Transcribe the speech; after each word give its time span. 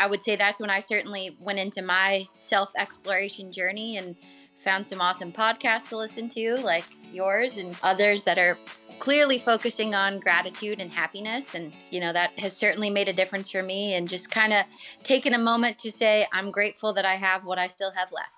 I 0.00 0.06
would 0.06 0.22
say 0.22 0.34
that's 0.34 0.58
when 0.58 0.70
I 0.70 0.80
certainly 0.80 1.36
went 1.40 1.58
into 1.58 1.82
my 1.82 2.26
self 2.38 2.72
exploration 2.78 3.52
journey 3.52 3.98
and 3.98 4.16
found 4.56 4.86
some 4.86 4.98
awesome 4.98 5.30
podcasts 5.30 5.90
to 5.90 5.98
listen 5.98 6.26
to, 6.30 6.56
like 6.62 6.86
yours 7.12 7.58
and 7.58 7.78
others 7.82 8.24
that 8.24 8.38
are 8.38 8.56
clearly 8.98 9.38
focusing 9.38 9.94
on 9.94 10.18
gratitude 10.18 10.80
and 10.80 10.90
happiness. 10.90 11.54
And, 11.54 11.74
you 11.90 12.00
know, 12.00 12.14
that 12.14 12.30
has 12.38 12.56
certainly 12.56 12.88
made 12.88 13.08
a 13.08 13.12
difference 13.12 13.50
for 13.50 13.62
me. 13.62 13.92
And 13.92 14.08
just 14.08 14.30
kind 14.30 14.54
of 14.54 14.64
taking 15.02 15.34
a 15.34 15.38
moment 15.38 15.78
to 15.80 15.92
say, 15.92 16.26
I'm 16.32 16.50
grateful 16.50 16.94
that 16.94 17.04
I 17.04 17.16
have 17.16 17.44
what 17.44 17.58
I 17.58 17.66
still 17.66 17.90
have 17.90 18.08
left. 18.10 18.30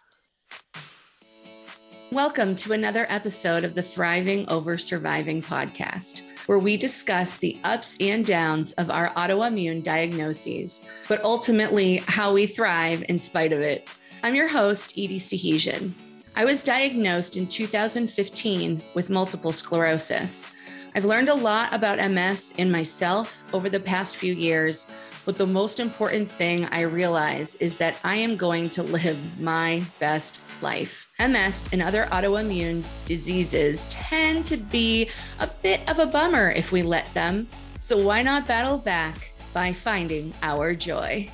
Welcome 2.10 2.56
to 2.56 2.72
another 2.72 3.06
episode 3.08 3.62
of 3.62 3.76
the 3.76 3.82
Thriving 3.84 4.50
Over 4.50 4.76
Surviving 4.78 5.40
podcast, 5.40 6.22
where 6.46 6.58
we 6.58 6.76
discuss 6.76 7.36
the 7.36 7.56
ups 7.64 7.96
and 8.00 8.24
downs 8.24 8.72
of 8.72 8.90
our 8.90 9.10
autoimmune 9.10 9.82
diagnoses, 9.82 10.84
but 11.08 11.22
ultimately 11.22 12.02
how 12.06 12.32
we 12.32 12.46
thrive 12.46 13.04
in 13.08 13.18
spite 13.18 13.52
of 13.52 13.60
it. 13.60 13.88
I'm 14.22 14.34
your 14.34 14.48
host, 14.48 14.92
Edie 14.92 15.18
Sahesian. 15.18 15.92
I 16.34 16.44
was 16.44 16.62
diagnosed 16.62 17.36
in 17.36 17.46
2015 17.46 18.82
with 18.94 19.10
multiple 19.10 19.52
sclerosis. 19.52 20.52
I've 20.94 21.04
learned 21.04 21.28
a 21.28 21.34
lot 21.34 21.72
about 21.72 21.98
MS 22.10 22.54
in 22.58 22.70
myself 22.70 23.44
over 23.52 23.68
the 23.68 23.80
past 23.80 24.16
few 24.16 24.34
years, 24.34 24.86
but 25.24 25.36
the 25.36 25.46
most 25.46 25.80
important 25.80 26.30
thing 26.30 26.66
I 26.66 26.82
realize 26.82 27.54
is 27.56 27.76
that 27.76 27.96
I 28.04 28.16
am 28.16 28.36
going 28.36 28.70
to 28.70 28.82
live 28.82 29.18
my 29.40 29.82
best 29.98 30.42
life. 30.62 31.01
MS 31.28 31.68
and 31.72 31.82
other 31.82 32.04
autoimmune 32.10 32.82
diseases 33.06 33.84
tend 33.88 34.46
to 34.46 34.56
be 34.56 35.08
a 35.38 35.46
bit 35.46 35.80
of 35.88 35.98
a 35.98 36.06
bummer 36.06 36.50
if 36.50 36.72
we 36.72 36.82
let 36.82 37.12
them. 37.14 37.46
So 37.78 37.96
why 37.96 38.22
not 38.22 38.46
battle 38.46 38.78
back 38.78 39.32
by 39.52 39.72
finding 39.72 40.34
our 40.42 40.74
joy? 40.74 41.28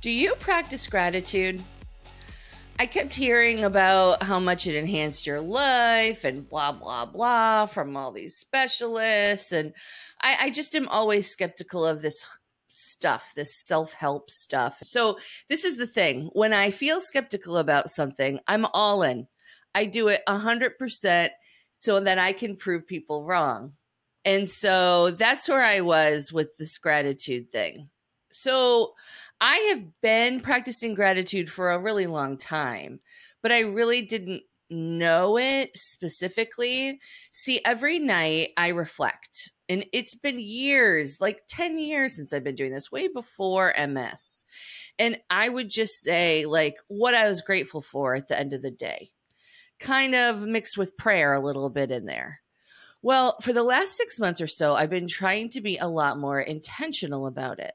Do 0.00 0.10
you 0.10 0.34
practice 0.36 0.86
gratitude? 0.86 1.62
I 2.78 2.86
kept 2.86 3.14
hearing 3.14 3.62
about 3.64 4.22
how 4.22 4.40
much 4.40 4.66
it 4.66 4.74
enhanced 4.74 5.26
your 5.26 5.40
life 5.40 6.24
and 6.24 6.48
blah, 6.48 6.72
blah, 6.72 7.06
blah 7.06 7.66
from 7.66 7.96
all 7.96 8.10
these 8.10 8.36
specialists. 8.36 9.52
And 9.52 9.74
I, 10.20 10.36
I 10.40 10.50
just 10.50 10.74
am 10.74 10.88
always 10.88 11.30
skeptical 11.30 11.86
of 11.86 12.02
this 12.02 12.26
stuff, 12.72 13.32
this 13.34 13.56
self 13.56 13.92
help 13.92 14.30
stuff. 14.30 14.78
So, 14.82 15.18
this 15.48 15.64
is 15.64 15.76
the 15.76 15.86
thing 15.86 16.30
when 16.32 16.52
I 16.52 16.70
feel 16.70 17.00
skeptical 17.00 17.58
about 17.58 17.90
something, 17.90 18.40
I'm 18.46 18.66
all 18.72 19.02
in. 19.02 19.26
I 19.74 19.86
do 19.86 20.08
it 20.08 20.22
100% 20.28 21.30
so 21.72 22.00
that 22.00 22.18
I 22.18 22.32
can 22.32 22.56
prove 22.56 22.86
people 22.86 23.24
wrong. 23.24 23.72
And 24.24 24.48
so 24.48 25.10
that's 25.10 25.48
where 25.48 25.62
I 25.62 25.80
was 25.80 26.32
with 26.32 26.56
this 26.56 26.78
gratitude 26.78 27.50
thing. 27.50 27.88
So 28.30 28.94
I 29.40 29.56
have 29.70 30.00
been 30.00 30.40
practicing 30.40 30.94
gratitude 30.94 31.50
for 31.50 31.70
a 31.70 31.78
really 31.78 32.06
long 32.06 32.36
time, 32.36 33.00
but 33.42 33.50
I 33.50 33.60
really 33.60 34.02
didn't 34.02 34.42
know 34.72 35.38
it 35.38 35.70
specifically. 35.76 37.00
See, 37.30 37.60
every 37.64 37.98
night 37.98 38.50
I 38.56 38.68
reflect, 38.68 39.52
and 39.68 39.84
it's 39.92 40.14
been 40.14 40.38
years, 40.38 41.18
like 41.20 41.42
10 41.48 41.78
years 41.78 42.16
since 42.16 42.32
I've 42.32 42.44
been 42.44 42.54
doing 42.54 42.72
this, 42.72 42.90
way 42.90 43.08
before 43.08 43.74
MS. 43.78 44.44
And 44.98 45.18
I 45.30 45.48
would 45.48 45.70
just 45.70 46.00
say, 46.00 46.46
like, 46.46 46.76
what 46.88 47.14
I 47.14 47.28
was 47.28 47.42
grateful 47.42 47.82
for 47.82 48.14
at 48.14 48.28
the 48.28 48.38
end 48.38 48.52
of 48.52 48.62
the 48.62 48.70
day, 48.70 49.10
kind 49.78 50.14
of 50.14 50.42
mixed 50.42 50.76
with 50.76 50.96
prayer 50.96 51.32
a 51.32 51.40
little 51.40 51.70
bit 51.70 51.90
in 51.90 52.06
there. 52.06 52.40
Well, 53.02 53.36
for 53.42 53.52
the 53.52 53.64
last 53.64 53.96
six 53.96 54.20
months 54.20 54.40
or 54.40 54.46
so, 54.46 54.74
I've 54.74 54.90
been 54.90 55.08
trying 55.08 55.50
to 55.50 55.60
be 55.60 55.76
a 55.76 55.88
lot 55.88 56.18
more 56.18 56.40
intentional 56.40 57.26
about 57.26 57.58
it. 57.58 57.72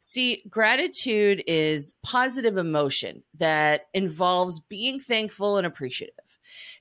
See, 0.00 0.42
gratitude 0.48 1.44
is 1.46 1.94
positive 2.02 2.56
emotion 2.56 3.22
that 3.38 3.82
involves 3.92 4.58
being 4.58 4.98
thankful 4.98 5.58
and 5.58 5.66
appreciative. 5.66 6.14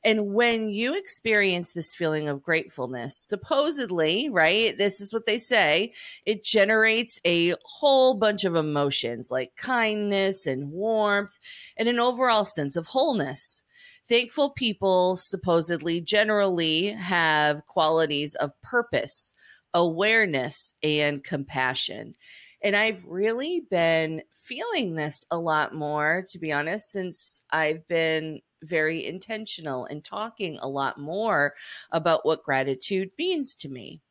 And 0.03 0.33
when 0.33 0.69
you 0.69 0.95
experience 0.95 1.73
this 1.73 1.93
feeling 1.93 2.29
of 2.29 2.41
gratefulness, 2.41 3.17
supposedly, 3.17 4.29
right, 4.29 4.75
this 4.77 5.01
is 5.01 5.13
what 5.13 5.25
they 5.25 5.37
say, 5.37 5.93
it 6.25 6.43
generates 6.43 7.19
a 7.25 7.55
whole 7.63 8.13
bunch 8.13 8.45
of 8.45 8.55
emotions 8.55 9.29
like 9.29 9.57
kindness 9.57 10.47
and 10.47 10.71
warmth 10.71 11.37
and 11.77 11.89
an 11.89 11.99
overall 11.99 12.45
sense 12.45 12.75
of 12.75 12.87
wholeness. 12.87 13.63
Thankful 14.07 14.51
people 14.51 15.17
supposedly 15.17 16.01
generally 16.01 16.87
have 16.87 17.67
qualities 17.67 18.33
of 18.35 18.59
purpose, 18.61 19.33
awareness, 19.73 20.73
and 20.83 21.23
compassion. 21.23 22.15
And 22.61 22.75
I've 22.75 23.05
really 23.05 23.61
been 23.69 24.23
feeling 24.33 24.95
this 24.95 25.25
a 25.31 25.37
lot 25.37 25.73
more, 25.73 26.25
to 26.29 26.39
be 26.39 26.51
honest, 26.51 26.91
since 26.91 27.41
I've 27.51 27.87
been 27.87 28.41
very 28.61 29.05
intentional 29.05 29.85
and 29.85 30.03
talking 30.03 30.57
a 30.59 30.67
lot 30.67 30.99
more 30.99 31.53
about 31.91 32.25
what 32.25 32.43
gratitude 32.43 33.11
means 33.17 33.55
to 33.55 33.69
me. 33.69 34.01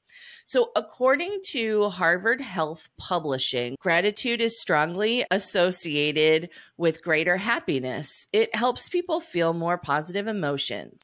So, 0.44 0.70
according 0.74 1.40
to 1.50 1.90
Harvard 1.90 2.40
Health 2.40 2.88
Publishing, 2.98 3.76
gratitude 3.78 4.40
is 4.40 4.60
strongly 4.60 5.24
associated 5.30 6.48
with 6.78 7.02
greater 7.02 7.36
happiness. 7.36 8.26
It 8.32 8.54
helps 8.56 8.88
people 8.88 9.20
feel 9.20 9.52
more 9.52 9.76
positive 9.76 10.26
emotions, 10.26 11.02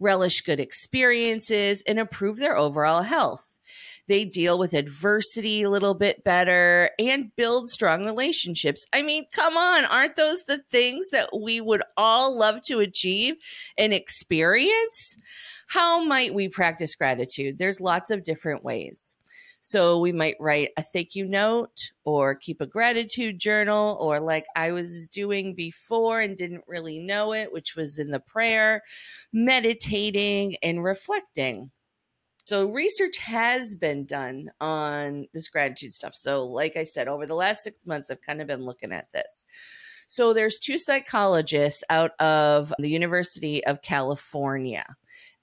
relish 0.00 0.40
good 0.40 0.58
experiences, 0.58 1.82
and 1.86 2.00
improve 2.00 2.38
their 2.38 2.56
overall 2.56 3.02
health. 3.02 3.51
They 4.08 4.24
deal 4.24 4.58
with 4.58 4.74
adversity 4.74 5.62
a 5.62 5.70
little 5.70 5.94
bit 5.94 6.24
better 6.24 6.90
and 6.98 7.34
build 7.36 7.70
strong 7.70 8.04
relationships. 8.04 8.84
I 8.92 9.02
mean, 9.02 9.26
come 9.32 9.56
on, 9.56 9.84
aren't 9.84 10.16
those 10.16 10.42
the 10.42 10.58
things 10.58 11.10
that 11.10 11.30
we 11.38 11.60
would 11.60 11.82
all 11.96 12.36
love 12.36 12.62
to 12.66 12.80
achieve 12.80 13.36
and 13.78 13.92
experience? 13.92 15.16
How 15.68 16.04
might 16.04 16.34
we 16.34 16.48
practice 16.48 16.94
gratitude? 16.94 17.58
There's 17.58 17.80
lots 17.80 18.10
of 18.10 18.24
different 18.24 18.64
ways. 18.64 19.14
So 19.64 20.00
we 20.00 20.10
might 20.10 20.34
write 20.40 20.70
a 20.76 20.82
thank 20.82 21.14
you 21.14 21.24
note 21.24 21.92
or 22.04 22.34
keep 22.34 22.60
a 22.60 22.66
gratitude 22.66 23.38
journal, 23.38 23.96
or 24.00 24.18
like 24.18 24.44
I 24.56 24.72
was 24.72 25.06
doing 25.06 25.54
before 25.54 26.20
and 26.20 26.36
didn't 26.36 26.64
really 26.66 26.98
know 26.98 27.32
it, 27.32 27.52
which 27.52 27.76
was 27.76 27.96
in 27.96 28.10
the 28.10 28.18
prayer, 28.18 28.82
meditating 29.32 30.56
and 30.64 30.82
reflecting. 30.82 31.70
So 32.44 32.66
research 32.70 33.18
has 33.18 33.76
been 33.76 34.04
done 34.04 34.50
on 34.60 35.28
this 35.32 35.48
gratitude 35.48 35.92
stuff. 35.94 36.14
So 36.14 36.44
like 36.44 36.76
I 36.76 36.84
said, 36.84 37.08
over 37.08 37.26
the 37.26 37.34
last 37.34 37.62
6 37.62 37.86
months 37.86 38.10
I've 38.10 38.20
kind 38.20 38.40
of 38.40 38.46
been 38.46 38.64
looking 38.64 38.92
at 38.92 39.12
this. 39.12 39.46
So 40.08 40.34
there's 40.34 40.58
two 40.58 40.78
psychologists 40.78 41.82
out 41.88 42.10
of 42.20 42.72
the 42.78 42.90
University 42.90 43.64
of 43.64 43.80
California 43.80 44.84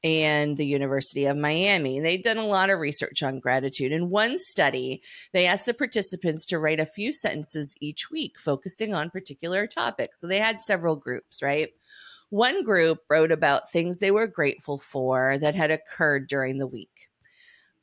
and 0.03 0.55
the 0.57 0.65
University 0.65 1.25
of 1.25 1.35
Miami. 1.35 1.99
They've 1.99 2.21
done 2.21 2.37
a 2.37 2.45
lot 2.45 2.69
of 2.69 2.79
research 2.79 3.23
on 3.23 3.39
gratitude. 3.39 3.91
In 3.91 4.09
one 4.09 4.37
study, 4.37 5.01
they 5.33 5.45
asked 5.45 5.65
the 5.65 5.73
participants 5.73 6.45
to 6.47 6.59
write 6.59 6.79
a 6.79 6.85
few 6.85 7.11
sentences 7.11 7.75
each 7.81 8.11
week, 8.11 8.39
focusing 8.39 8.93
on 8.93 9.09
particular 9.09 9.67
topics. 9.67 10.21
So 10.21 10.27
they 10.27 10.39
had 10.39 10.61
several 10.61 10.95
groups, 10.95 11.41
right? 11.41 11.69
One 12.29 12.63
group 12.63 12.99
wrote 13.09 13.31
about 13.31 13.71
things 13.71 13.99
they 13.99 14.11
were 14.11 14.27
grateful 14.27 14.79
for 14.79 15.37
that 15.39 15.55
had 15.55 15.71
occurred 15.71 16.27
during 16.27 16.57
the 16.57 16.67
week. 16.67 17.09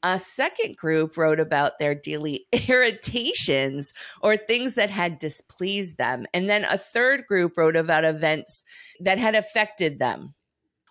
A 0.02 0.20
second 0.20 0.76
group 0.76 1.16
wrote 1.16 1.40
about 1.40 1.78
their 1.78 1.94
daily 1.94 2.46
irritations 2.68 3.92
or 4.22 4.36
things 4.36 4.74
that 4.74 4.90
had 4.90 5.18
displeased 5.18 5.98
them. 5.98 6.26
And 6.32 6.48
then 6.48 6.64
a 6.64 6.78
third 6.78 7.26
group 7.26 7.56
wrote 7.56 7.76
about 7.76 8.04
events 8.04 8.62
that 9.00 9.18
had 9.18 9.34
affected 9.34 9.98
them 9.98 10.34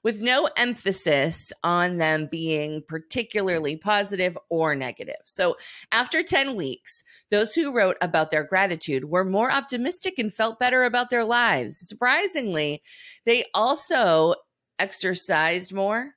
with 0.05 0.21
no 0.21 0.47
emphasis 0.55 1.51
on 1.63 1.97
them 1.97 2.27
being 2.31 2.83
particularly 2.88 3.75
positive 3.75 4.38
or 4.51 4.75
negative. 4.75 5.16
So, 5.25 5.55
after 5.91 6.21
10 6.21 6.55
weeks, 6.55 7.01
those 7.31 7.55
who 7.55 7.75
wrote 7.75 7.97
about 8.01 8.29
their 8.29 8.43
gratitude 8.43 9.05
were 9.05 9.25
more 9.25 9.51
optimistic 9.51 10.19
and 10.19 10.31
felt 10.31 10.59
better 10.59 10.84
about 10.84 11.09
their 11.09 11.25
lives. 11.25 11.79
Surprisingly, 11.79 12.84
they 13.25 13.46
also 13.55 14.35
exercised 14.78 15.73
more 15.73 16.11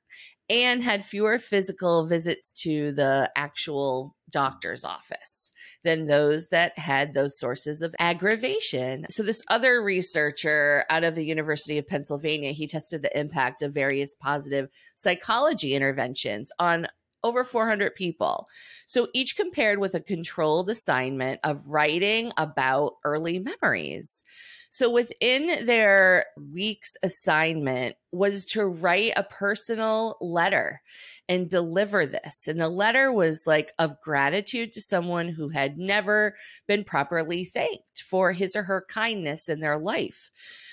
and 0.49 0.83
had 0.83 1.05
fewer 1.05 1.37
physical 1.37 2.07
visits 2.07 2.51
to 2.53 2.91
the 2.91 3.31
actual 3.35 4.15
doctor's 4.29 4.83
office 4.83 5.51
than 5.83 6.07
those 6.07 6.49
that 6.49 6.77
had 6.77 7.13
those 7.13 7.37
sources 7.39 7.81
of 7.81 7.95
aggravation. 7.99 9.05
So 9.09 9.23
this 9.23 9.43
other 9.49 9.81
researcher 9.81 10.85
out 10.89 11.03
of 11.03 11.15
the 11.15 11.25
University 11.25 11.77
of 11.77 11.87
Pennsylvania, 11.87 12.51
he 12.51 12.67
tested 12.67 13.01
the 13.01 13.19
impact 13.19 13.61
of 13.61 13.73
various 13.73 14.15
positive 14.15 14.69
psychology 14.95 15.75
interventions 15.75 16.51
on 16.59 16.87
over 17.23 17.43
400 17.43 17.95
people. 17.95 18.47
So 18.87 19.09
each 19.13 19.35
compared 19.35 19.79
with 19.79 19.93
a 19.93 19.99
controlled 19.99 20.69
assignment 20.69 21.39
of 21.43 21.67
writing 21.67 22.31
about 22.37 22.93
early 23.03 23.39
memories. 23.39 24.23
So 24.71 24.89
within 24.89 25.65
their 25.65 26.25
week's 26.53 26.95
assignment, 27.01 27.95
was 28.11 28.45
to 28.47 28.65
write 28.65 29.13
a 29.15 29.23
personal 29.23 30.17
letter 30.19 30.81
and 31.27 31.47
deliver 31.47 32.07
this. 32.07 32.47
And 32.47 32.59
the 32.59 32.69
letter 32.69 33.11
was 33.13 33.45
like 33.45 33.71
of 33.77 34.01
gratitude 34.01 34.71
to 34.71 34.81
someone 34.81 35.29
who 35.29 35.49
had 35.49 35.77
never 35.77 36.35
been 36.67 36.83
properly 36.83 37.45
thanked 37.45 38.01
for 38.01 38.31
his 38.31 38.55
or 38.55 38.63
her 38.63 38.83
kindness 38.89 39.47
in 39.47 39.59
their 39.59 39.77
life. 39.77 40.31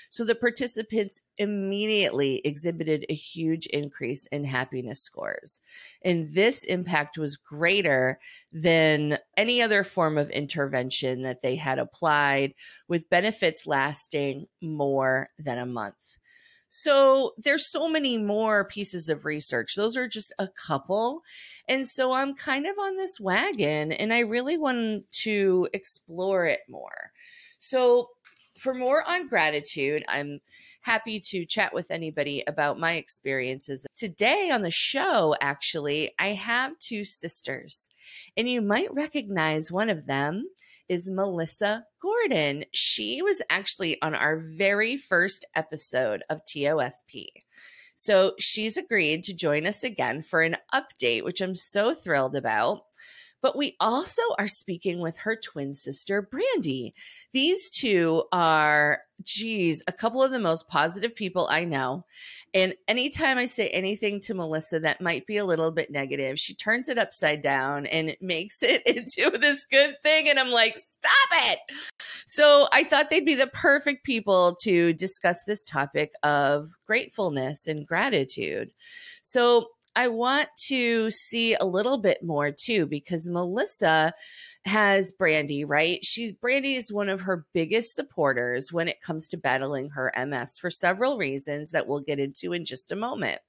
So 0.09 0.25
the 0.25 0.33
participants 0.33 1.21
immediately 1.37 2.41
exhibited 2.43 3.05
a 3.07 3.13
huge 3.13 3.67
increase 3.67 4.25
in 4.27 4.45
happiness 4.45 5.01
scores. 5.01 5.61
And 6.01 6.33
this 6.33 6.63
impact 6.63 7.19
was 7.19 7.35
greater 7.35 8.19
than 8.51 9.19
any 9.35 9.61
other 9.61 9.83
form 9.83 10.17
of 10.17 10.31
intervention 10.31 11.21
that 11.23 11.43
they 11.43 11.55
had 11.55 11.77
applied, 11.77 12.55
with 12.87 13.09
benefits 13.09 13.67
lasting 13.67 14.47
more 14.61 15.29
than 15.37 15.59
a 15.59 15.65
month. 15.65 16.17
So 16.69 17.33
there's 17.37 17.65
so 17.67 17.87
many 17.87 18.17
more 18.17 18.65
pieces 18.65 19.09
of 19.09 19.25
research. 19.25 19.75
Those 19.75 19.95
are 19.95 20.07
just 20.07 20.33
a 20.39 20.47
couple. 20.47 21.21
And 21.67 21.87
so 21.87 22.13
I'm 22.13 22.35
kind 22.35 22.65
of 22.65 22.77
on 22.79 22.97
this 22.97 23.19
wagon 23.19 23.91
and 23.91 24.13
I 24.13 24.19
really 24.19 24.57
want 24.57 25.09
to 25.23 25.67
explore 25.73 26.45
it 26.45 26.61
more. 26.69 27.11
So 27.59 28.09
for 28.57 28.73
more 28.73 29.07
on 29.07 29.27
gratitude, 29.27 30.03
I'm 30.07 30.39
happy 30.81 31.19
to 31.19 31.45
chat 31.45 31.73
with 31.73 31.91
anybody 31.91 32.43
about 32.47 32.79
my 32.79 32.93
experiences. 32.93 33.85
Today 33.95 34.49
on 34.51 34.61
the 34.61 34.71
show, 34.71 35.35
actually, 35.41 36.13
I 36.19 36.29
have 36.29 36.79
two 36.79 37.03
sisters, 37.03 37.89
and 38.35 38.49
you 38.49 38.61
might 38.61 38.93
recognize 38.93 39.71
one 39.71 39.89
of 39.89 40.07
them 40.07 40.45
is 40.89 41.09
Melissa 41.09 41.85
Gordon. 42.01 42.65
She 42.73 43.21
was 43.21 43.41
actually 43.49 44.01
on 44.01 44.15
our 44.15 44.37
very 44.37 44.97
first 44.97 45.45
episode 45.55 46.23
of 46.29 46.41
TOSP. 46.45 47.27
So 47.95 48.33
she's 48.37 48.77
agreed 48.77 49.23
to 49.23 49.35
join 49.35 49.65
us 49.65 49.83
again 49.83 50.21
for 50.21 50.41
an 50.41 50.57
update, 50.73 51.23
which 51.23 51.41
I'm 51.41 51.55
so 51.55 51.93
thrilled 51.93 52.35
about. 52.35 52.83
But 53.41 53.55
we 53.55 53.75
also 53.79 54.21
are 54.39 54.47
speaking 54.47 54.99
with 54.99 55.17
her 55.19 55.35
twin 55.35 55.73
sister, 55.73 56.21
Brandy. 56.21 56.93
These 57.33 57.69
two 57.69 58.23
are, 58.31 59.01
geez, 59.23 59.83
a 59.87 59.91
couple 59.91 60.23
of 60.23 60.31
the 60.31 60.39
most 60.39 60.67
positive 60.67 61.15
people 61.15 61.47
I 61.49 61.63
know. 61.63 62.05
And 62.53 62.73
anytime 62.87 63.37
I 63.37 63.45
say 63.45 63.69
anything 63.69 64.19
to 64.21 64.33
Melissa 64.33 64.79
that 64.79 65.01
might 65.01 65.27
be 65.27 65.37
a 65.37 65.45
little 65.45 65.71
bit 65.71 65.91
negative, 65.91 66.39
she 66.39 66.55
turns 66.55 66.89
it 66.89 66.97
upside 66.97 67.41
down 67.41 67.85
and 67.85 68.17
makes 68.21 68.63
it 68.63 68.81
into 68.85 69.37
this 69.37 69.63
good 69.63 69.95
thing. 70.01 70.29
And 70.29 70.39
I'm 70.39 70.51
like, 70.51 70.77
stop 70.77 71.11
it. 71.51 71.59
So 72.25 72.67
I 72.73 72.83
thought 72.83 73.09
they'd 73.09 73.23
be 73.23 73.35
the 73.35 73.47
perfect 73.47 74.03
people 74.03 74.55
to 74.63 74.93
discuss 74.93 75.43
this 75.43 75.63
topic 75.63 76.11
of 76.23 76.71
gratefulness 76.85 77.67
and 77.67 77.87
gratitude. 77.87 78.71
So 79.23 79.69
I 79.97 80.09
want 80.09 80.49
to 80.67 81.09
see 81.09 81.55
a 81.55 81.65
little 81.65 81.97
bit 81.97 82.23
more 82.23 82.51
too, 82.51 82.85
because 82.85 83.27
Melissa 83.27 84.13
has 84.65 85.11
Brandy, 85.11 85.65
right? 85.65 86.05
She's 86.05 86.31
Brandy 86.31 86.75
is 86.75 86.93
one 86.93 87.09
of 87.09 87.21
her 87.21 87.47
biggest 87.51 87.95
supporters 87.95 88.71
when 88.71 88.87
it 88.87 89.01
comes 89.01 89.27
to 89.29 89.37
battling 89.37 89.89
her 89.89 90.13
MS 90.15 90.59
for 90.59 90.69
several 90.69 91.17
reasons 91.17 91.71
that 91.71 91.87
we'll 91.87 92.01
get 92.01 92.19
into 92.19 92.53
in 92.53 92.63
just 92.63 92.91
a 92.91 92.95
moment. 92.95 93.41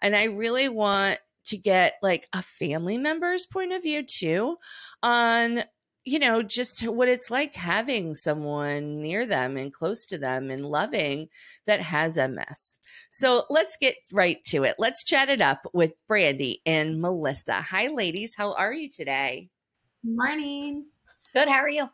And 0.00 0.14
I 0.14 0.24
really 0.24 0.68
want 0.68 1.18
to 1.46 1.56
get 1.56 1.94
like 2.00 2.28
a 2.32 2.42
family 2.42 2.96
member's 2.96 3.44
point 3.44 3.72
of 3.72 3.82
view 3.82 4.04
too 4.04 4.56
on 5.02 5.64
you 6.08 6.18
know, 6.18 6.42
just 6.42 6.82
what 6.88 7.06
it's 7.06 7.30
like 7.30 7.54
having 7.54 8.14
someone 8.14 9.02
near 9.02 9.26
them 9.26 9.58
and 9.58 9.70
close 9.70 10.06
to 10.06 10.16
them 10.16 10.50
and 10.50 10.64
loving 10.64 11.28
that 11.66 11.80
has 11.80 12.16
MS. 12.16 12.78
So 13.10 13.44
let's 13.50 13.76
get 13.76 13.96
right 14.10 14.42
to 14.44 14.64
it. 14.64 14.76
Let's 14.78 15.04
chat 15.04 15.28
it 15.28 15.42
up 15.42 15.66
with 15.74 15.92
Brandy 16.08 16.62
and 16.64 17.02
Melissa. 17.02 17.60
Hi, 17.60 17.88
ladies. 17.88 18.34
How 18.34 18.54
are 18.54 18.72
you 18.72 18.88
today? 18.88 19.50
Morning. 20.02 20.86
Good. 21.34 21.48
How 21.48 21.58
are 21.58 21.68
you? 21.68 21.90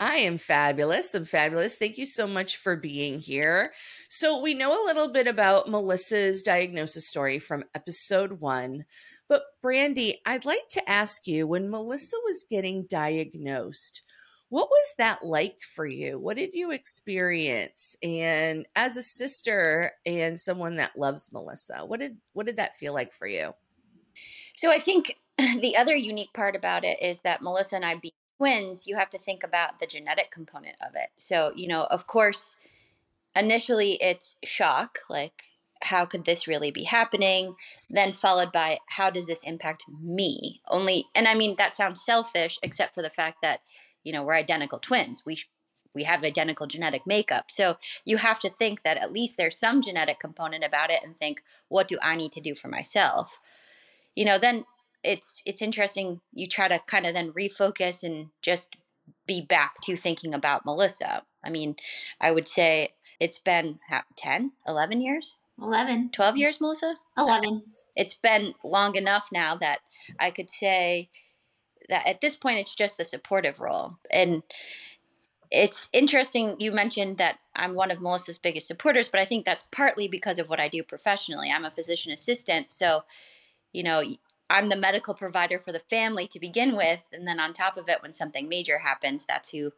I 0.00 0.16
am 0.16 0.38
fabulous. 0.38 1.14
I'm 1.14 1.24
fabulous. 1.24 1.76
Thank 1.76 1.98
you 1.98 2.06
so 2.06 2.26
much 2.26 2.56
for 2.56 2.74
being 2.76 3.20
here. 3.20 3.72
So, 4.08 4.40
we 4.40 4.54
know 4.54 4.72
a 4.72 4.86
little 4.86 5.08
bit 5.08 5.28
about 5.28 5.70
Melissa's 5.70 6.42
diagnosis 6.42 7.06
story 7.08 7.38
from 7.38 7.64
episode 7.74 8.40
one. 8.40 8.86
But, 9.28 9.44
Brandy, 9.62 10.20
I'd 10.26 10.44
like 10.44 10.68
to 10.70 10.90
ask 10.90 11.26
you 11.26 11.46
when 11.46 11.70
Melissa 11.70 12.16
was 12.24 12.44
getting 12.50 12.86
diagnosed, 12.90 14.02
what 14.48 14.68
was 14.68 14.94
that 14.98 15.24
like 15.24 15.62
for 15.62 15.86
you? 15.86 16.18
What 16.18 16.36
did 16.36 16.54
you 16.54 16.72
experience? 16.72 17.96
And 18.02 18.66
as 18.76 18.96
a 18.96 19.02
sister 19.02 19.92
and 20.04 20.38
someone 20.40 20.76
that 20.76 20.98
loves 20.98 21.32
Melissa, 21.32 21.84
what 21.86 22.00
did 22.00 22.18
what 22.32 22.46
did 22.46 22.56
that 22.56 22.76
feel 22.76 22.94
like 22.94 23.12
for 23.12 23.26
you? 23.26 23.54
So 24.56 24.70
I 24.70 24.78
think 24.78 25.18
the 25.38 25.76
other 25.76 25.94
unique 25.94 26.32
part 26.34 26.56
about 26.56 26.84
it 26.84 27.00
is 27.02 27.20
that 27.20 27.42
Melissa 27.42 27.76
and 27.76 27.84
I 27.84 27.96
twins, 28.36 28.86
you 28.86 28.96
have 28.96 29.10
to 29.10 29.18
think 29.18 29.42
about 29.42 29.78
the 29.78 29.86
genetic 29.86 30.30
component 30.30 30.76
of 30.86 30.94
it. 30.94 31.10
So, 31.16 31.52
you 31.54 31.68
know, 31.68 31.84
of 31.84 32.06
course, 32.06 32.56
initially 33.36 33.92
it's 34.00 34.36
shock, 34.44 34.98
like 35.08 35.44
how 35.82 36.06
could 36.06 36.24
this 36.24 36.48
really 36.48 36.70
be 36.70 36.84
happening? 36.84 37.54
Then 37.90 38.12
followed 38.12 38.52
by 38.52 38.78
how 38.88 39.10
does 39.10 39.26
this 39.26 39.42
impact 39.42 39.84
me? 40.02 40.60
Only, 40.68 41.06
and 41.14 41.28
I 41.28 41.34
mean 41.34 41.56
that 41.58 41.74
sounds 41.74 42.04
selfish, 42.04 42.58
except 42.62 42.94
for 42.94 43.02
the 43.02 43.10
fact 43.10 43.38
that 43.42 43.60
you 44.02 44.12
know 44.12 44.22
we're 44.22 44.34
identical 44.34 44.78
twins. 44.78 45.22
We 45.24 45.38
we 45.94 46.04
have 46.04 46.24
identical 46.24 46.66
genetic 46.66 47.06
makeup, 47.06 47.50
so 47.50 47.76
you 48.04 48.16
have 48.16 48.40
to 48.40 48.50
think 48.50 48.82
that 48.82 48.96
at 48.96 49.12
least 49.12 49.36
there's 49.36 49.56
some 49.56 49.80
genetic 49.80 50.18
component 50.18 50.64
about 50.64 50.90
it, 50.90 51.04
and 51.04 51.16
think 51.16 51.42
what 51.68 51.86
do 51.86 51.98
I 52.02 52.16
need 52.16 52.32
to 52.32 52.40
do 52.40 52.54
for 52.54 52.68
myself? 52.68 53.38
You 54.16 54.24
know, 54.24 54.38
then 54.38 54.64
it's 55.04 55.42
it's 55.46 55.62
interesting. 55.62 56.20
You 56.32 56.46
try 56.46 56.68
to 56.68 56.80
kind 56.86 57.06
of 57.06 57.14
then 57.14 57.32
refocus 57.32 58.02
and 58.02 58.30
just 58.42 58.76
be 59.26 59.40
back 59.40 59.80
to 59.82 59.96
thinking 59.96 60.34
about 60.34 60.66
Melissa. 60.66 61.22
I 61.42 61.50
mean, 61.50 61.76
I 62.20 62.30
would 62.30 62.48
say 62.48 62.94
it's 63.20 63.38
been 63.38 63.78
10, 64.16 64.52
11 64.66 65.00
years 65.00 65.36
11. 65.60 66.10
12 66.10 66.36
years, 66.36 66.60
Melissa? 66.60 66.96
11. 67.16 67.62
It's 67.96 68.14
been 68.14 68.54
long 68.64 68.96
enough 68.96 69.28
now 69.32 69.54
that 69.56 69.80
I 70.18 70.30
could 70.30 70.50
say 70.50 71.10
that 71.88 72.06
at 72.06 72.20
this 72.20 72.34
point 72.34 72.58
it's 72.58 72.74
just 72.74 72.98
the 72.98 73.04
supportive 73.04 73.60
role. 73.60 73.98
And 74.10 74.42
it's 75.50 75.88
interesting 75.92 76.56
you 76.58 76.72
mentioned 76.72 77.18
that 77.18 77.38
I'm 77.54 77.74
one 77.74 77.90
of 77.90 78.00
Melissa's 78.00 78.38
biggest 78.38 78.66
supporters, 78.66 79.08
but 79.08 79.20
I 79.20 79.24
think 79.24 79.44
that's 79.44 79.64
partly 79.70 80.08
because 80.08 80.38
of 80.38 80.48
what 80.48 80.60
I 80.60 80.68
do 80.68 80.82
professionally. 80.82 81.50
I'm 81.50 81.64
a 81.64 81.70
physician 81.70 82.10
assistant. 82.10 82.72
So, 82.72 83.04
you 83.72 83.84
know, 83.84 84.02
I'm 84.50 84.68
the 84.68 84.76
medical 84.76 85.14
provider 85.14 85.58
for 85.58 85.72
the 85.72 85.80
family 85.80 86.26
to 86.28 86.40
begin 86.40 86.76
with. 86.76 87.00
And 87.12 87.26
then 87.26 87.40
on 87.40 87.52
top 87.52 87.76
of 87.76 87.88
it, 87.88 88.02
when 88.02 88.12
something 88.12 88.48
major 88.48 88.78
happens, 88.78 89.24
that's 89.24 89.50
who, 89.50 89.72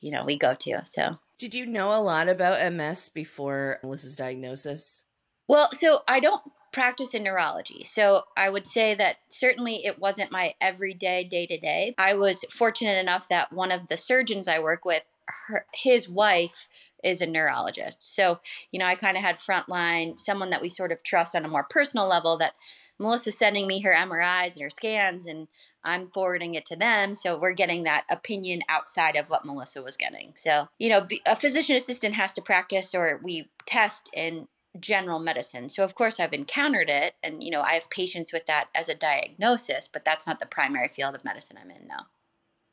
you 0.00 0.10
know, 0.10 0.24
we 0.24 0.36
go 0.36 0.54
to. 0.54 0.84
So, 0.84 1.18
did 1.38 1.54
you 1.54 1.66
know 1.66 1.94
a 1.94 2.02
lot 2.02 2.28
about 2.28 2.72
MS 2.72 3.10
before 3.10 3.78
Melissa's 3.82 4.16
diagnosis? 4.16 5.04
Well, 5.46 5.70
so 5.72 6.00
I 6.08 6.20
don't 6.20 6.42
practice 6.72 7.14
in 7.14 7.22
neurology. 7.22 7.84
So 7.84 8.24
I 8.36 8.50
would 8.50 8.66
say 8.66 8.94
that 8.94 9.16
certainly 9.28 9.86
it 9.86 9.98
wasn't 9.98 10.30
my 10.30 10.54
everyday 10.60 11.24
day 11.24 11.46
to 11.46 11.58
day. 11.58 11.94
I 11.96 12.14
was 12.14 12.44
fortunate 12.52 12.98
enough 12.98 13.28
that 13.28 13.52
one 13.52 13.72
of 13.72 13.88
the 13.88 13.96
surgeons 13.96 14.48
I 14.48 14.58
work 14.58 14.84
with, 14.84 15.02
her, 15.46 15.64
his 15.74 16.08
wife 16.08 16.68
is 17.02 17.20
a 17.20 17.26
neurologist. 17.26 18.14
So, 18.14 18.40
you 18.70 18.78
know, 18.78 18.86
I 18.86 18.96
kind 18.96 19.16
of 19.16 19.22
had 19.22 19.36
frontline, 19.36 20.18
someone 20.18 20.50
that 20.50 20.60
we 20.60 20.68
sort 20.68 20.92
of 20.92 21.02
trust 21.02 21.34
on 21.34 21.44
a 21.44 21.48
more 21.48 21.66
personal 21.68 22.06
level 22.06 22.36
that 22.38 22.54
Melissa's 22.98 23.38
sending 23.38 23.66
me 23.66 23.80
her 23.80 23.94
MRIs 23.94 24.54
and 24.54 24.62
her 24.62 24.70
scans 24.70 25.26
and 25.26 25.48
I'm 25.84 26.10
forwarding 26.10 26.54
it 26.54 26.66
to 26.66 26.76
them. 26.76 27.14
So 27.14 27.38
we're 27.38 27.52
getting 27.52 27.84
that 27.84 28.04
opinion 28.10 28.62
outside 28.68 29.16
of 29.16 29.30
what 29.30 29.44
Melissa 29.44 29.82
was 29.82 29.96
getting. 29.96 30.32
So, 30.34 30.68
you 30.78 30.88
know, 30.88 31.06
a 31.24 31.36
physician 31.36 31.76
assistant 31.76 32.14
has 32.16 32.32
to 32.34 32.42
practice 32.42 32.94
or 32.94 33.20
we 33.22 33.48
test 33.64 34.10
in 34.12 34.48
general 34.80 35.18
medicine. 35.18 35.68
So 35.68 35.84
of 35.84 35.94
course 35.94 36.20
I've 36.20 36.32
encountered 36.32 36.90
it 36.90 37.14
and 37.22 37.42
you 37.42 37.50
know 37.50 37.62
I 37.62 37.72
have 37.72 37.90
patients 37.90 38.32
with 38.32 38.46
that 38.46 38.68
as 38.74 38.88
a 38.88 38.94
diagnosis, 38.94 39.88
but 39.88 40.04
that's 40.04 40.26
not 40.26 40.40
the 40.40 40.46
primary 40.46 40.88
field 40.88 41.14
of 41.14 41.24
medicine 41.24 41.58
I'm 41.60 41.70
in 41.70 41.86
now. 41.86 42.06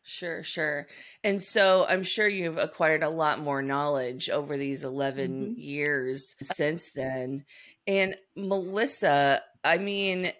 Sure, 0.07 0.43
sure. 0.43 0.85
And 1.23 1.41
so 1.41 1.83
I'm 1.89 2.03
sure 2.03 2.27
you've 2.27 2.59
acquired 2.59 3.01
a 3.01 3.09
lot 3.09 3.39
more 3.39 3.63
knowledge 3.63 4.29
over 4.29 4.55
these 4.55 4.83
11 4.83 5.31
mm-hmm. 5.31 5.59
years 5.59 6.35
since 6.43 6.91
then. 6.91 7.43
And 7.87 8.15
Melissa, 8.35 9.41
I 9.65 9.77
mean, 9.79 10.31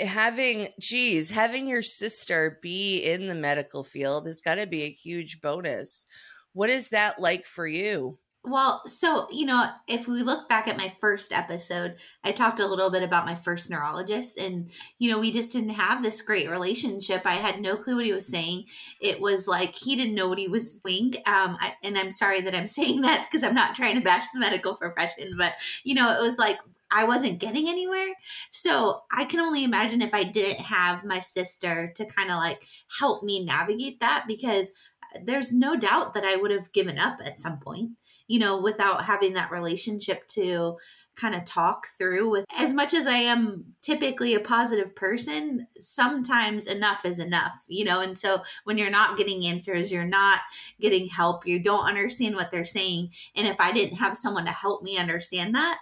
having 0.00 0.68
geez, 0.78 1.30
having 1.30 1.68
your 1.68 1.82
sister 1.82 2.58
be 2.62 2.98
in 2.98 3.26
the 3.26 3.34
medical 3.34 3.84
field 3.84 4.26
has 4.26 4.40
got 4.40 4.56
to 4.56 4.66
be 4.66 4.84
a 4.84 4.90
huge 4.90 5.40
bonus. 5.40 6.06
What 6.52 6.70
is 6.70 6.88
that 6.88 7.20
like 7.20 7.46
for 7.46 7.66
you? 7.66 8.18
Well, 8.42 8.80
so, 8.86 9.26
you 9.30 9.44
know, 9.44 9.70
if 9.86 10.08
we 10.08 10.22
look 10.22 10.48
back 10.48 10.66
at 10.66 10.78
my 10.78 10.88
first 10.98 11.30
episode, 11.30 11.96
I 12.24 12.32
talked 12.32 12.58
a 12.58 12.66
little 12.66 12.88
bit 12.88 13.02
about 13.02 13.26
my 13.26 13.34
first 13.34 13.70
neurologist 13.70 14.38
and, 14.38 14.70
you 14.98 15.10
know, 15.10 15.20
we 15.20 15.30
just 15.30 15.52
didn't 15.52 15.70
have 15.70 16.02
this 16.02 16.22
great 16.22 16.48
relationship. 16.48 17.26
I 17.26 17.34
had 17.34 17.60
no 17.60 17.76
clue 17.76 17.96
what 17.96 18.06
he 18.06 18.14
was 18.14 18.26
saying. 18.26 18.64
It 18.98 19.20
was 19.20 19.46
like 19.46 19.74
he 19.74 19.94
didn't 19.94 20.14
know 20.14 20.26
what 20.26 20.38
he 20.38 20.48
was 20.48 20.80
doing. 20.80 21.16
Um, 21.26 21.58
I, 21.60 21.74
and 21.84 21.98
I'm 21.98 22.10
sorry 22.10 22.40
that 22.40 22.54
I'm 22.54 22.66
saying 22.78 23.02
that 23.02 23.26
because 23.28 23.44
I'm 23.44 23.54
not 23.54 23.74
trying 23.74 23.96
to 23.96 24.00
bash 24.00 24.24
the 24.32 24.40
medical 24.40 24.74
profession, 24.74 25.34
but, 25.36 25.52
you 25.84 25.94
know, 25.94 26.10
it 26.10 26.22
was 26.22 26.38
like 26.38 26.56
I 26.90 27.04
wasn't 27.04 27.38
getting 27.38 27.68
anywhere. 27.68 28.14
So 28.50 29.02
I 29.12 29.24
can 29.24 29.40
only 29.40 29.64
imagine 29.64 30.02
if 30.02 30.14
I 30.14 30.24
didn't 30.24 30.64
have 30.64 31.04
my 31.04 31.20
sister 31.20 31.92
to 31.96 32.04
kind 32.04 32.30
of 32.30 32.36
like 32.36 32.66
help 32.98 33.22
me 33.22 33.44
navigate 33.44 34.00
that 34.00 34.24
because 34.26 34.72
uh, 35.14 35.20
there's 35.24 35.52
no 35.52 35.76
doubt 35.76 36.14
that 36.14 36.24
I 36.24 36.36
would 36.36 36.50
have 36.50 36.72
given 36.72 36.98
up 36.98 37.20
at 37.24 37.40
some 37.40 37.58
point, 37.58 37.92
you 38.26 38.38
know, 38.38 38.60
without 38.60 39.04
having 39.04 39.34
that 39.34 39.50
relationship 39.50 40.26
to 40.28 40.76
kind 41.16 41.34
of 41.34 41.44
talk 41.44 41.86
through 41.98 42.30
with 42.30 42.46
as 42.58 42.72
much 42.72 42.94
as 42.94 43.06
I 43.06 43.16
am 43.16 43.74
typically 43.82 44.34
a 44.34 44.40
positive 44.40 44.96
person, 44.96 45.66
sometimes 45.78 46.66
enough 46.66 47.04
is 47.04 47.18
enough, 47.18 47.64
you 47.68 47.84
know. 47.84 48.00
And 48.00 48.16
so 48.16 48.42
when 48.64 48.78
you're 48.78 48.90
not 48.90 49.18
getting 49.18 49.44
answers, 49.44 49.92
you're 49.92 50.04
not 50.04 50.40
getting 50.80 51.08
help, 51.08 51.46
you 51.46 51.58
don't 51.60 51.86
understand 51.86 52.36
what 52.36 52.50
they're 52.50 52.64
saying. 52.64 53.10
And 53.36 53.46
if 53.46 53.56
I 53.58 53.72
didn't 53.72 53.98
have 53.98 54.16
someone 54.16 54.46
to 54.46 54.50
help 54.50 54.82
me 54.82 54.98
understand 54.98 55.54
that, 55.54 55.80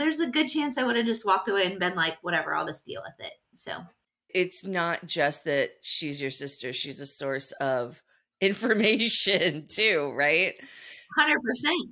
there's 0.00 0.20
a 0.20 0.30
good 0.30 0.48
chance 0.48 0.78
I 0.78 0.84
would 0.84 0.96
have 0.96 1.06
just 1.06 1.26
walked 1.26 1.48
away 1.48 1.66
and 1.66 1.78
been 1.78 1.94
like, 1.94 2.18
whatever, 2.22 2.54
I'll 2.54 2.66
just 2.66 2.86
deal 2.86 3.02
with 3.04 3.26
it. 3.26 3.34
So 3.52 3.72
it's 4.28 4.64
not 4.64 5.06
just 5.06 5.44
that 5.44 5.70
she's 5.82 6.20
your 6.20 6.30
sister, 6.30 6.72
she's 6.72 7.00
a 7.00 7.06
source 7.06 7.52
of 7.52 8.02
information 8.40 9.66
too, 9.68 10.12
right? 10.16 10.54
100%. 11.18 11.34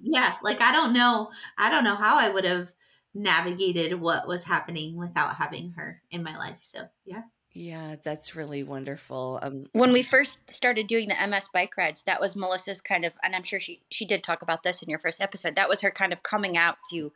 Yeah. 0.02 0.34
Like 0.42 0.60
I 0.60 0.72
don't 0.72 0.92
know 0.94 1.30
I 1.58 1.70
don't 1.70 1.84
know 1.84 1.94
how 1.94 2.18
I 2.18 2.30
would 2.30 2.44
have 2.44 2.72
navigated 3.14 4.00
what 4.00 4.26
was 4.26 4.44
happening 4.44 4.96
without 4.96 5.36
having 5.36 5.72
her 5.72 6.02
in 6.10 6.22
my 6.22 6.36
life. 6.36 6.60
So, 6.62 6.88
yeah. 7.04 7.22
Yeah, 7.52 7.96
that's 8.04 8.36
really 8.36 8.62
wonderful. 8.62 9.40
Um, 9.42 9.66
when 9.72 9.92
we 9.92 10.04
first 10.04 10.48
started 10.50 10.86
doing 10.86 11.08
the 11.08 11.26
MS 11.26 11.48
bike 11.52 11.76
rides, 11.76 12.02
that 12.02 12.20
was 12.20 12.36
Melissa's 12.36 12.80
kind 12.80 13.04
of, 13.04 13.12
and 13.24 13.34
I'm 13.34 13.42
sure 13.42 13.58
she 13.58 13.80
she 13.90 14.04
did 14.04 14.22
talk 14.22 14.42
about 14.42 14.62
this 14.62 14.82
in 14.82 14.88
your 14.88 15.00
first 15.00 15.20
episode. 15.20 15.56
That 15.56 15.68
was 15.68 15.80
her 15.80 15.90
kind 15.90 16.12
of 16.12 16.22
coming 16.22 16.56
out 16.56 16.76
to, 16.90 17.12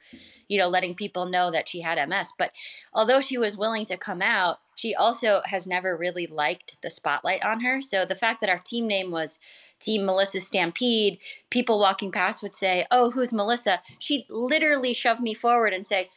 you 0.48 0.58
know, 0.58 0.68
letting 0.68 0.96
people 0.96 1.26
know 1.26 1.52
that 1.52 1.68
she 1.68 1.82
had 1.82 2.08
MS. 2.08 2.32
But 2.36 2.50
although 2.92 3.20
she 3.20 3.38
was 3.38 3.56
willing 3.56 3.84
to 3.86 3.96
come 3.96 4.20
out, 4.20 4.58
she 4.74 4.92
also 4.92 5.40
has 5.44 5.68
never 5.68 5.96
really 5.96 6.26
liked 6.26 6.82
the 6.82 6.90
spotlight 6.90 7.44
on 7.44 7.60
her. 7.60 7.80
So 7.80 8.04
the 8.04 8.16
fact 8.16 8.40
that 8.40 8.50
our 8.50 8.58
team 8.58 8.88
name 8.88 9.12
was 9.12 9.38
Team 9.78 10.04
Melissa 10.04 10.40
Stampede, 10.40 11.18
people 11.48 11.78
walking 11.78 12.10
past 12.10 12.42
would 12.42 12.56
say, 12.56 12.86
"Oh, 12.90 13.12
who's 13.12 13.32
Melissa?" 13.32 13.82
She'd 14.00 14.26
literally 14.28 14.94
shove 14.94 15.20
me 15.20 15.32
forward 15.32 15.72
and 15.72 15.86
say, 15.86 16.10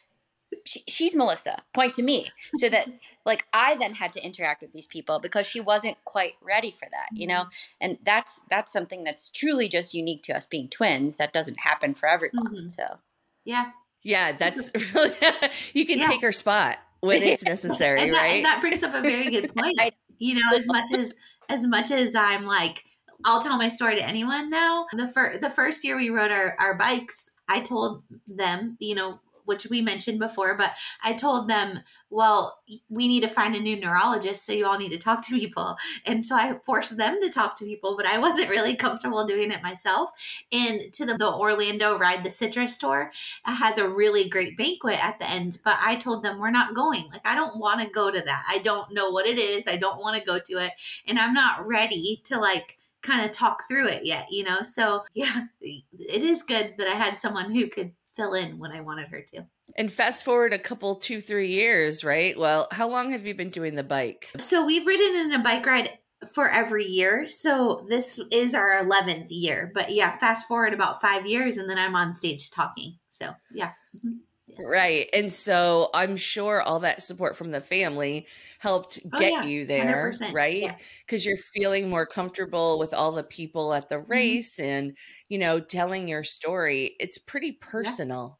she, 0.64 0.82
she's 0.86 1.14
Melissa, 1.14 1.62
point 1.74 1.94
to 1.94 2.02
me. 2.02 2.30
So 2.56 2.68
that 2.68 2.88
like 3.26 3.46
I 3.52 3.76
then 3.76 3.94
had 3.94 4.12
to 4.14 4.24
interact 4.24 4.62
with 4.62 4.72
these 4.72 4.86
people 4.86 5.18
because 5.18 5.46
she 5.46 5.60
wasn't 5.60 5.96
quite 6.04 6.34
ready 6.42 6.70
for 6.70 6.88
that, 6.90 7.08
you 7.12 7.26
know? 7.26 7.42
Mm-hmm. 7.42 7.76
And 7.80 7.98
that's 8.04 8.40
that's 8.50 8.72
something 8.72 9.04
that's 9.04 9.30
truly 9.30 9.68
just 9.68 9.94
unique 9.94 10.22
to 10.24 10.36
us 10.36 10.46
being 10.46 10.68
twins. 10.68 11.16
That 11.16 11.32
doesn't 11.32 11.58
happen 11.58 11.94
for 11.94 12.08
everyone. 12.08 12.46
Mm-hmm. 12.46 12.68
So 12.68 12.98
Yeah. 13.44 13.70
Yeah, 14.02 14.32
that's 14.32 14.72
really 14.94 15.14
you 15.72 15.84
can 15.84 15.98
yeah. 15.98 16.06
take 16.06 16.22
her 16.22 16.32
spot 16.32 16.78
when 17.00 17.22
it's 17.22 17.44
necessary, 17.44 18.00
and 18.00 18.14
that, 18.14 18.22
right? 18.22 18.36
And 18.36 18.44
that 18.44 18.60
brings 18.60 18.82
up 18.82 18.94
a 18.94 19.02
very 19.02 19.28
good 19.28 19.52
point. 19.54 19.78
you 20.18 20.34
know, 20.34 20.56
as 20.56 20.66
much 20.68 20.92
as 20.94 21.16
as 21.48 21.66
much 21.66 21.90
as 21.90 22.14
I'm 22.14 22.44
like 22.44 22.84
I'll 23.24 23.42
tell 23.42 23.58
my 23.58 23.68
story 23.68 23.96
to 23.96 24.02
anyone 24.02 24.50
now. 24.50 24.86
The 24.92 25.08
first 25.08 25.40
the 25.40 25.50
first 25.50 25.84
year 25.84 25.96
we 25.96 26.10
rode 26.10 26.30
our, 26.30 26.54
our 26.58 26.74
bikes, 26.74 27.32
I 27.48 27.60
told 27.60 28.02
them, 28.26 28.76
you 28.78 28.94
know, 28.94 29.20
which 29.48 29.66
we 29.68 29.80
mentioned 29.80 30.18
before, 30.18 30.56
but 30.56 30.72
I 31.02 31.14
told 31.14 31.48
them, 31.48 31.80
well, 32.10 32.60
we 32.88 33.08
need 33.08 33.22
to 33.22 33.28
find 33.28 33.54
a 33.54 33.60
new 33.60 33.78
neurologist, 33.78 34.46
so 34.46 34.52
you 34.52 34.66
all 34.66 34.78
need 34.78 34.92
to 34.92 34.98
talk 34.98 35.26
to 35.26 35.38
people. 35.38 35.76
And 36.06 36.24
so 36.24 36.36
I 36.36 36.58
forced 36.64 36.96
them 36.96 37.20
to 37.20 37.30
talk 37.30 37.56
to 37.56 37.64
people, 37.64 37.96
but 37.96 38.06
I 38.06 38.18
wasn't 38.18 38.50
really 38.50 38.76
comfortable 38.76 39.24
doing 39.26 39.50
it 39.50 39.62
myself. 39.62 40.10
And 40.52 40.92
to 40.92 41.04
the, 41.04 41.16
the 41.16 41.32
Orlando 41.32 41.98
Ride 41.98 42.24
the 42.24 42.30
Citrus 42.30 42.78
tour, 42.78 43.10
it 43.46 43.54
has 43.54 43.78
a 43.78 43.88
really 43.88 44.28
great 44.28 44.56
banquet 44.56 45.02
at 45.04 45.18
the 45.18 45.28
end, 45.28 45.58
but 45.64 45.78
I 45.80 45.96
told 45.96 46.22
them 46.22 46.38
we're 46.38 46.50
not 46.50 46.74
going. 46.74 47.08
Like, 47.10 47.26
I 47.26 47.34
don't 47.34 47.58
want 47.58 47.80
to 47.82 47.88
go 47.88 48.10
to 48.10 48.20
that. 48.20 48.44
I 48.48 48.58
don't 48.58 48.92
know 48.92 49.10
what 49.10 49.26
it 49.26 49.38
is. 49.38 49.66
I 49.66 49.76
don't 49.76 50.00
want 50.00 50.16
to 50.16 50.24
go 50.24 50.38
to 50.38 50.58
it. 50.58 50.72
And 51.06 51.18
I'm 51.18 51.34
not 51.34 51.66
ready 51.66 52.20
to 52.24 52.38
like, 52.38 52.76
kind 53.00 53.24
of 53.24 53.30
talk 53.30 53.62
through 53.68 53.86
it 53.86 54.00
yet, 54.04 54.26
you 54.30 54.42
know? 54.42 54.62
So, 54.62 55.04
yeah, 55.14 55.44
it 55.60 56.22
is 56.22 56.42
good 56.42 56.74
that 56.78 56.88
I 56.88 56.94
had 56.94 57.20
someone 57.20 57.52
who 57.52 57.68
could 57.68 57.92
fill 58.18 58.34
in 58.34 58.58
when 58.58 58.72
I 58.72 58.80
wanted 58.80 59.08
her 59.08 59.22
to. 59.34 59.46
And 59.76 59.92
fast 59.92 60.24
forward 60.24 60.52
a 60.52 60.58
couple, 60.58 60.96
two, 60.96 61.20
three 61.20 61.48
years, 61.48 62.02
right? 62.02 62.38
Well, 62.38 62.68
how 62.72 62.88
long 62.88 63.12
have 63.12 63.26
you 63.26 63.34
been 63.34 63.50
doing 63.50 63.74
the 63.74 63.84
bike? 63.84 64.30
So 64.38 64.66
we've 64.66 64.86
ridden 64.86 65.20
in 65.20 65.32
a 65.32 65.42
bike 65.42 65.64
ride 65.64 65.98
for 66.34 66.48
every 66.48 66.84
year. 66.84 67.26
So 67.28 67.84
this 67.88 68.20
is 68.32 68.54
our 68.54 68.84
11th 68.84 69.28
year. 69.30 69.70
But 69.72 69.92
yeah, 69.92 70.18
fast 70.18 70.48
forward 70.48 70.74
about 70.74 71.00
five 71.00 71.26
years 71.26 71.56
and 71.56 71.70
then 71.70 71.78
I'm 71.78 71.94
on 71.94 72.12
stage 72.12 72.50
talking. 72.50 72.98
So 73.08 73.34
yeah. 73.54 73.72
Mm-hmm. 73.96 74.16
Right. 74.58 75.08
And 75.12 75.32
so 75.32 75.90
I'm 75.94 76.16
sure 76.16 76.60
all 76.60 76.80
that 76.80 77.02
support 77.02 77.36
from 77.36 77.52
the 77.52 77.60
family 77.60 78.26
helped 78.58 78.98
oh, 79.12 79.18
get 79.18 79.32
yeah. 79.32 79.42
you 79.44 79.66
there, 79.66 80.12
right? 80.32 80.74
Because 81.06 81.24
yeah. 81.24 81.30
you're 81.30 81.38
feeling 81.38 81.88
more 81.88 82.06
comfortable 82.06 82.78
with 82.78 82.92
all 82.92 83.12
the 83.12 83.22
people 83.22 83.72
at 83.72 83.88
the 83.88 83.96
mm-hmm. 83.96 84.10
race 84.10 84.56
mm-hmm. 84.56 84.68
and, 84.68 84.96
you 85.28 85.38
know, 85.38 85.60
telling 85.60 86.08
your 86.08 86.24
story. 86.24 86.96
It's 86.98 87.18
pretty 87.18 87.52
personal. 87.52 88.38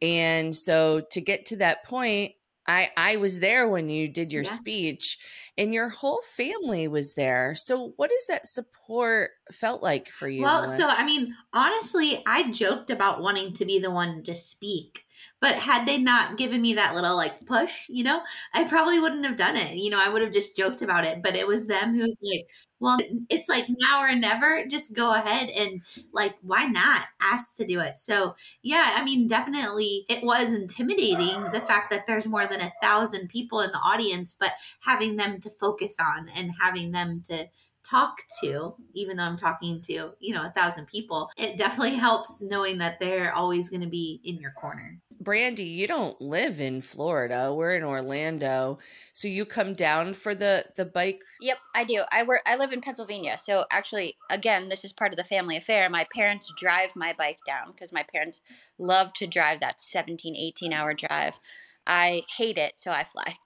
Yeah. 0.00 0.08
And 0.08 0.56
so 0.56 1.02
to 1.10 1.20
get 1.20 1.46
to 1.46 1.56
that 1.56 1.84
point, 1.84 2.32
I 2.66 2.90
I 2.96 3.16
was 3.16 3.40
there 3.40 3.68
when 3.68 3.90
you 3.90 4.08
did 4.08 4.32
your 4.32 4.44
speech 4.44 5.18
and 5.58 5.74
your 5.74 5.88
whole 5.88 6.20
family 6.22 6.88
was 6.88 7.14
there. 7.14 7.54
So 7.54 7.94
what 7.96 8.10
does 8.10 8.26
that 8.28 8.46
support 8.46 9.30
felt 9.52 9.82
like 9.82 10.08
for 10.08 10.28
you? 10.28 10.42
Well, 10.42 10.62
Melissa? 10.62 10.76
so 10.76 10.88
I 10.88 11.04
mean, 11.04 11.34
honestly, 11.52 12.22
I 12.26 12.50
joked 12.50 12.90
about 12.90 13.20
wanting 13.20 13.52
to 13.54 13.64
be 13.64 13.78
the 13.78 13.90
one 13.90 14.22
to 14.22 14.34
speak 14.34 15.04
but 15.40 15.54
had 15.56 15.86
they 15.86 15.98
not 15.98 16.36
given 16.36 16.60
me 16.60 16.74
that 16.74 16.94
little 16.94 17.16
like 17.16 17.46
push, 17.46 17.86
you 17.88 18.04
know, 18.04 18.20
I 18.54 18.64
probably 18.64 18.98
wouldn't 18.98 19.24
have 19.24 19.36
done 19.36 19.56
it. 19.56 19.74
You 19.74 19.90
know, 19.90 20.00
I 20.00 20.08
would 20.10 20.22
have 20.22 20.32
just 20.32 20.56
joked 20.56 20.82
about 20.82 21.04
it. 21.04 21.22
But 21.22 21.36
it 21.36 21.46
was 21.46 21.66
them 21.66 21.94
who 21.94 22.00
was 22.00 22.16
like, 22.22 22.48
well, 22.78 22.98
it's 23.28 23.48
like 23.48 23.66
now 23.68 24.02
or 24.02 24.14
never. 24.14 24.64
Just 24.66 24.94
go 24.94 25.14
ahead 25.14 25.50
and 25.50 25.82
like, 26.12 26.34
why 26.42 26.66
not 26.66 27.06
ask 27.20 27.56
to 27.56 27.66
do 27.66 27.80
it? 27.80 27.98
So 27.98 28.34
yeah, 28.62 28.92
I 28.96 29.04
mean, 29.04 29.26
definitely 29.28 30.04
it 30.08 30.24
was 30.24 30.52
intimidating 30.52 31.44
the 31.52 31.60
fact 31.60 31.90
that 31.90 32.06
there's 32.06 32.28
more 32.28 32.46
than 32.46 32.60
a 32.60 32.72
thousand 32.82 33.28
people 33.28 33.60
in 33.60 33.72
the 33.72 33.78
audience, 33.78 34.36
but 34.38 34.52
having 34.80 35.16
them 35.16 35.40
to 35.40 35.50
focus 35.50 35.96
on 36.00 36.28
and 36.28 36.52
having 36.60 36.92
them 36.92 37.22
to 37.26 37.48
talk 37.82 38.18
to, 38.42 38.74
even 38.94 39.16
though 39.16 39.24
I'm 39.24 39.36
talking 39.36 39.80
to, 39.82 40.12
you 40.20 40.34
know, 40.34 40.44
a 40.44 40.50
thousand 40.50 40.86
people, 40.86 41.30
it 41.36 41.58
definitely 41.58 41.96
helps 41.96 42.40
knowing 42.40 42.78
that 42.78 43.00
they're 43.00 43.32
always 43.34 43.68
going 43.68 43.80
to 43.80 43.88
be 43.88 44.20
in 44.24 44.36
your 44.36 44.52
corner. 44.52 45.00
Brandy, 45.20 45.64
you 45.64 45.86
don't 45.86 46.18
live 46.18 46.60
in 46.60 46.80
Florida. 46.80 47.52
We're 47.54 47.74
in 47.74 47.82
Orlando. 47.82 48.78
So 49.12 49.28
you 49.28 49.44
come 49.44 49.74
down 49.74 50.14
for 50.14 50.34
the 50.34 50.64
the 50.76 50.86
bike? 50.86 51.20
Yep, 51.42 51.58
I 51.74 51.84
do. 51.84 52.02
I 52.10 52.22
work 52.22 52.40
I 52.46 52.56
live 52.56 52.72
in 52.72 52.80
Pennsylvania. 52.80 53.36
So 53.36 53.66
actually 53.70 54.16
again, 54.30 54.70
this 54.70 54.84
is 54.84 54.94
part 54.94 55.12
of 55.12 55.18
the 55.18 55.24
family 55.24 55.58
affair. 55.58 55.90
My 55.90 56.06
parents 56.14 56.50
drive 56.58 56.96
my 56.96 57.12
bike 57.12 57.38
down 57.46 57.72
because 57.72 57.92
my 57.92 58.04
parents 58.10 58.40
love 58.78 59.12
to 59.14 59.26
drive 59.26 59.60
that 59.60 59.80
17 59.80 60.34
18 60.34 60.72
hour 60.72 60.94
drive. 60.94 61.38
I 61.86 62.22
hate 62.36 62.56
it, 62.56 62.74
so 62.76 62.90
I 62.90 63.04
fly. 63.04 63.36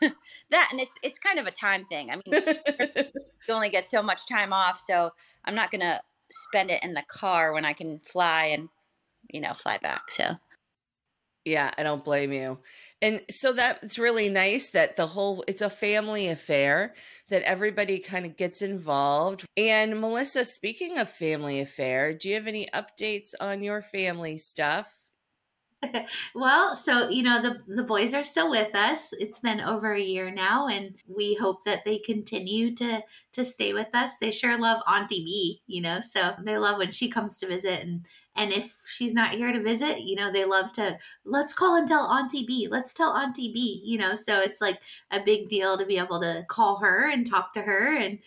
that 0.50 0.68
and 0.70 0.80
it's 0.80 0.96
it's 1.02 1.18
kind 1.18 1.38
of 1.38 1.46
a 1.46 1.50
time 1.50 1.84
thing. 1.84 2.10
I 2.10 2.16
mean, 2.16 2.42
you 3.48 3.54
only 3.54 3.68
get 3.68 3.86
so 3.86 4.02
much 4.02 4.26
time 4.26 4.54
off, 4.54 4.80
so 4.80 5.10
I'm 5.44 5.54
not 5.54 5.70
going 5.70 5.80
to 5.80 6.00
spend 6.30 6.70
it 6.70 6.82
in 6.82 6.92
the 6.92 7.04
car 7.08 7.52
when 7.52 7.64
I 7.64 7.72
can 7.72 8.00
fly 8.00 8.46
and 8.46 8.68
you 9.30 9.40
know, 9.40 9.52
fly 9.52 9.78
back. 9.78 10.10
So 10.10 10.36
yeah, 11.48 11.70
I 11.76 11.82
don't 11.82 12.04
blame 12.04 12.32
you. 12.32 12.58
And 13.00 13.22
so 13.30 13.52
that's 13.52 13.98
really 13.98 14.28
nice 14.28 14.70
that 14.70 14.96
the 14.96 15.06
whole 15.06 15.44
it's 15.46 15.62
a 15.62 15.70
family 15.70 16.28
affair 16.28 16.94
that 17.28 17.42
everybody 17.42 17.98
kind 17.98 18.26
of 18.26 18.36
gets 18.36 18.60
involved. 18.60 19.46
And 19.56 20.00
Melissa, 20.00 20.44
speaking 20.44 20.98
of 20.98 21.08
family 21.10 21.60
affair, 21.60 22.12
do 22.12 22.28
you 22.28 22.34
have 22.34 22.46
any 22.46 22.68
updates 22.74 23.34
on 23.40 23.62
your 23.62 23.82
family 23.82 24.36
stuff? 24.38 24.98
well, 26.34 26.74
so 26.74 27.08
you 27.08 27.22
know 27.22 27.40
the 27.40 27.62
the 27.72 27.84
boys 27.84 28.12
are 28.12 28.24
still 28.24 28.50
with 28.50 28.74
us. 28.74 29.12
It's 29.12 29.38
been 29.38 29.60
over 29.60 29.92
a 29.92 30.00
year 30.00 30.30
now, 30.30 30.66
and 30.66 30.96
we 31.06 31.36
hope 31.36 31.62
that 31.64 31.84
they 31.84 31.98
continue 31.98 32.74
to 32.76 33.04
to 33.32 33.44
stay 33.44 33.72
with 33.72 33.94
us. 33.94 34.18
They 34.18 34.32
sure 34.32 34.58
love 34.58 34.82
Auntie 34.88 35.24
B, 35.24 35.62
you 35.66 35.80
know, 35.80 36.00
so 36.00 36.34
they 36.44 36.58
love 36.58 36.78
when 36.78 36.90
she 36.90 37.08
comes 37.08 37.38
to 37.38 37.46
visit, 37.46 37.80
and 37.80 38.06
and 38.38 38.52
if 38.52 38.82
she's 38.86 39.14
not 39.14 39.32
here 39.32 39.52
to 39.52 39.62
visit, 39.62 40.02
you 40.02 40.14
know, 40.14 40.32
they 40.32 40.44
love 40.44 40.72
to 40.74 40.98
let's 41.24 41.52
call 41.52 41.76
and 41.76 41.88
tell 41.88 42.06
Auntie 42.06 42.46
B. 42.46 42.68
Let's 42.70 42.94
tell 42.94 43.10
Auntie 43.10 43.52
B, 43.52 43.82
you 43.84 43.98
know. 43.98 44.14
So 44.14 44.40
it's 44.40 44.60
like 44.60 44.80
a 45.10 45.20
big 45.20 45.48
deal 45.48 45.76
to 45.76 45.84
be 45.84 45.98
able 45.98 46.20
to 46.20 46.44
call 46.48 46.78
her 46.78 47.10
and 47.10 47.28
talk 47.28 47.52
to 47.54 47.62
her 47.62 47.96
and 47.96 48.20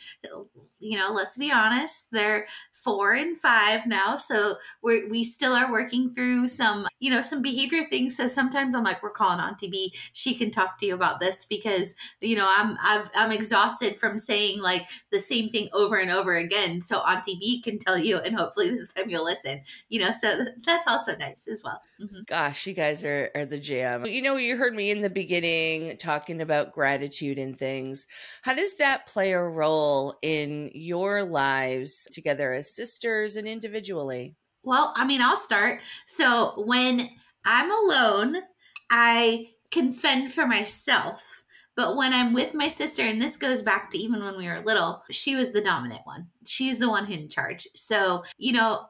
you 0.82 0.98
know, 0.98 1.12
let's 1.14 1.38
be 1.38 1.52
honest, 1.52 2.12
they're 2.12 2.48
four 2.74 3.14
and 3.14 3.38
five 3.38 3.86
now. 3.86 4.18
So 4.18 4.56
we 4.82 5.06
we 5.06 5.24
still 5.24 5.54
are 5.54 5.72
working 5.72 6.14
through 6.14 6.48
some, 6.48 6.88
you 7.00 7.12
know, 7.12 7.22
some 7.22 7.42
behavior 7.42 7.84
things. 7.90 8.18
So 8.18 8.28
sometimes 8.28 8.74
I'm 8.74 8.84
like, 8.84 9.04
we're 9.04 9.12
calling 9.12 9.40
Auntie 9.40 9.70
B. 9.70 9.94
She 10.14 10.34
can 10.34 10.52
talk 10.52 10.78
to 10.80 10.86
you 10.86 10.96
about 10.96 11.20
this 11.20 11.46
because, 11.46 11.96
you 12.20 12.36
know, 12.36 12.52
I'm 12.58 12.78
I've, 12.84 13.10
I'm 13.16 13.32
exhausted 13.32 14.00
from 14.00 14.18
saying 14.18 14.62
like 14.62 14.88
the 15.12 15.20
same 15.20 15.50
thing 15.50 15.70
over 15.74 15.98
and 15.98 16.10
over 16.10 16.36
again. 16.36 16.82
So 16.82 17.00
Auntie 17.02 17.38
B 17.40 17.62
can 17.62 17.78
tell 17.78 17.98
you, 17.98 18.18
and 18.18 18.38
hopefully 18.38 18.70
this 18.72 18.92
time 18.94 19.10
you'll 19.10 19.26
listen. 19.26 19.62
You 19.90 20.02
know, 20.02 20.12
so 20.12 20.46
that's 20.66 20.88
also 20.88 21.16
nice 21.16 21.48
as 21.48 21.64
well. 21.64 21.82
Mm-hmm. 22.02 22.22
Gosh, 22.26 22.66
you 22.66 22.74
guys 22.74 23.04
are 23.04 23.30
are 23.36 23.46
the 23.46 23.60
jam. 23.60 24.06
You 24.06 24.24
know, 24.24 24.38
you 24.38 24.58
heard 24.58 24.74
me 24.74 24.90
in 24.90 25.02
the 25.02 25.10
beginning 25.10 25.98
talking 25.98 26.42
about 26.42 26.74
gratitude 26.74 27.38
and 27.38 27.58
things. 27.58 28.08
How 28.42 28.56
does 28.56 28.76
that 28.76 29.06
play 29.06 29.34
a 29.34 29.44
role 29.44 30.18
in 30.24 30.71
your 30.76 31.24
lives 31.24 32.08
together 32.12 32.54
as 32.54 32.76
sisters 32.76 33.36
and 33.36 33.48
individually? 33.48 34.36
Well, 34.64 34.94
I 34.96 35.06
mean, 35.06 35.22
I'll 35.22 35.38
start. 35.38 35.82
So 36.06 36.54
when 36.66 37.10
I'm 37.46 37.72
alone, 37.72 38.38
I 38.90 39.50
can 39.72 39.92
fend 39.92 40.34
for 40.34 40.46
myself. 40.46 41.44
But 41.76 41.96
when 41.96 42.14
I'm 42.14 42.34
with 42.34 42.54
my 42.54 42.68
sister, 42.68 43.02
and 43.04 43.22
this 43.22 43.38
goes 43.38 43.64
back 43.64 43.90
to 43.92 43.98
even 43.98 44.24
when 44.24 44.38
we 44.38 44.48
were 44.48 44.62
little, 44.62 45.04
she 45.10 45.36
was 45.36 45.52
the 45.52 45.62
dominant 45.62 46.02
one. 46.04 46.28
She's 46.46 46.80
the 46.80 46.90
one 46.90 47.10
in 47.10 47.30
charge. 47.30 47.68
So, 47.76 48.24
you 48.38 48.52
know, 48.52 48.88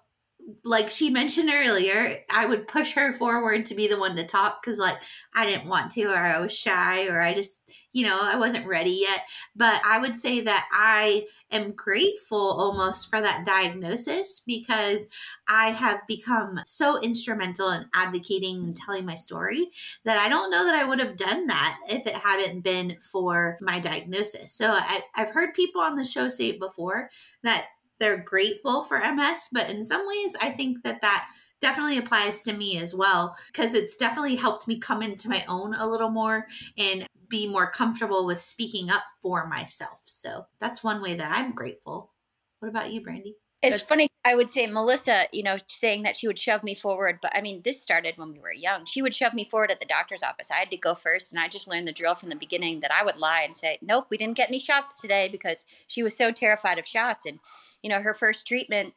like 0.63 0.89
she 0.89 1.09
mentioned 1.09 1.49
earlier, 1.51 2.17
I 2.33 2.45
would 2.45 2.67
push 2.67 2.93
her 2.93 3.13
forward 3.13 3.65
to 3.65 3.75
be 3.75 3.87
the 3.87 3.99
one 3.99 4.15
to 4.15 4.25
talk 4.25 4.61
because, 4.61 4.77
like, 4.77 4.97
I 5.35 5.45
didn't 5.45 5.67
want 5.67 5.91
to, 5.91 6.05
or 6.05 6.17
I 6.17 6.39
was 6.39 6.55
shy, 6.57 7.07
or 7.07 7.21
I 7.21 7.33
just, 7.33 7.71
you 7.93 8.05
know, 8.05 8.19
I 8.21 8.35
wasn't 8.35 8.67
ready 8.67 9.01
yet. 9.01 9.21
But 9.55 9.81
I 9.85 9.99
would 9.99 10.15
say 10.17 10.41
that 10.41 10.67
I 10.71 11.25
am 11.51 11.71
grateful 11.71 12.37
almost 12.37 13.09
for 13.09 13.19
that 13.21 13.45
diagnosis 13.45 14.41
because 14.45 15.09
I 15.49 15.69
have 15.71 16.01
become 16.07 16.59
so 16.65 17.01
instrumental 17.01 17.71
in 17.71 17.87
advocating 17.95 18.57
and 18.57 18.75
telling 18.75 19.05
my 19.05 19.15
story 19.15 19.67
that 20.05 20.19
I 20.19 20.29
don't 20.29 20.51
know 20.51 20.65
that 20.65 20.75
I 20.75 20.85
would 20.85 20.99
have 20.99 21.17
done 21.17 21.47
that 21.47 21.79
if 21.89 22.05
it 22.05 22.15
hadn't 22.15 22.61
been 22.61 22.97
for 23.01 23.57
my 23.61 23.79
diagnosis. 23.79 24.53
So 24.53 24.71
I, 24.71 25.01
I've 25.15 25.31
heard 25.31 25.53
people 25.53 25.81
on 25.81 25.95
the 25.95 26.05
show 26.05 26.29
say 26.29 26.49
it 26.49 26.59
before 26.59 27.09
that 27.43 27.67
they're 28.01 28.17
grateful 28.17 28.83
for 28.83 28.99
MS, 28.99 29.49
but 29.53 29.69
in 29.69 29.83
some 29.83 30.05
ways, 30.07 30.35
I 30.41 30.49
think 30.49 30.83
that 30.83 31.01
that 31.01 31.29
definitely 31.61 31.97
applies 31.99 32.41
to 32.41 32.53
me 32.53 32.77
as 32.79 32.95
well 32.95 33.37
because 33.53 33.75
it's 33.75 33.95
definitely 33.95 34.35
helped 34.35 34.67
me 34.67 34.79
come 34.79 35.03
into 35.03 35.29
my 35.29 35.45
own 35.47 35.75
a 35.75 35.87
little 35.87 36.09
more 36.09 36.47
and 36.77 37.05
be 37.29 37.47
more 37.47 37.69
comfortable 37.69 38.25
with 38.25 38.41
speaking 38.41 38.89
up 38.89 39.03
for 39.21 39.47
myself. 39.47 40.01
So 40.05 40.47
that's 40.59 40.83
one 40.83 41.01
way 41.01 41.13
that 41.13 41.31
I'm 41.31 41.53
grateful. 41.53 42.11
What 42.59 42.69
about 42.69 42.91
you, 42.91 43.01
Brandy? 43.01 43.37
It's 43.61 43.75
That's- 43.75 43.87
funny. 43.87 44.07
I 44.23 44.35
would 44.35 44.49
say 44.51 44.67
Melissa, 44.67 45.25
you 45.31 45.41
know, 45.41 45.57
saying 45.67 46.03
that 46.03 46.15
she 46.15 46.27
would 46.27 46.37
shove 46.37 46.63
me 46.63 46.75
forward, 46.75 47.19
but 47.21 47.35
I 47.35 47.41
mean, 47.41 47.61
this 47.63 47.81
started 47.81 48.17
when 48.17 48.33
we 48.33 48.39
were 48.39 48.53
young. 48.53 48.85
She 48.85 49.01
would 49.01 49.15
shove 49.15 49.33
me 49.33 49.45
forward 49.45 49.71
at 49.71 49.79
the 49.79 49.85
doctor's 49.85 50.21
office. 50.21 50.51
I 50.51 50.55
had 50.57 50.69
to 50.71 50.77
go 50.77 50.93
first, 50.93 51.31
and 51.31 51.39
I 51.39 51.47
just 51.47 51.67
learned 51.67 51.87
the 51.87 51.91
drill 51.91 52.13
from 52.13 52.29
the 52.29 52.35
beginning 52.35 52.81
that 52.81 52.93
I 52.93 53.03
would 53.03 53.17
lie 53.17 53.41
and 53.41 53.57
say, 53.57 53.79
"Nope, 53.81 54.07
we 54.09 54.17
didn't 54.17 54.37
get 54.37 54.49
any 54.49 54.59
shots 54.59 55.01
today," 55.01 55.27
because 55.27 55.65
she 55.87 56.03
was 56.03 56.15
so 56.15 56.31
terrified 56.31 56.77
of 56.77 56.87
shots. 56.87 57.25
And 57.25 57.39
you 57.81 57.89
know, 57.89 58.01
her 58.01 58.13
first 58.13 58.47
treatment 58.47 58.93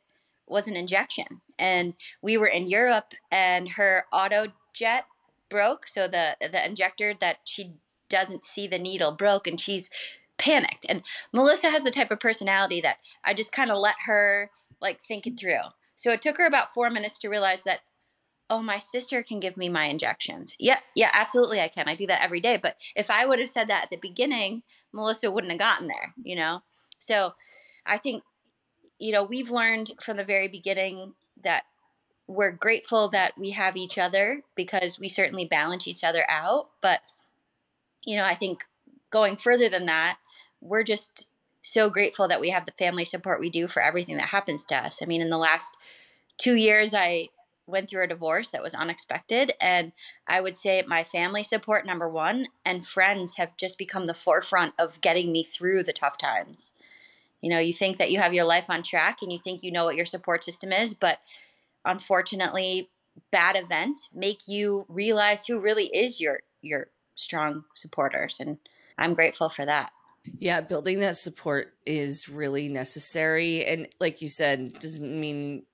was 0.47 0.69
an 0.69 0.77
injection. 0.77 1.41
And 1.59 1.95
we 2.23 2.37
were 2.37 2.47
in 2.47 2.69
Europe 2.69 3.15
and 3.31 3.71
her 3.71 4.05
auto 4.13 4.53
jet 4.73 5.07
broke. 5.49 5.87
So 5.87 6.09
the 6.09 6.37
the 6.41 6.65
injector 6.65 7.15
that 7.21 7.39
she 7.45 7.75
doesn't 8.09 8.45
see 8.45 8.67
the 8.67 8.79
needle 8.79 9.13
broke 9.13 9.47
and 9.47 9.61
she's 9.61 9.91
panicked. 10.37 10.85
And 10.89 11.03
Melissa 11.33 11.71
has 11.71 11.85
the 11.85 11.91
type 11.91 12.11
of 12.11 12.21
personality 12.21 12.81
that 12.81 12.99
I 13.25 13.35
just 13.35 13.53
kind 13.53 13.71
of 13.71 13.79
let 13.79 13.95
her 14.07 14.51
like 14.81 15.01
think 15.01 15.27
it 15.27 15.39
through. 15.39 15.61
So 15.97 16.11
it 16.11 16.21
took 16.21 16.39
her 16.39 16.47
about 16.47 16.73
four 16.73 16.91
minutes 16.91 17.19
to 17.21 17.29
realize 17.29 17.63
that, 17.63 17.81
oh, 18.51 18.61
my 18.61 18.79
sister 18.79 19.23
can 19.23 19.41
give 19.41 19.57
me 19.57 19.69
my 19.69 19.85
injections. 19.87 20.55
Yeah, 20.59 20.81
yeah, 20.95 21.11
absolutely 21.13 21.61
I 21.61 21.69
can. 21.69 21.89
I 21.89 21.95
do 21.95 22.07
that 22.09 22.23
every 22.23 22.41
day. 22.41 22.59
But 22.61 22.77
if 22.97 23.11
I 23.11 23.27
would 23.27 23.39
have 23.39 23.49
said 23.49 23.69
that 23.69 23.85
at 23.85 23.91
the 23.91 23.97
beginning, 23.97 24.63
Melissa 24.93 25.31
wouldn't 25.31 25.53
have 25.53 25.61
gotten 25.61 25.87
there, 25.87 26.15
you 26.23 26.37
know? 26.37 26.63
So 26.99 27.35
I 27.87 27.99
think 27.99 28.23
you 28.99 29.13
know, 29.13 29.25
we've 29.25 29.51
learned 29.51 29.93
from 30.01 30.17
the 30.17 30.25
very 30.25 30.49
beginning 30.49 31.15
that 31.43 31.65
we're 32.27 32.53
grateful 32.53 33.09
that 33.09 33.37
we 33.39 33.51
have 33.51 33.77
each 33.77 33.99
other 33.99 34.43
because 34.55 34.99
we 34.99 35.09
certainly 35.09 35.45
balance 35.45 35.87
each 35.87 36.03
other 36.03 36.25
out. 36.29 36.69
But, 36.81 37.01
you 38.05 38.17
know, 38.17 38.25
I 38.25 38.35
think 38.35 38.65
going 39.11 39.37
further 39.37 39.69
than 39.69 39.87
that, 39.87 40.19
we're 40.61 40.85
just 40.85 41.29
so 41.61 41.91
grateful 41.91 42.29
that 42.29 42.41
we 42.41 42.51
have 42.51 42.67
the 42.67 42.73
family 42.73 43.05
support 43.05 43.41
we 43.41 43.51
do 43.51 43.69
for 43.69 43.83
everything 43.83 44.17
that 44.17 44.29
happens 44.29 44.65
to 44.67 44.77
us. 44.77 45.03
I 45.03 45.07
mean, 45.07 45.21
in 45.21 45.31
the 45.31 45.39
last 45.39 45.77
two 46.39 46.55
years, 46.55 46.95
I 46.95 47.29
went 47.67 47.89
through 47.89 48.05
a 48.05 48.09
divorce 48.09 48.51
that 48.51 48.63
was 48.63 48.75
unexpected. 48.75 49.53
And 49.61 49.93
I 50.27 50.41
would 50.41 50.57
say 50.57 50.83
my 50.87 51.05
family 51.05 51.43
support, 51.43 51.87
number 51.87 52.09
one, 52.09 52.49
and 52.65 52.87
friends 52.87 53.37
have 53.37 53.57
just 53.57 53.79
become 53.79 54.07
the 54.07 54.15
forefront 54.15 54.75
of 54.79 55.01
getting 55.01 55.33
me 55.33 55.43
through 55.43 55.83
the 55.83 55.93
tough 55.93 56.19
times 56.19 56.73
you 57.45 57.51
know 57.51 57.59
you 57.59 57.75
think 57.75 57.99
that 57.99 58.11
you 58.11 58.19
have 58.19 58.33
your 58.33 58.47
life 58.47 58.71
on 58.71 58.83
track 58.83 59.19
and 59.21 59.31
you 59.31 59.39
think 59.39 59.63
you 59.63 59.71
know 59.71 59.85
what 59.85 59.97
your 59.97 60.07
support 60.07 60.43
system 60.43 60.73
is 60.73 60.95
but 60.95 61.19
unfortunately 61.85 62.91
bad 63.31 63.55
events 63.55 64.09
make 64.15 64.49
you 64.49 64.87
realize 64.89 65.47
who 65.47 65.61
really 65.61 65.87
is 65.95 66.21
your 66.21 66.41
your 66.63 66.87
strong 67.15 67.65
supporters 67.75 68.41
and 68.41 68.59
i'm 68.97 69.15
grateful 69.15 69.49
for 69.51 69.65
that. 69.67 69.93
Yeah 70.39 70.63
building 70.63 71.01
that 71.01 71.19
support 71.19 71.75
is 71.85 72.31
really 72.31 72.71
necessary 72.71 73.65
and 73.67 73.89
like 74.01 74.23
you 74.23 74.29
said 74.29 74.79
doesn't 74.79 75.21
mean 75.21 75.65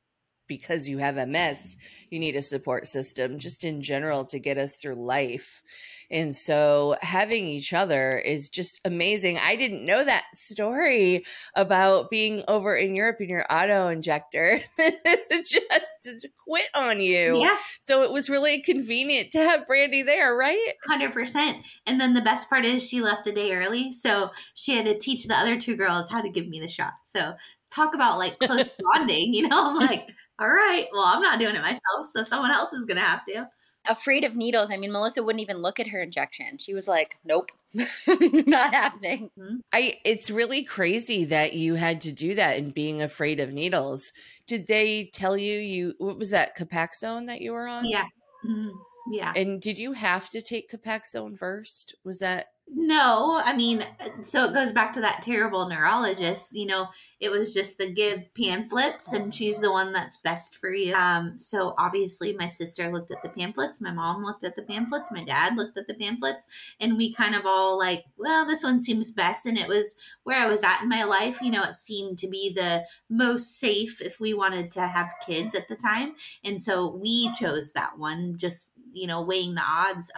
because 0.50 0.88
you 0.88 0.98
have 0.98 1.16
ms 1.28 1.76
you 2.10 2.18
need 2.18 2.34
a 2.34 2.42
support 2.42 2.88
system 2.88 3.38
just 3.38 3.64
in 3.64 3.80
general 3.80 4.24
to 4.24 4.40
get 4.40 4.58
us 4.58 4.74
through 4.74 4.96
life 4.96 5.62
and 6.10 6.34
so 6.34 6.96
having 7.02 7.46
each 7.46 7.72
other 7.72 8.18
is 8.18 8.50
just 8.50 8.80
amazing. 8.84 9.38
I 9.38 9.54
didn't 9.54 9.86
know 9.86 10.04
that 10.04 10.24
story 10.34 11.24
about 11.54 12.10
being 12.10 12.42
over 12.48 12.74
in 12.74 12.96
Europe 12.96 13.18
and 13.20 13.28
your 13.28 13.46
auto 13.48 13.86
injector 13.88 14.60
just 15.30 16.26
quit 16.44 16.66
on 16.74 16.98
you. 17.00 17.38
Yeah. 17.38 17.56
So 17.78 18.02
it 18.02 18.10
was 18.10 18.28
really 18.28 18.60
convenient 18.60 19.30
to 19.32 19.38
have 19.38 19.68
Brandy 19.68 20.02
there, 20.02 20.34
right? 20.34 20.72
100%. 20.88 21.64
And 21.86 22.00
then 22.00 22.14
the 22.14 22.20
best 22.20 22.50
part 22.50 22.64
is 22.64 22.88
she 22.88 23.00
left 23.00 23.28
a 23.28 23.32
day 23.32 23.52
early. 23.52 23.92
So 23.92 24.32
she 24.54 24.74
had 24.74 24.86
to 24.86 24.98
teach 24.98 25.26
the 25.26 25.34
other 25.34 25.56
two 25.56 25.76
girls 25.76 26.10
how 26.10 26.22
to 26.22 26.28
give 26.28 26.48
me 26.48 26.58
the 26.58 26.68
shot. 26.68 26.94
So 27.04 27.34
talk 27.70 27.94
about 27.94 28.18
like 28.18 28.36
close 28.40 28.74
bonding, 28.92 29.32
you 29.32 29.46
know? 29.46 29.70
I'm 29.70 29.86
like, 29.86 30.08
all 30.40 30.48
right, 30.48 30.87
well, 30.92 31.05
I'm 31.05 31.22
not 31.22 31.38
doing 31.38 31.55
it 31.55 31.61
myself. 31.62 32.07
So 32.12 32.22
someone 32.22 32.50
else 32.50 32.72
is 32.72 32.87
going 32.87 32.96
to 32.96 33.05
have 33.05 33.24
to 33.26 33.48
afraid 33.88 34.24
of 34.24 34.37
needles. 34.37 34.70
I 34.70 34.76
mean, 34.76 34.92
Melissa 34.92 35.22
wouldn't 35.22 35.42
even 35.42 35.59
look 35.59 35.81
at 35.81 35.88
her 35.88 36.03
injection. 36.03 36.59
She 36.59 36.74
was 36.74 36.88
like, 36.88 37.18
"Nope, 37.24 37.50
not 37.74 38.74
happening." 38.74 39.31
Mm-hmm. 39.38 39.57
I. 39.72 39.98
It's 40.05 40.31
really 40.31 40.64
crazy 40.64 41.24
that 41.26 41.55
you 41.55 41.74
had 41.74 42.00
to 42.03 42.12
do 42.12 42.35
that 42.35 42.57
and 42.57 42.74
being 42.74 43.03
afraid 43.03 43.40
of 43.40 43.53
needles. 43.53 44.12
Did 44.46 44.66
they 44.66 45.11
tell 45.12 45.37
you 45.37 45.59
you 45.59 45.94
what 45.98 46.18
was 46.18 46.31
that 46.31 46.57
Copaxone 46.57 47.26
that 47.26 47.40
you 47.40 47.53
were 47.53 47.66
on? 47.66 47.87
Yeah. 47.87 48.05
Mm-hmm. 48.44 48.70
Yeah. 49.11 49.33
And 49.35 49.61
did 49.61 49.79
you 49.79 49.92
have 49.92 50.29
to 50.31 50.42
take 50.42 50.70
Copaxone 50.70 51.38
first? 51.38 51.94
Was 52.05 52.18
that 52.18 52.48
no, 52.72 53.40
I 53.44 53.56
mean, 53.56 53.85
so 54.22 54.44
it 54.44 54.54
goes 54.54 54.70
back 54.70 54.92
to 54.92 55.00
that 55.00 55.22
terrible 55.22 55.68
neurologist. 55.68 56.52
You 56.52 56.66
know, 56.66 56.88
it 57.18 57.30
was 57.30 57.52
just 57.52 57.78
the 57.78 57.92
give 57.92 58.33
pamphlets 58.35 59.12
and 59.12 59.33
choose 59.33 59.59
the 59.61 59.72
one 59.72 59.92
that's 59.92 60.18
best 60.18 60.56
for 60.56 60.72
you. 60.72 60.94
Um, 60.94 61.38
so 61.38 61.74
obviously, 61.78 62.33
my 62.33 62.46
sister 62.46 62.92
looked 62.92 63.11
at 63.11 63.22
the 63.22 63.28
pamphlets, 63.28 63.80
my 63.80 63.92
mom 63.92 64.24
looked 64.24 64.44
at 64.44 64.54
the 64.54 64.62
pamphlets, 64.62 65.11
my 65.11 65.24
dad 65.24 65.56
looked 65.56 65.76
at 65.78 65.88
the 65.88 65.94
pamphlets, 65.94 66.46
and 66.80 66.96
we 66.96 67.12
kind 67.12 67.35
of 67.35 67.42
all 67.44 67.76
like, 67.76 68.04
well, 68.16 68.46
this 68.46 68.62
one 68.62 68.80
seems 68.80 69.11
best. 69.11 69.46
And 69.46 69.59
it 69.59 69.68
was 69.68 69.96
where 70.22 70.40
I 70.40 70.46
was 70.46 70.62
at 70.62 70.83
in 70.83 70.88
my 70.88 71.02
life. 71.02 71.42
You 71.42 71.50
know, 71.50 71.64
it 71.64 71.74
seemed 71.74 72.18
to 72.18 72.28
be 72.28 72.52
the 72.52 72.87
most 73.09 73.59
safe 73.59 74.00
if 74.00 74.20
we 74.20 74.33
wanted 74.33 74.70
to 74.72 74.87
have 74.87 75.14
kids 75.26 75.54
at 75.54 75.68
the 75.68 75.76
time. 75.76 76.14
And 76.44 76.62
so 76.62 76.88
we 76.88 77.33
chose 77.33 77.72
that 77.72 77.98
one, 77.98 78.37
just, 78.37 78.72
you 78.92 79.09
know, 79.09 79.20
weighing 79.20 79.54
the 79.54 79.64
odds 79.66 80.11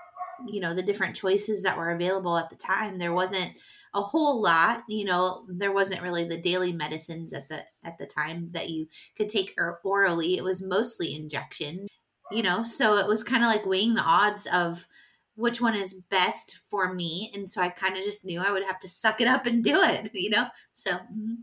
you 0.48 0.60
know 0.60 0.74
the 0.74 0.82
different 0.82 1.16
choices 1.16 1.62
that 1.62 1.76
were 1.76 1.90
available 1.90 2.38
at 2.38 2.50
the 2.50 2.56
time 2.56 2.98
there 2.98 3.12
wasn't 3.12 3.52
a 3.94 4.02
whole 4.02 4.40
lot 4.42 4.82
you 4.88 5.04
know 5.04 5.44
there 5.48 5.72
wasn't 5.72 6.02
really 6.02 6.24
the 6.24 6.40
daily 6.40 6.72
medicines 6.72 7.32
at 7.32 7.48
the 7.48 7.64
at 7.84 7.98
the 7.98 8.06
time 8.06 8.48
that 8.52 8.70
you 8.70 8.86
could 9.16 9.28
take 9.28 9.54
or- 9.58 9.80
orally 9.84 10.36
it 10.36 10.44
was 10.44 10.62
mostly 10.62 11.14
injection 11.14 11.86
you 12.30 12.42
know 12.42 12.62
so 12.62 12.96
it 12.96 13.06
was 13.06 13.22
kind 13.22 13.44
of 13.44 13.50
like 13.50 13.66
weighing 13.66 13.94
the 13.94 14.02
odds 14.02 14.46
of 14.52 14.86
which 15.34 15.60
one 15.60 15.74
is 15.74 16.02
best 16.10 16.56
for 16.68 16.92
me 16.92 17.30
and 17.34 17.50
so 17.50 17.60
i 17.60 17.68
kind 17.68 17.96
of 17.96 18.02
just 18.02 18.24
knew 18.24 18.40
i 18.40 18.50
would 18.50 18.64
have 18.64 18.80
to 18.80 18.88
suck 18.88 19.20
it 19.20 19.28
up 19.28 19.46
and 19.46 19.62
do 19.62 19.76
it 19.76 20.10
you 20.14 20.30
know 20.30 20.46
so 20.72 20.92
mm-hmm. 20.92 21.34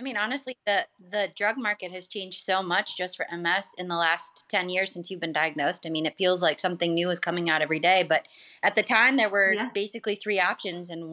I 0.00 0.02
mean, 0.02 0.16
honestly, 0.16 0.56
the 0.64 0.86
the 1.10 1.28
drug 1.36 1.58
market 1.58 1.92
has 1.92 2.08
changed 2.08 2.42
so 2.42 2.62
much 2.62 2.96
just 2.96 3.16
for 3.16 3.26
MS 3.30 3.74
in 3.76 3.88
the 3.88 3.96
last 3.96 4.46
ten 4.48 4.70
years 4.70 4.92
since 4.92 5.10
you've 5.10 5.20
been 5.20 5.32
diagnosed. 5.32 5.86
I 5.86 5.90
mean, 5.90 6.06
it 6.06 6.16
feels 6.16 6.40
like 6.40 6.58
something 6.58 6.94
new 6.94 7.10
is 7.10 7.20
coming 7.20 7.50
out 7.50 7.60
every 7.60 7.80
day. 7.80 8.04
But 8.08 8.26
at 8.62 8.74
the 8.74 8.82
time, 8.82 9.16
there 9.16 9.28
were 9.28 9.52
yeah. 9.52 9.68
basically 9.74 10.14
three 10.14 10.40
options, 10.40 10.88
and 10.88 11.12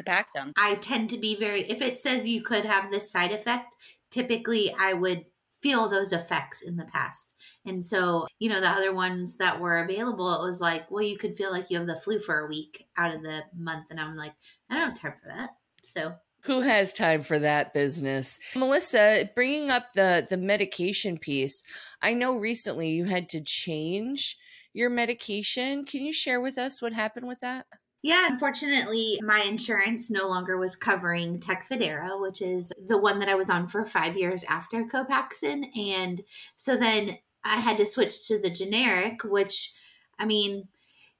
Copaxone. 0.00 0.52
I 0.56 0.74
tend 0.74 1.10
to 1.10 1.18
be 1.18 1.36
very, 1.36 1.60
if 1.62 1.82
it 1.82 1.98
says 1.98 2.26
you 2.26 2.42
could 2.42 2.64
have 2.64 2.90
this 2.90 3.10
side 3.10 3.32
effect, 3.32 3.76
typically 4.10 4.74
I 4.78 4.94
would 4.94 5.26
feel 5.50 5.88
those 5.88 6.12
effects 6.12 6.62
in 6.62 6.76
the 6.76 6.84
past. 6.84 7.34
And 7.64 7.84
so, 7.84 8.26
you 8.38 8.48
know, 8.48 8.60
the 8.60 8.68
other 8.68 8.92
ones 8.94 9.38
that 9.38 9.58
were 9.58 9.78
available, 9.78 10.32
it 10.34 10.46
was 10.46 10.60
like, 10.60 10.90
well, 10.90 11.02
you 11.02 11.16
could 11.16 11.34
feel 11.34 11.50
like 11.50 11.70
you 11.70 11.78
have 11.78 11.86
the 11.86 11.96
flu 11.96 12.18
for 12.18 12.38
a 12.38 12.46
week 12.46 12.86
out 12.96 13.14
of 13.14 13.22
the 13.22 13.44
month. 13.56 13.90
And 13.90 13.98
I'm 13.98 14.16
like, 14.16 14.34
I 14.70 14.74
don't 14.74 14.88
have 14.88 15.00
time 15.00 15.14
for 15.20 15.28
that. 15.28 15.50
So 15.82 16.16
who 16.46 16.62
has 16.62 16.92
time 16.92 17.22
for 17.22 17.38
that 17.38 17.74
business? 17.74 18.38
Melissa 18.54 19.30
bringing 19.34 19.70
up 19.70 19.92
the 19.94 20.26
the 20.28 20.36
medication 20.36 21.18
piece 21.18 21.62
i 22.02 22.12
know 22.12 22.36
recently 22.36 22.90
you 22.90 23.04
had 23.04 23.28
to 23.28 23.40
change 23.40 24.38
your 24.76 24.90
medication. 24.90 25.86
Can 25.86 26.02
you 26.02 26.12
share 26.12 26.40
with 26.40 26.58
us 26.58 26.82
what 26.82 26.92
happened 26.92 27.26
with 27.26 27.40
that? 27.40 27.66
Yeah, 28.02 28.28
unfortunately, 28.30 29.18
my 29.22 29.40
insurance 29.40 30.10
no 30.10 30.28
longer 30.28 30.58
was 30.58 30.76
covering 30.76 31.40
Tecfidera, 31.40 32.20
which 32.20 32.42
is 32.42 32.72
the 32.86 32.98
one 32.98 33.18
that 33.18 33.28
I 33.28 33.34
was 33.34 33.48
on 33.48 33.66
for 33.66 33.84
five 33.86 34.18
years 34.18 34.44
after 34.44 34.84
Copaxone. 34.84 35.76
And 35.76 36.22
so 36.54 36.76
then 36.76 37.18
I 37.42 37.56
had 37.56 37.78
to 37.78 37.86
switch 37.86 38.28
to 38.28 38.38
the 38.38 38.50
generic, 38.50 39.24
which, 39.24 39.72
I 40.18 40.26
mean, 40.26 40.68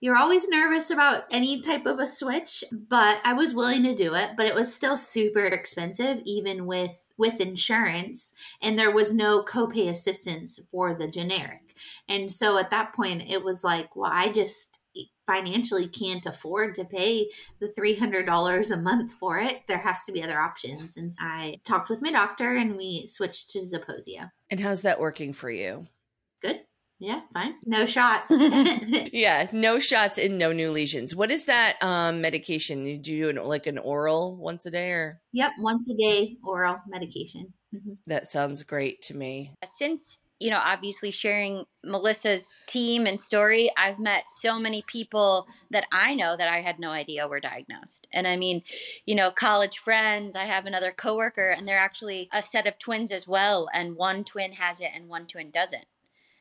you're 0.01 0.17
always 0.17 0.49
nervous 0.49 0.91
about 0.91 1.25
any 1.31 1.61
type 1.61 1.87
of 1.87 1.99
a 1.99 2.07
switch 2.07 2.63
but 2.73 3.21
i 3.25 3.33
was 3.33 3.55
willing 3.55 3.83
to 3.83 3.95
do 3.95 4.15
it 4.15 4.31
but 4.37 4.47
it 4.47 4.55
was 4.55 4.75
still 4.75 4.97
super 4.97 5.45
expensive 5.45 6.21
even 6.25 6.67
with 6.67 7.13
with 7.17 7.41
insurance 7.41 8.35
and 8.61 8.79
there 8.79 8.91
was 8.91 9.15
no 9.15 9.43
copay 9.43 9.89
assistance 9.89 10.61
for 10.71 10.95
the 10.95 11.09
generic 11.09 11.75
and 12.09 12.31
so 12.31 12.59
at 12.59 12.71
that 12.71 12.93
point 12.93 13.23
it 13.29 13.43
was 13.45 13.65
like 13.65 13.95
well 13.97 14.11
i 14.13 14.29
just 14.29 14.81
financially 15.27 15.89
can't 15.89 16.25
afford 16.25 16.75
to 16.75 16.85
pay 16.85 17.29
the 17.59 17.67
$300 17.67 18.71
a 18.71 18.77
month 18.77 19.13
for 19.13 19.39
it, 19.39 19.63
there 19.67 19.79
has 19.79 20.05
to 20.05 20.13
be 20.13 20.23
other 20.23 20.39
options. 20.39 20.97
And 20.97 21.11
I 21.21 21.57
talked 21.65 21.91
with 21.91 22.01
my 22.01 22.13
doctor 22.13 22.57
and 22.57 22.77
we 22.77 23.07
switched 23.07 23.51
to 23.51 23.59
Zeposia. 23.59 24.31
And 24.51 24.61
how's 24.61 24.83
that 24.83 25.01
working 25.01 25.33
for 25.33 25.51
you? 25.51 25.87
Good. 26.99 27.07
Yeah, 27.07 27.21
fine. 27.33 27.55
No 27.65 27.87
shots. 27.87 28.31
yeah, 29.13 29.49
no 29.53 29.79
shots 29.79 30.19
and 30.19 30.39
no 30.39 30.53
new 30.53 30.71
lesions. 30.71 31.15
What 31.15 31.31
is 31.31 31.45
that 31.45 31.77
um, 31.83 32.21
medication? 32.21 32.87
You 32.87 32.99
do 32.99 33.29
an, 33.29 33.37
like 33.37 33.67
an 33.67 33.79
oral 33.79 34.37
once 34.37 34.67
a 34.67 34.71
day 34.71 34.91
or? 34.91 35.21
Yep, 35.33 35.53
once 35.59 35.91
a 35.91 35.97
day 35.97 36.37
oral 36.43 36.79
medication. 36.89 37.53
Mm-hmm. 37.75 37.95
That 38.07 38.27
sounds 38.27 38.63
great 38.63 39.03
to 39.03 39.15
me. 39.15 39.53
Since 39.65 40.19
you 40.39 40.51
know, 40.51 40.61
obviously 40.63 41.11
sharing 41.11 41.65
Melissa's 41.83 42.57
team 42.67 43.07
and 43.07 43.19
story, 43.21 43.71
I've 43.77 43.99
met 43.99 44.25
so 44.29 44.59
many 44.59 44.83
people 44.87 45.47
that 45.71 45.87
I 45.91 46.15
know 46.15 46.37
that 46.37 46.49
I 46.49 46.59
had 46.59 46.79
no 46.79 46.91
idea 46.91 47.27
were 47.27 47.41
diagnosed. 47.41 48.07
And 48.13 48.27
I 48.27 48.37
mean, 48.37 48.63
you 49.07 49.15
know, 49.15 49.31
college 49.31 49.79
friends, 49.79 50.37
I 50.37 50.43
have 50.43 50.67
another 50.67 50.93
coworker 50.93 51.51
and 51.51 51.67
they're 51.67 51.79
actually 51.79 52.29
a 52.35 52.43
set 52.43 52.67
of 52.67 52.79
twins 52.79 53.11
as 53.13 53.27
well. 53.27 53.69
And 53.73 53.97
one 53.97 54.25
twin 54.25 54.53
has 54.53 54.81
it 54.81 54.91
and 54.95 55.09
one 55.09 55.27
twin 55.27 55.51
doesn't. 55.51 55.87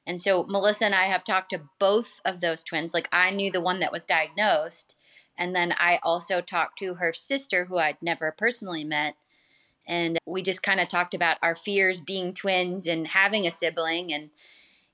And 0.08 0.22
so 0.22 0.44
Melissa 0.44 0.86
and 0.86 0.96
I 0.96 1.04
have 1.04 1.24
talked 1.24 1.50
to 1.52 1.62
both 1.80 2.22
of 2.24 2.41
those 2.41 2.63
twins. 2.63 2.94
Like 2.94 3.10
I 3.12 3.32
knew 3.32 3.52
the 3.52 3.62
one 3.62 3.80
that 3.80 3.91
was 3.91 4.06
diagnosed. 4.06 4.96
And 5.38 5.56
then 5.56 5.74
I 5.78 6.00
also 6.04 6.41
talked 6.41 6.78
to 6.80 6.96
her 6.96 7.12
sister, 7.13 7.65
who 7.65 7.78
I'd 7.78 8.02
never 8.02 8.32
personally 8.32 8.84
met 8.84 9.15
and 9.88 10.18
we 10.26 10.41
just 10.41 10.63
kind 10.63 10.80
of 10.80 10.88
talked 10.88 11.13
about 11.13 11.38
our 11.41 11.56
fears 11.56 12.02
being 12.02 12.34
twins 12.34 12.88
and 12.88 13.08
having 13.08 13.46
a 13.46 13.52
sibling 13.52 14.13
and 14.13 14.30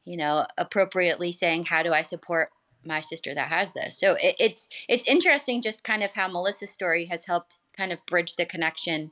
you 0.05 0.17
know 0.17 0.45
appropriately 0.57 1.31
saying 1.31 1.65
how 1.65 1.83
do 1.83 1.93
i 1.93 2.01
support 2.01 2.49
my 2.83 2.99
sister 2.99 3.33
that 3.33 3.47
has 3.47 3.73
this 3.73 3.97
so 3.97 4.15
it, 4.21 4.35
it's 4.39 4.69
it's 4.87 5.07
interesting 5.07 5.61
just 5.61 5.83
kind 5.83 6.03
of 6.03 6.13
how 6.13 6.27
melissa's 6.27 6.69
story 6.69 7.05
has 7.05 7.25
helped 7.25 7.57
kind 7.77 7.91
of 7.91 8.05
bridge 8.05 8.35
the 8.35 8.45
connection 8.45 9.11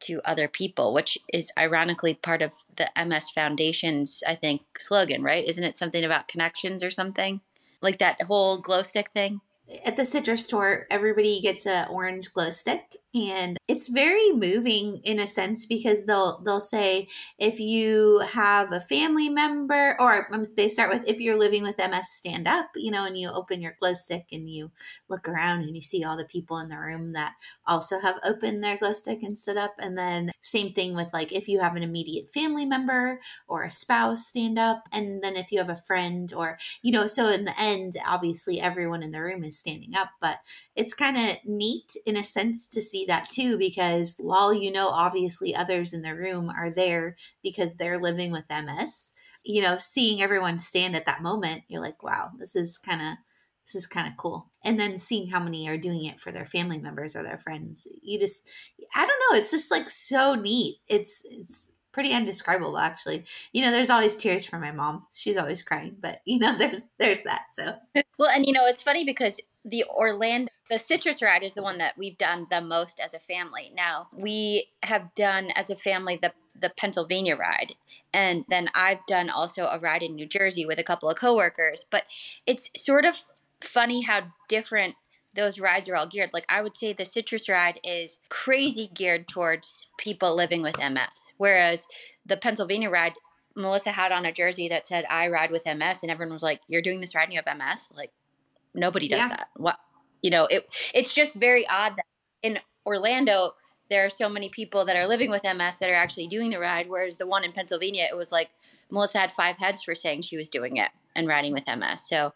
to 0.00 0.20
other 0.24 0.48
people 0.48 0.92
which 0.92 1.18
is 1.32 1.52
ironically 1.58 2.14
part 2.14 2.42
of 2.42 2.52
the 2.76 2.88
ms 3.06 3.30
foundation's 3.30 4.22
i 4.26 4.34
think 4.34 4.62
slogan 4.78 5.22
right? 5.22 5.46
Isn't 5.46 5.64
it 5.64 5.78
something 5.78 6.04
about 6.04 6.28
connections 6.28 6.82
or 6.82 6.90
something? 6.90 7.40
Like 7.80 7.98
that 7.98 8.22
whole 8.22 8.58
glow 8.58 8.82
stick 8.82 9.10
thing? 9.14 9.40
At 9.84 9.96
the 9.96 10.04
citrus 10.04 10.46
tour 10.46 10.86
everybody 10.90 11.40
gets 11.40 11.66
a 11.66 11.86
orange 11.88 12.32
glow 12.32 12.50
stick 12.50 12.96
and 13.14 13.58
it's 13.66 13.88
very 13.88 14.32
moving 14.32 15.00
in 15.04 15.18
a 15.18 15.26
sense 15.26 15.66
because 15.66 16.06
they'll 16.06 16.40
they'll 16.44 16.60
say 16.60 17.08
if 17.38 17.58
you 17.58 18.22
have 18.32 18.72
a 18.72 18.80
family 18.80 19.28
member 19.28 19.96
or 19.98 20.32
um, 20.32 20.44
they 20.56 20.68
start 20.68 20.92
with 20.92 21.06
if 21.08 21.20
you're 21.20 21.38
living 21.38 21.62
with 21.62 21.78
ms 21.78 22.08
stand 22.08 22.46
up 22.46 22.68
you 22.76 22.90
know 22.90 23.04
and 23.04 23.18
you 23.18 23.28
open 23.30 23.60
your 23.60 23.76
glow 23.80 23.94
stick 23.94 24.26
and 24.32 24.48
you 24.48 24.70
look 25.08 25.28
around 25.28 25.62
and 25.62 25.74
you 25.74 25.82
see 25.82 26.04
all 26.04 26.16
the 26.16 26.24
people 26.24 26.58
in 26.58 26.68
the 26.68 26.78
room 26.78 27.12
that 27.12 27.34
also 27.66 28.00
have 28.00 28.18
opened 28.24 28.62
their 28.62 28.76
glow 28.76 28.92
stick 28.92 29.22
and 29.22 29.38
stood 29.38 29.56
up. 29.56 29.74
And 29.78 29.96
then 29.96 30.30
same 30.40 30.72
thing 30.72 30.94
with 30.94 31.12
like 31.12 31.32
if 31.32 31.48
you 31.48 31.60
have 31.60 31.76
an 31.76 31.82
immediate 31.82 32.28
family 32.28 32.64
member 32.64 33.20
or 33.46 33.64
a 33.64 33.70
spouse 33.70 34.26
stand 34.26 34.58
up 34.58 34.84
and 34.92 35.22
then 35.22 35.36
if 35.36 35.52
you 35.52 35.58
have 35.58 35.68
a 35.68 35.76
friend 35.76 36.32
or 36.34 36.58
you 36.82 36.90
know 36.90 37.06
so 37.06 37.28
in 37.28 37.44
the 37.44 37.60
end 37.60 37.94
obviously 38.06 38.60
everyone 38.60 39.02
in 39.02 39.12
the 39.12 39.20
room 39.20 39.44
is 39.44 39.58
standing 39.58 39.94
up 39.94 40.10
but 40.20 40.38
it's 40.74 40.94
kind 40.94 41.16
of 41.16 41.36
neat 41.44 41.94
in 42.06 42.16
a 42.16 42.24
sense 42.24 42.68
to 42.68 42.80
see 42.80 42.99
that 43.06 43.28
too 43.28 43.58
because 43.58 44.16
while 44.20 44.52
you 44.52 44.70
know 44.70 44.88
obviously 44.88 45.54
others 45.54 45.92
in 45.92 46.02
the 46.02 46.14
room 46.14 46.50
are 46.50 46.70
there 46.70 47.16
because 47.42 47.74
they're 47.74 48.00
living 48.00 48.30
with 48.30 48.44
ms 48.48 49.12
you 49.44 49.62
know 49.62 49.76
seeing 49.76 50.20
everyone 50.20 50.58
stand 50.58 50.94
at 50.94 51.06
that 51.06 51.22
moment 51.22 51.62
you're 51.68 51.82
like 51.82 52.02
wow 52.02 52.30
this 52.38 52.56
is 52.56 52.78
kind 52.78 53.00
of 53.00 53.16
this 53.72 53.82
is 53.82 53.86
kind 53.86 54.08
of 54.08 54.16
cool. 54.16 54.50
And 54.64 54.80
then 54.80 54.98
seeing 54.98 55.28
how 55.28 55.42
many 55.42 55.68
are 55.68 55.76
doing 55.76 56.04
it 56.04 56.18
for 56.18 56.32
their 56.32 56.44
family 56.44 56.78
members 56.78 57.14
or 57.14 57.22
their 57.22 57.38
friends 57.38 57.86
you 58.02 58.18
just 58.18 58.48
i 58.94 59.00
don't 59.06 59.08
know 59.08 59.38
it's 59.38 59.50
just 59.50 59.70
like 59.70 59.88
so 59.88 60.34
neat. 60.34 60.78
It's 60.88 61.24
it's 61.30 61.72
pretty 61.92 62.12
indescribable 62.12 62.78
actually. 62.78 63.24
You 63.52 63.62
know 63.62 63.70
there's 63.70 63.90
always 63.90 64.16
tears 64.16 64.46
for 64.46 64.58
my 64.58 64.72
mom. 64.72 65.06
She's 65.14 65.36
always 65.36 65.62
crying 65.62 65.96
but 66.00 66.20
you 66.24 66.38
know 66.38 66.56
there's 66.58 66.82
there's 66.98 67.22
that 67.22 67.46
so. 67.50 67.74
Well 68.18 68.30
and 68.30 68.46
you 68.46 68.52
know 68.52 68.66
it's 68.66 68.82
funny 68.82 69.04
because 69.04 69.40
the 69.64 69.84
Orlando, 69.88 70.50
the 70.70 70.78
citrus 70.78 71.22
ride 71.22 71.42
is 71.42 71.54
the 71.54 71.62
one 71.62 71.78
that 71.78 71.98
we've 71.98 72.16
done 72.16 72.46
the 72.50 72.60
most 72.60 73.00
as 73.00 73.14
a 73.14 73.18
family. 73.18 73.72
Now 73.74 74.08
we 74.12 74.68
have 74.82 75.14
done 75.14 75.50
as 75.54 75.70
a 75.70 75.76
family 75.76 76.16
the 76.16 76.32
the 76.58 76.70
Pennsylvania 76.70 77.36
ride, 77.36 77.74
and 78.12 78.44
then 78.48 78.68
I've 78.74 79.06
done 79.06 79.30
also 79.30 79.66
a 79.66 79.78
ride 79.78 80.02
in 80.02 80.14
New 80.14 80.26
Jersey 80.26 80.66
with 80.66 80.78
a 80.78 80.84
couple 80.84 81.08
of 81.08 81.16
coworkers. 81.16 81.84
But 81.90 82.04
it's 82.46 82.70
sort 82.76 83.04
of 83.04 83.24
funny 83.60 84.02
how 84.02 84.32
different 84.48 84.96
those 85.34 85.60
rides 85.60 85.88
are 85.88 85.96
all 85.96 86.08
geared. 86.08 86.32
Like 86.32 86.46
I 86.48 86.62
would 86.62 86.76
say 86.76 86.92
the 86.92 87.04
citrus 87.04 87.48
ride 87.48 87.80
is 87.84 88.20
crazy 88.28 88.90
geared 88.92 89.28
towards 89.28 89.90
people 89.98 90.34
living 90.34 90.62
with 90.62 90.78
MS, 90.78 91.34
whereas 91.36 91.86
the 92.24 92.36
Pennsylvania 92.36 92.90
ride 92.90 93.14
Melissa 93.56 93.92
had 93.92 94.12
on 94.12 94.24
a 94.24 94.32
jersey 94.32 94.68
that 94.68 94.86
said 94.86 95.04
I 95.10 95.28
ride 95.28 95.50
with 95.50 95.66
MS 95.66 96.02
and 96.02 96.10
everyone 96.10 96.32
was 96.32 96.42
like, 96.42 96.60
You're 96.68 96.82
doing 96.82 97.00
this 97.00 97.14
ride 97.14 97.24
and 97.24 97.32
you 97.32 97.40
have 97.44 97.58
MS? 97.58 97.90
Like 97.94 98.12
Nobody 98.74 99.08
does 99.08 99.18
yeah. 99.18 99.28
that. 99.28 99.48
What 99.56 99.78
you 100.22 100.30
know, 100.30 100.46
it 100.46 100.66
it's 100.94 101.14
just 101.14 101.34
very 101.34 101.66
odd 101.68 101.96
that 101.96 102.06
in 102.42 102.58
Orlando 102.86 103.54
there 103.90 104.06
are 104.06 104.10
so 104.10 104.28
many 104.28 104.48
people 104.48 104.84
that 104.84 104.96
are 104.96 105.06
living 105.06 105.30
with 105.30 105.42
MS 105.42 105.78
that 105.78 105.90
are 105.90 105.94
actually 105.94 106.28
doing 106.28 106.50
the 106.50 106.60
ride, 106.60 106.88
whereas 106.88 107.16
the 107.16 107.26
one 107.26 107.44
in 107.44 107.52
Pennsylvania, 107.52 108.06
it 108.08 108.16
was 108.16 108.30
like 108.30 108.50
Melissa 108.90 109.18
had 109.18 109.32
five 109.32 109.56
heads 109.56 109.82
for 109.82 109.94
saying 109.94 110.22
she 110.22 110.36
was 110.36 110.48
doing 110.48 110.76
it 110.76 110.90
and 111.16 111.26
riding 111.26 111.52
with 111.52 111.66
MS. 111.66 112.06
So 112.06 112.32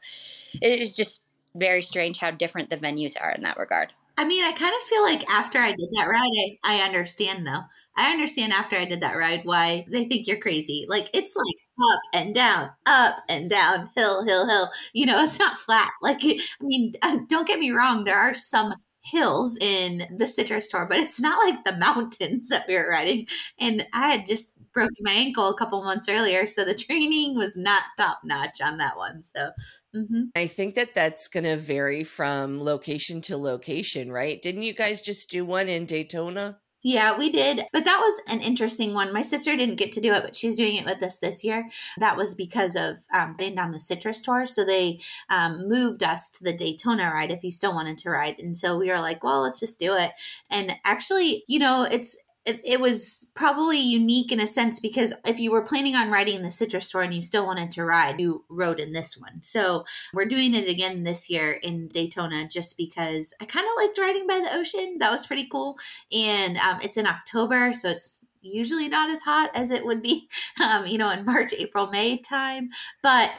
it 0.60 0.80
is 0.80 0.96
just 0.96 1.22
very 1.54 1.82
strange 1.82 2.18
how 2.18 2.32
different 2.32 2.70
the 2.70 2.76
venues 2.76 3.14
are 3.20 3.30
in 3.30 3.42
that 3.42 3.56
regard. 3.56 3.92
I 4.16 4.24
mean, 4.24 4.44
I 4.44 4.53
kind 4.53 4.74
of 4.74 4.83
feel 4.83 5.03
like 5.03 5.29
after 5.29 5.59
I 5.59 5.70
did 5.72 5.88
that 5.96 6.07
ride, 6.07 6.59
I, 6.64 6.81
I 6.81 6.85
understand 6.87 7.46
though. 7.46 7.62
I 7.96 8.12
understand 8.12 8.53
after 8.53 8.77
I 8.77 8.85
did 8.85 9.00
that 9.00 9.16
ride 9.16 9.42
why 9.44 9.87
they 9.90 10.05
think 10.05 10.27
you're 10.27 10.38
crazy. 10.40 10.87
Like 10.88 11.09
it's 11.12 11.35
like 11.37 11.92
up 11.92 12.00
and 12.12 12.35
down, 12.35 12.70
up 12.87 13.16
and 13.29 13.50
down, 13.50 13.90
hill, 13.96 14.24
hill, 14.24 14.48
hill. 14.48 14.70
You 14.92 15.07
know, 15.07 15.20
it's 15.22 15.38
not 15.38 15.59
flat. 15.59 15.90
Like 16.03 16.20
I 16.22 16.38
mean, 16.61 16.92
uh, 17.03 17.18
don't 17.29 17.46
get 17.48 17.59
me 17.59 17.70
wrong. 17.72 18.05
There 18.05 18.18
are 18.18 18.35
some 18.35 18.74
hills 19.05 19.59
in 19.61 20.03
the 20.16 20.27
citrus 20.27 20.68
tour, 20.68 20.87
but 20.88 20.98
it's 20.98 21.20
not 21.20 21.44
like 21.46 21.64
the 21.64 21.77
mountains 21.79 22.48
that 22.50 22.66
we 22.68 22.77
were 22.77 22.88
riding. 22.88 23.27
And 23.59 23.85
I 23.92 24.09
had 24.12 24.27
just 24.27 24.55
broken 24.72 24.96
my 25.00 25.12
ankle 25.12 25.48
a 25.48 25.55
couple 25.59 25.83
months 25.85 26.09
earlier, 26.09 26.46
so 26.46 26.64
the 26.64 26.74
training 26.74 27.35
was 27.37 27.57
not 27.57 27.83
top 27.98 28.20
notch 28.24 28.61
on 28.62 28.77
that 28.79 28.96
one. 28.96 29.22
So 29.24 29.50
mm-hmm. 29.94 30.22
I 30.35 30.46
think 30.46 30.74
that 30.74 30.94
that's 30.94 31.28
going 31.28 31.44
to 31.44 31.57
vary 31.57 32.04
from 32.04 32.61
location 32.61 33.20
to 33.22 33.37
location, 33.37 34.11
right? 34.11 34.40
Didn't 34.40 34.62
you 34.62 34.74
guys 34.74 35.02
just 35.02 35.30
do 35.30 35.44
one 35.44 35.68
in 35.68 35.87
Daytona? 35.87 36.59
Yeah, 36.87 37.16
we 37.16 37.30
did. 37.30 37.62
But 37.72 37.87
that 37.87 37.98
was 37.98 38.20
an 38.30 38.42
interesting 38.42 38.92
one. 38.92 39.11
My 39.11 39.22
sister 39.22 39.57
didn't 39.57 39.76
get 39.76 39.90
to 39.92 40.02
do 40.02 40.12
it, 40.12 40.22
but 40.22 40.37
she's 40.37 40.59
doing 40.59 40.76
it 40.76 40.85
with 40.85 41.02
us 41.02 41.18
this 41.18 41.42
year. 41.42 41.70
That 41.96 42.18
was 42.18 42.35
because 42.35 42.76
of 42.76 42.98
um, 43.11 43.37
being 43.38 43.54
down 43.54 43.70
the 43.70 43.80
citrus 43.80 44.20
tour. 44.20 44.44
So 44.44 44.66
they 44.66 45.00
um, 45.30 45.66
moved 45.66 46.02
us 46.02 46.28
to 46.33 46.44
the 46.44 46.52
Daytona 46.52 47.11
ride 47.11 47.30
if 47.30 47.42
you 47.42 47.50
still 47.50 47.74
wanted 47.74 47.96
to 47.98 48.11
ride. 48.11 48.38
And 48.38 48.54
so 48.54 48.76
we 48.76 48.90
were 48.90 49.00
like, 49.00 49.24
well, 49.24 49.40
let's 49.40 49.61
just 49.61 49.80
do 49.80 49.96
it. 49.96 50.12
And 50.50 50.76
actually, 50.85 51.44
you 51.48 51.59
know, 51.59 51.88
it's 51.90 52.18
it, 52.46 52.61
it, 52.64 52.80
was 52.80 53.30
probably 53.35 53.78
unique 53.78 54.30
in 54.30 54.40
a 54.40 54.46
sense 54.46 54.78
because 54.78 55.14
if 55.26 55.40
you 55.40 55.50
were 55.50 55.62
planning 55.62 55.96
on 55.96 56.11
riding 56.11 56.42
the 56.42 56.50
citrus 56.50 56.90
tour 56.90 57.00
and 57.00 57.14
you 57.14 57.22
still 57.22 57.46
wanted 57.46 57.70
to 57.72 57.85
ride, 57.85 58.20
you 58.20 58.44
rode 58.50 58.80
in 58.80 58.92
this 58.92 59.16
one. 59.16 59.42
So 59.42 59.85
we're 60.12 60.26
doing 60.26 60.54
it 60.54 60.68
again 60.68 61.04
this 61.04 61.30
year 61.30 61.52
in 61.52 61.88
Daytona 61.88 62.46
just 62.46 62.76
because 62.76 63.35
I 63.40 63.46
kind 63.46 63.66
of 63.66 63.83
liked 63.83 63.98
riding 63.98 64.26
by 64.26 64.40
the 64.40 64.54
ocean. 64.54 64.98
That 64.98 65.11
was 65.11 65.26
pretty 65.26 65.46
cool. 65.46 65.78
And 66.12 66.59
um, 66.59 66.80
it's 66.83 66.98
in 66.98 67.07
October, 67.07 67.72
so 67.72 67.88
it's 67.88 68.18
usually 68.42 68.88
not 68.88 69.11
as 69.11 69.22
hot 69.22 69.50
as 69.54 69.70
it 69.70 69.87
would 69.87 70.02
be, 70.02 70.28
um, 70.62 70.87
you 70.87 70.98
know, 70.98 71.11
in 71.11 71.24
March, 71.24 71.54
April, 71.57 71.87
May 71.87 72.18
time. 72.18 72.70
But 73.02 73.33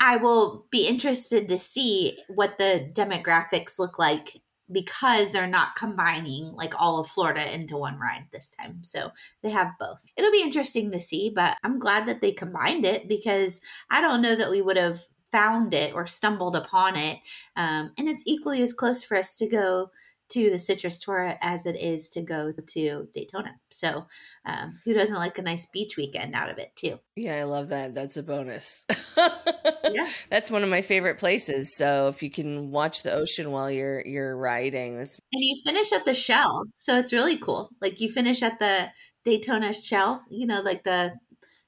I 0.00 0.16
will 0.16 0.66
be 0.70 0.86
interested 0.86 1.48
to 1.48 1.58
see 1.58 2.18
what 2.28 2.56
the 2.56 2.88
demographics 2.94 3.78
look 3.78 3.98
like 3.98 4.40
because 4.70 5.30
they're 5.30 5.46
not 5.46 5.76
combining 5.76 6.52
like 6.52 6.80
all 6.80 6.98
of 6.98 7.06
Florida 7.06 7.54
into 7.54 7.76
one 7.76 7.98
ride 7.98 8.26
this 8.32 8.50
time. 8.50 8.82
So 8.82 9.12
they 9.42 9.50
have 9.50 9.72
both. 9.78 10.04
It'll 10.16 10.32
be 10.32 10.42
interesting 10.42 10.90
to 10.92 11.00
see, 11.00 11.30
but 11.34 11.56
I'm 11.62 11.78
glad 11.78 12.06
that 12.06 12.20
they 12.20 12.32
combined 12.32 12.84
it 12.84 13.08
because 13.08 13.60
I 13.90 14.00
don't 14.00 14.22
know 14.22 14.34
that 14.34 14.50
we 14.50 14.62
would 14.62 14.76
have 14.76 15.00
found 15.30 15.74
it 15.74 15.94
or 15.94 16.06
stumbled 16.06 16.56
upon 16.56 16.96
it. 16.96 17.18
Um, 17.56 17.92
and 17.98 18.08
it's 18.08 18.24
equally 18.26 18.62
as 18.62 18.72
close 18.72 19.04
for 19.04 19.16
us 19.16 19.36
to 19.38 19.48
go 19.48 19.90
to 20.30 20.50
the 20.50 20.58
Citrus 20.58 20.98
Tour 20.98 21.36
as 21.40 21.66
it 21.66 21.76
is 21.76 22.08
to 22.10 22.22
go 22.22 22.52
to 22.52 23.08
Daytona. 23.14 23.56
So, 23.70 24.06
um, 24.44 24.78
who 24.84 24.92
doesn't 24.92 25.16
like 25.16 25.38
a 25.38 25.42
nice 25.42 25.66
beach 25.66 25.96
weekend 25.96 26.34
out 26.34 26.50
of 26.50 26.58
it 26.58 26.76
too? 26.76 26.98
Yeah, 27.16 27.36
I 27.36 27.44
love 27.44 27.68
that. 27.70 27.94
That's 27.94 28.16
a 28.16 28.22
bonus. 28.22 28.84
yeah, 29.16 30.08
that's 30.30 30.50
one 30.50 30.62
of 30.62 30.68
my 30.68 30.82
favorite 30.82 31.18
places. 31.18 31.74
So 31.74 32.08
if 32.08 32.22
you 32.22 32.30
can 32.30 32.70
watch 32.70 33.02
the 33.02 33.12
ocean 33.12 33.50
while 33.50 33.70
you're 33.70 34.02
you're 34.06 34.36
riding, 34.36 34.98
that's 34.98 35.18
and 35.32 35.42
you 35.42 35.56
finish 35.64 35.92
at 35.92 36.04
the 36.04 36.14
Shell, 36.14 36.64
so 36.74 36.98
it's 36.98 37.12
really 37.12 37.36
cool. 37.36 37.70
Like 37.80 38.00
you 38.00 38.08
finish 38.08 38.42
at 38.42 38.58
the 38.58 38.90
Daytona 39.24 39.72
Shell, 39.72 40.22
you 40.30 40.46
know, 40.46 40.60
like 40.60 40.84
the 40.84 41.14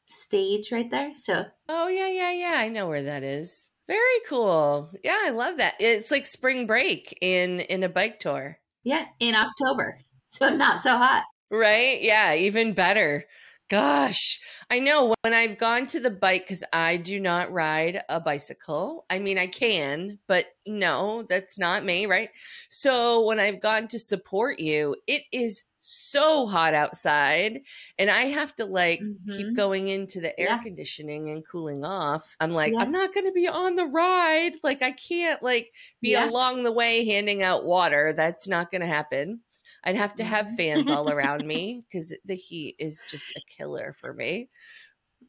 stage 0.07 0.73
right 0.73 0.91
there. 0.91 1.13
So 1.15 1.47
oh 1.69 1.89
yeah, 1.89 2.09
yeah, 2.09 2.33
yeah, 2.33 2.57
I 2.59 2.69
know 2.69 2.89
where 2.89 3.03
that 3.03 3.23
is. 3.23 3.70
Very 3.91 4.21
cool. 4.29 4.93
Yeah, 5.03 5.19
I 5.21 5.31
love 5.31 5.57
that. 5.57 5.75
It's 5.81 6.13
like 6.13 6.25
spring 6.25 6.65
break 6.69 7.19
in 7.21 7.59
in 7.59 7.83
a 7.83 7.89
bike 7.89 8.21
tour. 8.21 8.59
Yeah, 8.85 9.07
in 9.19 9.35
October. 9.35 9.99
So 10.33 10.49
not 10.49 10.81
so 10.81 10.97
hot. 10.97 11.25
Right? 11.51 12.01
Yeah, 12.01 12.37
even 12.37 12.73
better. 12.73 13.25
Gosh, 13.69 14.39
I 14.71 14.79
know 14.79 15.13
when 15.23 15.35
I've 15.35 15.59
gone 15.59 15.89
to 15.89 15.99
the 15.99 16.09
bike 16.09 16.45
because 16.47 16.63
I 16.73 16.99
do 16.99 17.19
not 17.19 17.51
ride 17.51 18.03
a 18.09 18.21
bicycle. 18.21 19.07
I 19.11 19.19
mean, 19.19 19.39
I 19.39 19.49
can, 19.49 20.21
but 20.29 20.47
no, 20.69 21.25
that's 21.29 21.59
not 21.59 21.85
me, 21.85 22.07
right? 22.07 22.29
So 22.71 23.25
when 23.27 23.41
I've 23.41 23.61
gone 23.61 23.89
to 23.89 23.99
support 23.99 24.61
you, 24.61 24.95
it 25.09 25.23
is 25.33 25.65
so 25.81 26.47
hot 26.47 26.75
outside 26.75 27.61
and 27.99 28.11
I 28.11 28.25
have 28.27 28.55
to 28.57 28.65
like 28.65 29.01
mm-hmm. 29.01 29.31
keep 29.31 29.57
going 29.57 29.89
into 29.89 30.21
the 30.21 30.39
air 30.39 30.49
yeah. 30.49 30.59
conditioning 30.59 31.31
and 31.31 31.47
cooling 31.47 31.85
off. 31.85 32.37
I'm 32.41 32.53
like, 32.53 32.73
yeah. 32.73 32.81
I'm 32.81 32.93
not 32.93 33.15
going 33.15 33.27
to 33.27 33.33
be 33.33 33.49
on 33.49 33.77
the 33.77 33.87
ride. 33.87 34.53
Like, 34.63 34.83
I 34.83 34.93
can't 34.93 35.43
like 35.43 35.73
be 36.01 36.11
yeah. 36.11 36.29
along 36.29 36.63
the 36.63 36.73
way 36.73 37.05
handing 37.05 37.43
out 37.43 37.65
water. 37.65 38.13
That's 38.13 38.47
not 38.47 38.71
going 38.71 38.83
to 38.83 38.87
happen. 38.87 39.41
I'd 39.85 39.97
have 39.97 40.15
to 40.17 40.25
have 40.25 40.57
fans 40.57 40.91
all 40.91 41.11
around 41.11 41.47
me 41.47 41.85
because 41.89 42.15
the 42.25 42.35
heat 42.35 42.77
is 42.79 43.03
just 43.09 43.31
a 43.31 43.43
killer 43.49 43.95
for 43.99 44.13
me. 44.13 44.51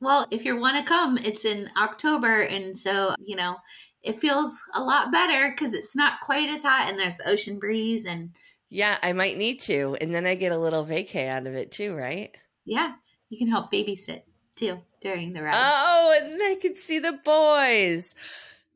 Well, 0.02 0.28
if 0.32 0.46
you 0.46 0.60
want 0.60 0.78
to 0.78 0.84
come, 0.84 1.18
it's 1.18 1.46
in 1.46 1.70
October. 1.78 2.42
And 2.42 2.76
so, 2.76 3.16
you 3.20 3.36
know, 3.36 3.58
it 4.02 4.16
feels 4.16 4.60
a 4.76 4.82
lot 4.82 5.12
better 5.12 5.52
because 5.52 5.74
it's 5.74 5.96
not 5.96 6.22
quite 6.22 6.50
as 6.50 6.64
hot 6.64 6.88
and 6.90 6.98
there's 6.98 7.18
the 7.18 7.30
ocean 7.30 7.60
breeze 7.60 8.04
and 8.04 8.32
yeah, 8.72 8.98
I 9.04 9.12
might 9.12 9.38
need 9.38 9.60
to. 9.62 9.98
And 10.00 10.16
then 10.16 10.26
I 10.26 10.36
get 10.36 10.54
a 10.54 10.58
little 10.58 10.86
vacay 10.86 11.28
out 11.28 11.46
of 11.46 11.54
it 11.54 11.72
too, 11.72 11.94
right? 11.94 12.32
Yeah. 12.66 12.94
You 13.30 13.38
can 13.38 13.50
help 13.50 13.72
babysit 13.72 14.22
too 14.56 14.80
during 15.02 15.34
the 15.34 15.44
ride. 15.44 15.54
Oh, 15.56 16.18
and 16.20 16.42
I 16.42 16.56
can 16.60 16.76
see 16.76 16.98
the 16.98 17.20
boys. 17.24 18.16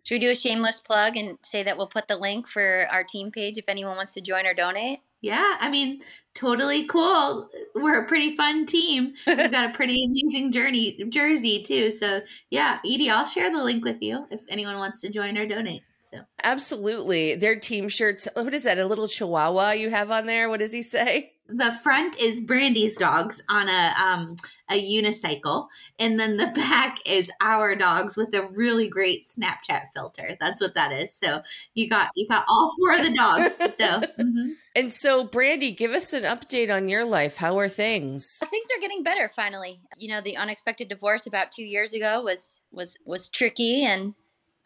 Should 0.03 0.15
we 0.15 0.19
do 0.19 0.31
a 0.31 0.35
shameless 0.35 0.81
plug 0.81 1.15
and 1.15 1.39
say 1.43 1.63
that 1.63 1.77
we'll 1.77 1.87
put 1.87 2.09
the 2.09 2.17
link 2.17 2.47
for 2.47 2.87
our 2.91 3.03
team 3.03 3.31
page 3.31 3.57
if 3.57 3.65
anyone 3.69 3.95
wants 3.95 4.13
to 4.13 4.21
join 4.21 4.45
or 4.45 4.53
donate? 4.53 4.99
Yeah, 5.21 5.55
I 5.59 5.69
mean, 5.69 6.01
totally 6.35 6.85
cool. 6.85 7.49
We're 7.73 8.03
a 8.03 8.07
pretty 8.07 8.35
fun 8.35 8.65
team. 8.65 9.13
We've 9.27 9.51
got 9.51 9.71
a 9.71 9.73
pretty 9.73 9.97
amazing 10.05 10.51
journey 10.51 11.03
jersey 11.09 11.63
too. 11.63 11.91
So 11.91 12.21
yeah, 12.49 12.79
Edie, 12.85 13.09
I'll 13.09 13.25
share 13.25 13.49
the 13.49 13.63
link 13.63 13.83
with 13.83 14.01
you 14.01 14.27
if 14.29 14.41
anyone 14.49 14.75
wants 14.75 14.99
to 15.01 15.09
join 15.09 15.37
or 15.37 15.47
donate. 15.47 15.83
So 16.05 16.19
absolutely, 16.43 17.33
their 17.33 17.59
team 17.59 17.89
shirts. 17.89 18.27
What 18.35 18.53
is 18.53 18.63
that? 18.63 18.77
A 18.77 18.85
little 18.85 19.07
Chihuahua 19.07 19.71
you 19.71 19.89
have 19.89 20.11
on 20.11 20.27
there? 20.27 20.49
What 20.49 20.59
does 20.59 20.71
he 20.71 20.83
say? 20.83 21.31
The 21.47 21.71
front 21.71 22.19
is 22.19 22.41
Brandy's 22.41 22.95
dogs 22.95 23.41
on 23.49 23.67
a 23.67 23.91
um 23.99 24.35
a 24.69 24.75
unicycle, 24.75 25.67
and 25.97 26.19
then 26.19 26.37
the 26.37 26.47
back 26.55 26.99
is 27.07 27.31
our 27.41 27.75
dogs 27.75 28.15
with 28.15 28.35
a 28.35 28.47
really 28.47 28.87
great 28.87 29.25
Snapchat 29.25 29.85
filter. 29.95 30.37
That's 30.39 30.61
what 30.61 30.75
that 30.75 30.91
is. 30.91 31.11
So 31.15 31.41
you 31.73 31.89
got 31.89 32.11
you 32.15 32.27
got 32.27 32.45
all 32.47 32.71
four 32.77 32.99
of 32.99 33.05
the 33.05 33.15
dogs. 33.15 33.61
So. 33.75 34.01
Mm-hmm. 34.01 34.51
And 34.75 34.93
so, 34.93 35.23
Brandy, 35.23 35.71
give 35.71 35.91
us 35.91 36.13
an 36.13 36.23
update 36.23 36.73
on 36.73 36.87
your 36.87 37.03
life. 37.03 37.37
How 37.37 37.57
are 37.59 37.69
things? 37.69 38.37
Things 38.43 38.67
are 38.75 38.81
getting 38.81 39.03
better 39.03 39.29
finally. 39.29 39.79
You 39.97 40.09
know, 40.09 40.21
the 40.21 40.37
unexpected 40.37 40.87
divorce 40.87 41.25
about 41.25 41.51
two 41.51 41.63
years 41.63 41.93
ago 41.93 42.21
was 42.21 42.61
was 42.71 42.97
was 43.05 43.29
tricky, 43.29 43.83
and 43.83 44.13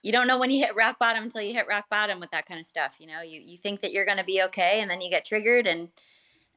you 0.02 0.12
don't 0.12 0.28
know 0.28 0.40
when 0.40 0.52
you 0.52 0.64
hit 0.64 0.76
rock 0.76 0.98
bottom 1.00 1.24
until 1.24 1.42
you 1.42 1.54
hit 1.54 1.68
rock 1.68 1.90
bottom 1.90 2.20
with 2.20 2.32
that 2.32 2.46
kind 2.46 2.60
of 2.60 2.66
stuff. 2.66 2.94
You 3.00 3.08
know, 3.08 3.22
you, 3.22 3.42
you 3.44 3.58
think 3.58 3.82
that 3.82 3.92
you're 3.92 4.06
going 4.06 4.18
to 4.18 4.24
be 4.24 4.42
okay 4.44 4.80
and 4.82 4.90
then 4.90 5.02
you 5.02 5.10
get 5.10 5.26
triggered. 5.26 5.68
And 5.68 5.90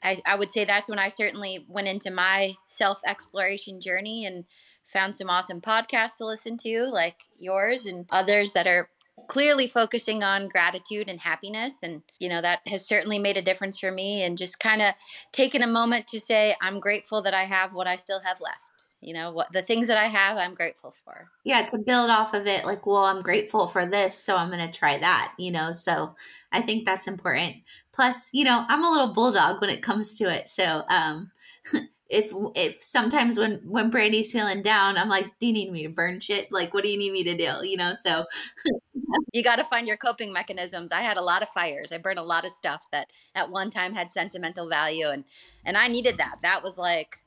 I, 0.02 0.22
I 0.24 0.37
would 0.37 0.52
say 0.52 0.64
that's 0.64 0.88
when 0.88 0.98
I 0.98 1.09
certainly 1.09 1.64
went 1.68 1.88
into 1.88 2.11
my 2.11 2.55
self 2.66 3.00
exploration 3.07 3.81
journey 3.81 4.24
and 4.24 4.44
found 4.85 5.16
some 5.16 5.31
awesome 5.31 5.61
podcasts 5.61 6.18
to 6.18 6.26
listen 6.26 6.57
to, 6.59 6.88
like 6.92 7.16
yours 7.38 7.87
and 7.87 8.07
others 8.11 8.52
that 8.52 8.66
are 8.66 8.88
clearly 9.28 9.66
focusing 9.66 10.22
on 10.22 10.48
gratitude 10.48 11.09
and 11.09 11.20
happiness. 11.20 11.83
And, 11.83 12.02
you 12.18 12.28
know, 12.28 12.40
that 12.40 12.61
has 12.66 12.87
certainly 12.87 13.18
made 13.18 13.37
a 13.37 13.42
difference 13.42 13.78
for 13.78 13.90
me. 13.90 14.22
And 14.22 14.38
just 14.38 14.61
kind 14.61 14.83
of 14.83 14.94
taking 15.33 15.62
a 15.62 15.66
moment 15.66 16.07
to 16.09 16.20
say, 16.20 16.55
I'm 16.61 16.81
grateful 16.81 17.22
that 17.22 17.35
I 17.35 17.42
have 17.42 17.74
what 17.74 17.88
I 17.88 17.96
still 17.96 18.20
have 18.24 18.40
left 18.40 18.59
you 19.03 19.12
know 19.12 19.33
what 19.33 19.53
the 19.53 19.62
things 19.62 19.88
that 19.88 19.99
i 19.99 20.05
have 20.05 20.38
i'm 20.38 20.55
grateful 20.55 20.95
for. 21.05 21.29
Yeah 21.45 21.67
to 21.67 21.79
build 21.79 22.09
off 22.09 22.33
of 22.33 22.47
it 22.47 22.65
like 22.65 22.87
well 22.87 23.05
i'm 23.05 23.21
grateful 23.21 23.67
for 23.67 23.85
this 23.85 24.17
so 24.17 24.37
i'm 24.37 24.51
going 24.51 24.65
to 24.65 24.79
try 24.79 24.97
that 24.97 25.35
you 25.38 25.51
know 25.51 25.73
so 25.73 26.15
i 26.53 26.62
think 26.62 26.87
that's 26.87 27.07
important. 27.07 27.57
Plus 27.93 28.31
you 28.33 28.45
know 28.45 28.65
i'm 28.69 28.85
a 28.85 28.91
little 28.91 29.12
bulldog 29.12 29.61
when 29.61 29.71
it 29.71 29.83
comes 29.83 30.17
to 30.19 30.33
it 30.33 30.49
so 30.49 30.85
um 30.88 31.33
if 32.09 32.33
if 32.55 32.81
sometimes 32.81 33.38
when 33.38 33.61
when 33.65 33.91
brandy's 33.91 34.33
feeling 34.33 34.62
down 34.62 34.97
i'm 34.97 35.09
like 35.09 35.27
do 35.41 35.47
you 35.47 35.53
need 35.53 35.73
me 35.73 35.83
to 35.83 35.88
burn 35.88 36.21
shit? 36.21 36.53
Like 36.53 36.73
what 36.73 36.85
do 36.85 36.91
you 36.91 36.99
need 36.99 37.12
me 37.12 37.25
to 37.25 37.37
do? 37.37 37.67
You 37.67 37.77
know 37.77 37.95
so 38.01 38.27
you 39.33 39.43
got 39.43 39.57
to 39.57 39.65
find 39.65 39.87
your 39.87 39.97
coping 39.97 40.33
mechanisms. 40.33 40.93
I 40.93 41.01
had 41.01 41.17
a 41.17 41.23
lot 41.23 41.43
of 41.43 41.49
fires. 41.49 41.93
I 41.93 41.99
burned 41.99 42.19
a 42.19 42.23
lot 42.23 42.45
of 42.45 42.53
stuff 42.53 42.87
that 42.93 43.09
at 43.35 43.51
one 43.51 43.71
time 43.71 43.95
had 43.95 44.11
sentimental 44.11 44.69
value 44.69 45.09
and 45.09 45.25
and 45.65 45.77
i 45.77 45.88
needed 45.88 46.19
that. 46.19 46.37
That 46.43 46.62
was 46.62 46.79
like 46.79 47.19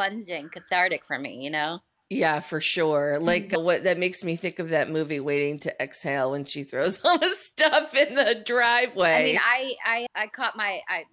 cleansing, 0.00 0.48
cathartic 0.48 1.04
for 1.04 1.18
me, 1.18 1.42
you 1.42 1.50
know? 1.50 1.80
Yeah, 2.08 2.40
for 2.40 2.60
sure. 2.60 3.18
Like 3.20 3.50
mm-hmm. 3.50 3.62
what 3.62 3.84
that 3.84 3.98
makes 3.98 4.24
me 4.24 4.34
think 4.34 4.58
of 4.58 4.70
that 4.70 4.90
movie 4.90 5.20
Waiting 5.20 5.58
to 5.60 5.82
Exhale 5.82 6.30
when 6.30 6.46
she 6.46 6.64
throws 6.64 6.98
all 7.04 7.18
the 7.18 7.30
stuff 7.30 7.94
in 7.94 8.14
the 8.14 8.42
driveway. 8.44 9.12
I 9.12 9.22
mean, 9.22 9.38
I 9.40 9.74
I 9.84 10.06
I 10.14 10.26
caught 10.26 10.56
my 10.56 10.80
I 10.88 11.04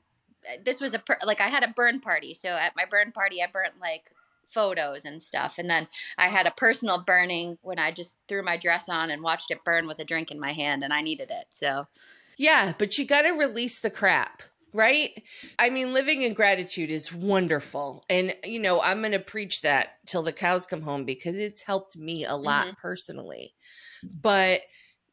this 0.63 0.79
was 0.79 0.95
a 0.95 1.03
like 1.23 1.41
I 1.41 1.47
had 1.47 1.63
a 1.63 1.73
burn 1.75 1.99
party. 1.99 2.33
So 2.33 2.49
at 2.49 2.75
my 2.75 2.85
burn 2.89 3.11
party 3.11 3.43
I 3.43 3.47
burnt 3.51 3.73
like 3.81 4.09
photos 4.47 5.03
and 5.03 5.21
stuff. 5.21 5.57
And 5.57 5.69
then 5.69 5.87
I 6.17 6.29
had 6.29 6.47
a 6.47 6.51
personal 6.51 7.03
burning 7.03 7.57
when 7.61 7.77
I 7.77 7.91
just 7.91 8.17
threw 8.29 8.41
my 8.41 8.55
dress 8.55 8.87
on 8.87 9.11
and 9.11 9.21
watched 9.21 9.51
it 9.51 9.65
burn 9.65 9.85
with 9.85 9.99
a 9.99 10.05
drink 10.05 10.31
in 10.31 10.39
my 10.39 10.53
hand 10.53 10.83
and 10.83 10.93
I 10.93 11.01
needed 11.01 11.29
it. 11.29 11.45
So 11.51 11.87
Yeah, 12.37 12.73
but 12.77 12.97
you 12.97 13.05
got 13.05 13.23
to 13.23 13.31
release 13.31 13.79
the 13.79 13.91
crap 13.91 14.41
right? 14.73 15.11
I 15.57 15.69
mean, 15.69 15.93
living 15.93 16.21
in 16.21 16.33
gratitude 16.33 16.91
is 16.91 17.13
wonderful. 17.13 18.03
And, 18.09 18.35
you 18.43 18.59
know, 18.59 18.81
I'm 18.81 18.99
going 18.99 19.11
to 19.13 19.19
preach 19.19 19.61
that 19.61 19.89
till 20.05 20.23
the 20.23 20.33
cows 20.33 20.65
come 20.65 20.81
home 20.81 21.05
because 21.05 21.37
it's 21.37 21.61
helped 21.61 21.97
me 21.97 22.25
a 22.25 22.35
lot 22.35 22.67
mm-hmm. 22.67 22.81
personally. 22.81 23.53
But 24.21 24.61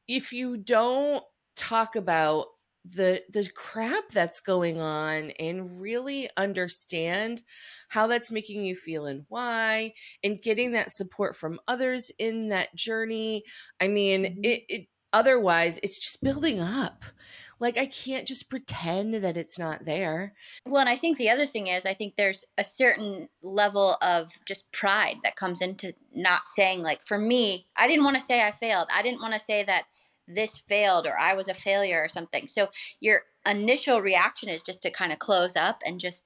if 0.09 0.33
you 0.33 0.57
don't 0.57 1.23
talk 1.57 1.97
about 1.97 2.47
the 2.85 3.23
the 3.33 3.49
crap 3.55 4.05
that's 4.13 4.41
going 4.41 4.79
on 4.79 5.31
and 5.39 5.81
really 5.81 6.29
understand 6.37 7.43
how 7.89 8.07
that's 8.07 8.31
making 8.31 8.63
you 8.63 8.77
feel 8.77 9.07
and 9.07 9.25
why 9.29 9.95
and 10.23 10.43
getting 10.43 10.73
that 10.73 10.93
support 10.93 11.35
from 11.35 11.59
others 11.67 12.11
in 12.19 12.49
that 12.49 12.75
journey 12.75 13.43
i 13.81 13.89
mean 13.89 14.25
mm-hmm. 14.25 14.45
it, 14.45 14.63
it 14.69 14.87
otherwise 15.15 15.81
it's 15.83 15.99
just 15.99 16.23
building 16.23 16.61
up 16.61 17.05
like 17.61 17.79
I 17.79 17.87
can't 17.87 18.27
just 18.27 18.51
pretend 18.51 19.15
that 19.15 19.37
it's 19.37 19.59
not 19.59 19.85
there. 19.85 20.35
Well, 20.67 20.81
and 20.81 20.89
I 20.89 20.97
think 20.97 21.19
the 21.19 21.31
other 21.31 21.47
thing 21.47 21.69
is 21.69 21.87
I 21.87 21.95
think 21.95 22.17
there's 22.17 22.45
a 22.59 22.65
certain 22.65 23.29
level 23.43 23.97
of 24.03 24.33
just 24.45 24.71
pride 24.73 25.19
that 25.23 25.37
comes 25.37 25.61
into 25.61 25.95
not 26.15 26.49
saying 26.49 26.83
like 26.83 27.07
for 27.07 27.17
me, 27.17 27.67
I 27.77 27.87
didn't 27.87 28.05
want 28.05 28.17
to 28.17 28.23
say 28.23 28.43
I 28.43 28.53
failed. 28.53 28.89
I 28.95 29.03
didn't 29.03 29.23
want 29.23 29.35
to 29.35 29.39
say 29.39 29.63
that 29.65 29.85
this 30.27 30.63
failed 30.69 31.07
or 31.07 31.19
I 31.19 31.35
was 31.35 31.49
a 31.49 31.55
failure 31.55 32.03
or 32.03 32.09
something. 32.09 32.49
So 32.49 32.69
your 33.01 33.23
initial 33.47 34.01
reaction 34.01 34.49
is 34.49 34.63
just 34.63 34.83
to 34.83 34.91
kind 34.91 35.13
of 35.13 35.19
close 35.19 35.57
up 35.57 35.83
and 35.87 36.01
just 36.01 36.25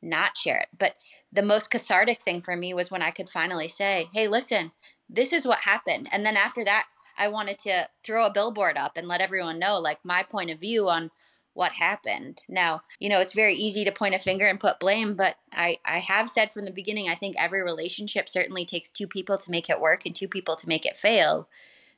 not 0.00 0.36
share 0.36 0.58
it. 0.58 0.68
But 0.76 0.96
the 1.32 1.42
most 1.42 1.70
cathartic 1.70 2.22
thing 2.22 2.42
for 2.42 2.56
me 2.56 2.72
was 2.74 2.90
when 2.90 3.02
I 3.02 3.10
could 3.10 3.28
finally 3.28 3.68
say, 3.68 4.08
hey, 4.12 4.28
listen, 4.28 4.72
this 5.08 5.32
is 5.32 5.46
what 5.46 5.60
happened. 5.60 6.08
And 6.12 6.24
then 6.24 6.36
after 6.36 6.64
that, 6.64 6.86
I 7.16 7.28
wanted 7.28 7.58
to 7.60 7.88
throw 8.02 8.26
a 8.26 8.32
billboard 8.32 8.76
up 8.76 8.96
and 8.96 9.08
let 9.08 9.20
everyone 9.20 9.58
know, 9.58 9.78
like, 9.78 9.98
my 10.04 10.22
point 10.22 10.50
of 10.50 10.60
view 10.60 10.88
on 10.88 11.10
what 11.52 11.72
happened. 11.72 12.42
Now, 12.48 12.82
you 12.98 13.08
know, 13.08 13.20
it's 13.20 13.32
very 13.32 13.54
easy 13.54 13.84
to 13.84 13.92
point 13.92 14.14
a 14.14 14.18
finger 14.18 14.46
and 14.46 14.58
put 14.58 14.80
blame, 14.80 15.14
but 15.14 15.36
I, 15.52 15.78
I 15.84 15.98
have 16.00 16.28
said 16.28 16.50
from 16.52 16.64
the 16.64 16.72
beginning, 16.72 17.08
I 17.08 17.14
think 17.14 17.36
every 17.38 17.62
relationship 17.62 18.28
certainly 18.28 18.64
takes 18.64 18.90
two 18.90 19.06
people 19.06 19.38
to 19.38 19.50
make 19.50 19.70
it 19.70 19.80
work 19.80 20.04
and 20.04 20.14
two 20.14 20.26
people 20.26 20.56
to 20.56 20.68
make 20.68 20.84
it 20.84 20.96
fail. 20.96 21.48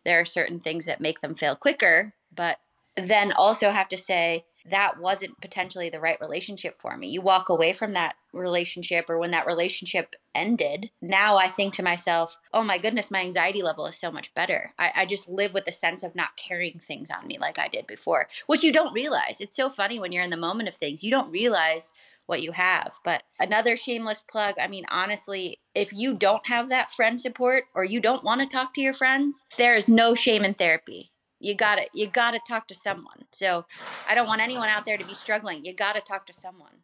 There 0.04 0.20
are 0.20 0.26
certain 0.26 0.60
things 0.60 0.84
that 0.84 1.00
make 1.00 1.22
them 1.22 1.34
fail 1.34 1.56
quicker, 1.56 2.12
but 2.34 2.58
then 2.96 3.32
also 3.32 3.70
have 3.70 3.88
to 3.88 3.96
say, 3.96 4.44
that 4.70 4.98
wasn't 5.00 5.40
potentially 5.40 5.88
the 5.88 6.00
right 6.00 6.20
relationship 6.20 6.76
for 6.78 6.96
me. 6.96 7.08
You 7.08 7.20
walk 7.20 7.48
away 7.48 7.72
from 7.72 7.92
that 7.92 8.16
relationship 8.32 9.08
or 9.08 9.18
when 9.18 9.30
that 9.30 9.46
relationship 9.46 10.14
ended, 10.34 10.90
now 11.00 11.36
I 11.36 11.48
think 11.48 11.72
to 11.74 11.82
myself, 11.82 12.36
oh 12.52 12.62
my 12.62 12.78
goodness, 12.78 13.10
my 13.10 13.20
anxiety 13.20 13.62
level 13.62 13.86
is 13.86 13.96
so 13.96 14.10
much 14.10 14.34
better. 14.34 14.72
I, 14.78 14.92
I, 14.94 15.06
just 15.06 15.28
live 15.28 15.54
with 15.54 15.64
the 15.64 15.72
sense 15.72 16.02
of 16.02 16.14
not 16.14 16.36
carrying 16.36 16.78
things 16.78 17.10
on 17.10 17.26
me 17.26 17.38
like 17.38 17.58
I 17.58 17.68
did 17.68 17.86
before, 17.86 18.28
which 18.46 18.62
you 18.62 18.72
don't 18.72 18.92
realize. 18.92 19.40
It's 19.40 19.56
so 19.56 19.70
funny 19.70 19.98
when 19.98 20.12
you're 20.12 20.24
in 20.24 20.30
the 20.30 20.36
moment 20.36 20.68
of 20.68 20.74
things, 20.74 21.02
you 21.02 21.10
don't 21.10 21.30
realize 21.30 21.90
what 22.26 22.42
you 22.42 22.52
have. 22.52 22.98
But 23.04 23.22
another 23.38 23.76
shameless 23.76 24.20
plug 24.20 24.56
I 24.60 24.68
mean, 24.68 24.84
honestly, 24.90 25.60
if 25.74 25.92
you 25.92 26.14
don't 26.14 26.46
have 26.48 26.68
that 26.68 26.90
friend 26.90 27.20
support 27.20 27.64
or 27.74 27.84
you 27.84 28.00
don't 28.00 28.24
want 28.24 28.40
to 28.40 28.46
talk 28.46 28.74
to 28.74 28.80
your 28.80 28.94
friends, 28.94 29.46
there 29.56 29.76
is 29.76 29.88
no 29.88 30.14
shame 30.14 30.44
in 30.44 30.54
therapy 30.54 31.12
you 31.46 31.54
got 31.54 31.76
to 31.76 31.86
you 31.94 32.08
got 32.08 32.32
to 32.32 32.40
talk 32.46 32.66
to 32.68 32.74
someone. 32.74 33.26
So 33.32 33.66
i 34.08 34.14
don't 34.14 34.26
want 34.26 34.42
anyone 34.42 34.68
out 34.68 34.84
there 34.84 34.98
to 34.98 35.06
be 35.06 35.14
struggling. 35.14 35.64
You 35.64 35.72
got 35.72 35.94
to 35.94 36.00
talk 36.00 36.26
to 36.26 36.32
someone. 36.32 36.82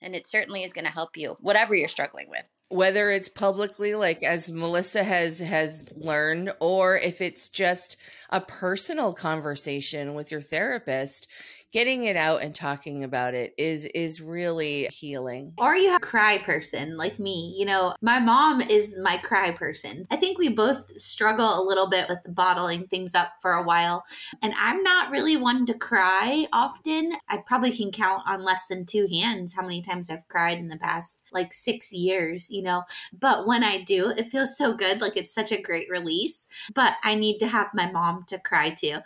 And 0.00 0.14
it 0.14 0.26
certainly 0.26 0.62
is 0.62 0.72
going 0.72 0.84
to 0.84 0.90
help 0.90 1.16
you 1.16 1.36
whatever 1.40 1.74
you're 1.74 1.88
struggling 1.88 2.28
with. 2.28 2.48
Whether 2.68 3.10
it's 3.10 3.28
publicly 3.28 3.94
like 3.94 4.22
as 4.22 4.50
melissa 4.50 5.02
has 5.02 5.40
has 5.40 5.84
learned 5.94 6.52
or 6.60 6.96
if 6.96 7.20
it's 7.20 7.48
just 7.48 7.96
a 8.30 8.40
personal 8.40 9.12
conversation 9.12 10.14
with 10.14 10.30
your 10.30 10.40
therapist 10.40 11.26
getting 11.72 12.04
it 12.04 12.16
out 12.16 12.42
and 12.42 12.54
talking 12.54 13.02
about 13.02 13.34
it 13.34 13.54
is 13.56 13.86
is 13.86 14.20
really 14.20 14.88
healing. 14.92 15.54
Or 15.56 15.74
you 15.74 15.88
have 15.88 16.02
a 16.02 16.06
cry 16.06 16.38
person 16.38 16.96
like 16.96 17.18
me. 17.18 17.54
You 17.58 17.66
know, 17.66 17.94
my 18.02 18.20
mom 18.20 18.60
is 18.60 18.98
my 19.02 19.16
cry 19.16 19.50
person. 19.50 20.04
I 20.10 20.16
think 20.16 20.38
we 20.38 20.50
both 20.50 20.96
struggle 20.98 21.60
a 21.60 21.66
little 21.66 21.88
bit 21.88 22.08
with 22.08 22.18
bottling 22.28 22.86
things 22.86 23.14
up 23.14 23.32
for 23.40 23.52
a 23.52 23.62
while. 23.62 24.04
And 24.42 24.52
I'm 24.58 24.82
not 24.82 25.10
really 25.10 25.36
one 25.36 25.64
to 25.66 25.74
cry 25.74 26.46
often. 26.52 27.14
I 27.28 27.38
probably 27.38 27.72
can 27.72 27.90
count 27.90 28.22
on 28.26 28.44
less 28.44 28.68
than 28.68 28.84
two 28.84 29.08
hands 29.10 29.54
how 29.54 29.62
many 29.62 29.80
times 29.80 30.10
I've 30.10 30.28
cried 30.28 30.58
in 30.58 30.68
the 30.68 30.78
past 30.78 31.24
like 31.32 31.52
6 31.52 31.92
years, 31.92 32.50
you 32.50 32.62
know. 32.62 32.84
But 33.18 33.46
when 33.46 33.64
I 33.64 33.78
do, 33.78 34.10
it 34.10 34.26
feels 34.26 34.56
so 34.56 34.74
good, 34.74 35.00
like 35.00 35.16
it's 35.16 35.34
such 35.34 35.50
a 35.50 35.60
great 35.60 35.88
release. 35.88 36.48
But 36.74 36.96
I 37.02 37.14
need 37.14 37.38
to 37.38 37.48
have 37.48 37.68
my 37.72 37.90
mom 37.90 38.24
to 38.28 38.38
cry 38.38 38.70
to. 38.78 39.02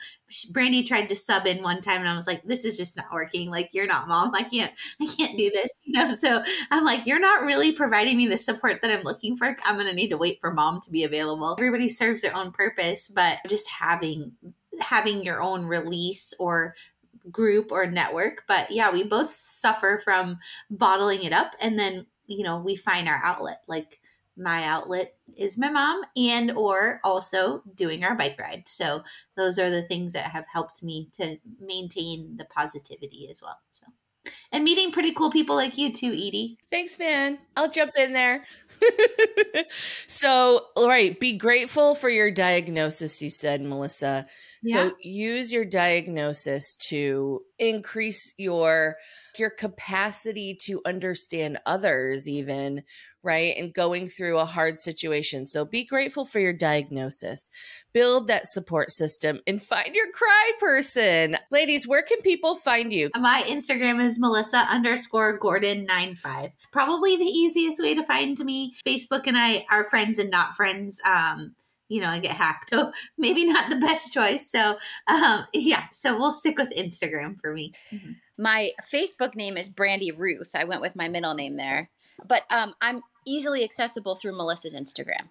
Brandy 0.51 0.83
tried 0.83 1.09
to 1.09 1.17
sub 1.17 1.47
in 1.47 1.63
one 1.63 1.81
time 1.81 2.01
and 2.01 2.09
I 2.09 2.17
was 2.17 2.27
like, 2.27 2.43
this 2.43 2.56
is 2.65 2.77
just 2.77 2.97
not 2.97 3.13
working. 3.13 3.51
Like, 3.51 3.71
you're 3.73 3.87
not 3.87 4.09
mom. 4.09 4.33
I 4.35 4.43
can't, 4.43 4.73
I 5.01 5.07
can't 5.07 5.37
do 5.37 5.51
this. 5.51 5.75
You 5.85 5.93
know, 5.93 6.15
so 6.15 6.43
I'm 6.71 6.85
like, 6.85 7.07
you're 7.07 7.21
not 7.21 7.43
really 7.43 7.73
providing 7.73 8.17
me 8.17 8.27
the 8.27 8.39
support 8.39 8.83
that 8.83 8.91
I'm 8.91 9.05
looking 9.05 9.37
for. 9.37 9.57
I'm 9.65 9.79
to 9.79 9.93
need 9.93 10.09
to 10.09 10.17
wait 10.17 10.39
for 10.41 10.53
mom 10.53 10.81
to 10.83 10.91
be 10.91 11.05
available. 11.05 11.55
Everybody 11.59 11.89
serves 11.89 12.23
their 12.23 12.37
own 12.37 12.53
purpose, 12.53 13.09
but 13.09 13.39
just 13.49 13.71
having, 13.71 14.33
having 14.81 15.23
your 15.23 15.43
own 15.43 15.67
release 15.67 16.35
or 16.39 16.75
group 17.31 17.73
or 17.73 17.87
network. 17.87 18.45
But 18.47 18.71
yeah, 18.71 18.91
we 18.91 19.03
both 19.03 19.31
suffer 19.31 20.01
from 20.03 20.39
bottling 20.71 21.23
it 21.23 21.33
up 21.33 21.55
and 21.61 21.79
then, 21.79 22.07
you 22.27 22.45
know, 22.45 22.59
we 22.59 22.77
find 22.77 23.09
our 23.09 23.21
outlet. 23.23 23.63
Like, 23.67 24.01
my 24.37 24.65
outlet 24.65 25.15
is 25.37 25.59
my 25.59 25.71
mom 25.71 26.03
and 26.17 26.51
or 26.51 27.01
also 27.03 27.63
doing 27.75 28.05
our 28.05 28.15
bike 28.15 28.39
ride. 28.39 28.65
So 28.67 29.03
those 29.37 29.59
are 29.59 29.71
the 29.71 29.83
things 29.83 30.13
that 30.13 30.31
have 30.31 30.47
helped 30.53 30.83
me 30.83 31.09
to 31.15 31.37
maintain 31.61 32.37
the 32.37 32.45
positivity 32.45 33.29
as 33.31 33.41
well 33.43 33.59
so. 33.71 33.87
And 34.51 34.65
meeting 34.65 34.91
pretty 34.91 35.13
cool 35.13 35.31
people 35.31 35.55
like 35.55 35.79
you 35.79 35.93
too 35.93 36.11
edie. 36.13 36.59
Thanks 36.71 36.99
man. 36.99 37.39
I'll 37.57 37.71
jump 37.71 37.93
in 37.97 38.13
there. 38.13 38.45
So 40.07 40.67
all 40.77 40.89
right 40.89 41.19
be 41.19 41.37
grateful 41.37 41.95
for 41.95 42.09
your 42.09 42.31
diagnosis 42.31 43.21
you 43.21 43.31
said 43.31 43.61
melissa. 43.61 44.27
Yeah. 44.63 44.89
so 44.89 44.97
use 45.01 45.53
your 45.53 45.65
diagnosis 45.65 46.77
to 46.89 47.43
increase 47.59 48.33
your 48.37 48.97
your 49.39 49.51
capacity 49.51 50.57
to 50.63 50.81
understand 50.87 51.59
others 51.67 52.29
even 52.29 52.83
right 53.27 53.57
and 53.57 53.75
going 53.75 54.09
through 54.09 54.39
a 54.39 54.45
hard 54.45 54.81
situation 54.81 55.45
so 55.45 55.65
be 55.65 55.85
grateful 55.85 56.25
for 56.25 56.39
your 56.39 56.53
diagnosis 56.53 57.51
build 57.93 58.29
that 58.29 58.47
support 58.47 58.91
system 58.91 59.41
and 59.47 59.63
find 59.63 59.95
your 59.95 60.11
cry 60.13 60.53
person 60.61 61.37
ladies 61.51 61.87
where 61.87 62.03
can 62.03 62.21
people 62.23 62.55
find 62.55 62.93
you 62.93 63.11
my 63.19 63.43
instagram 63.47 64.03
is 64.03 64.19
melissa 64.19 64.67
underscore 64.71 65.37
gordon 65.37 65.85
95 65.85 66.53
probably 66.73 67.17
the 67.17 67.25
easiest 67.25 67.83
way 67.83 67.95
to 67.95 68.05
find 68.05 68.39
me 68.41 68.75
facebook 68.87 69.27
and 69.27 69.37
i 69.37 69.67
are 69.71 69.85
friends 69.85 70.19
and 70.19 70.31
not 70.31 70.55
friends 70.55 71.01
um 71.05 71.55
you 71.89 72.01
know, 72.01 72.09
I 72.09 72.19
get 72.19 72.33
hacked. 72.33 72.71
So 72.77 72.93
maybe 73.17 73.47
not 73.47 73.71
the 73.71 73.79
best 73.79 74.13
choice. 74.13 74.51
So, 74.51 74.77
um, 75.07 75.45
yeah, 75.55 75.85
so 75.93 76.19
we'll 76.19 76.33
stick 76.33 76.59
with 76.59 76.77
Instagram 76.77 77.41
for 77.41 77.55
me. 77.55 77.73
Mm-hmm. 77.93 78.13
My 78.39 78.73
Facebook 78.93 79.35
name 79.35 79.57
is 79.57 79.69
Brandy 79.69 80.11
Ruth. 80.11 80.51
I 80.55 80.65
went 80.65 80.83
with 80.83 80.95
my 80.95 81.09
middle 81.09 81.35
name 81.35 81.57
there, 81.57 81.89
but 82.25 82.45
um, 82.51 82.75
I'm 82.81 83.03
easily 83.27 83.65
accessible 83.65 84.17
through 84.17 84.37
Melissa's 84.37 84.75
Instagram. 84.75 85.29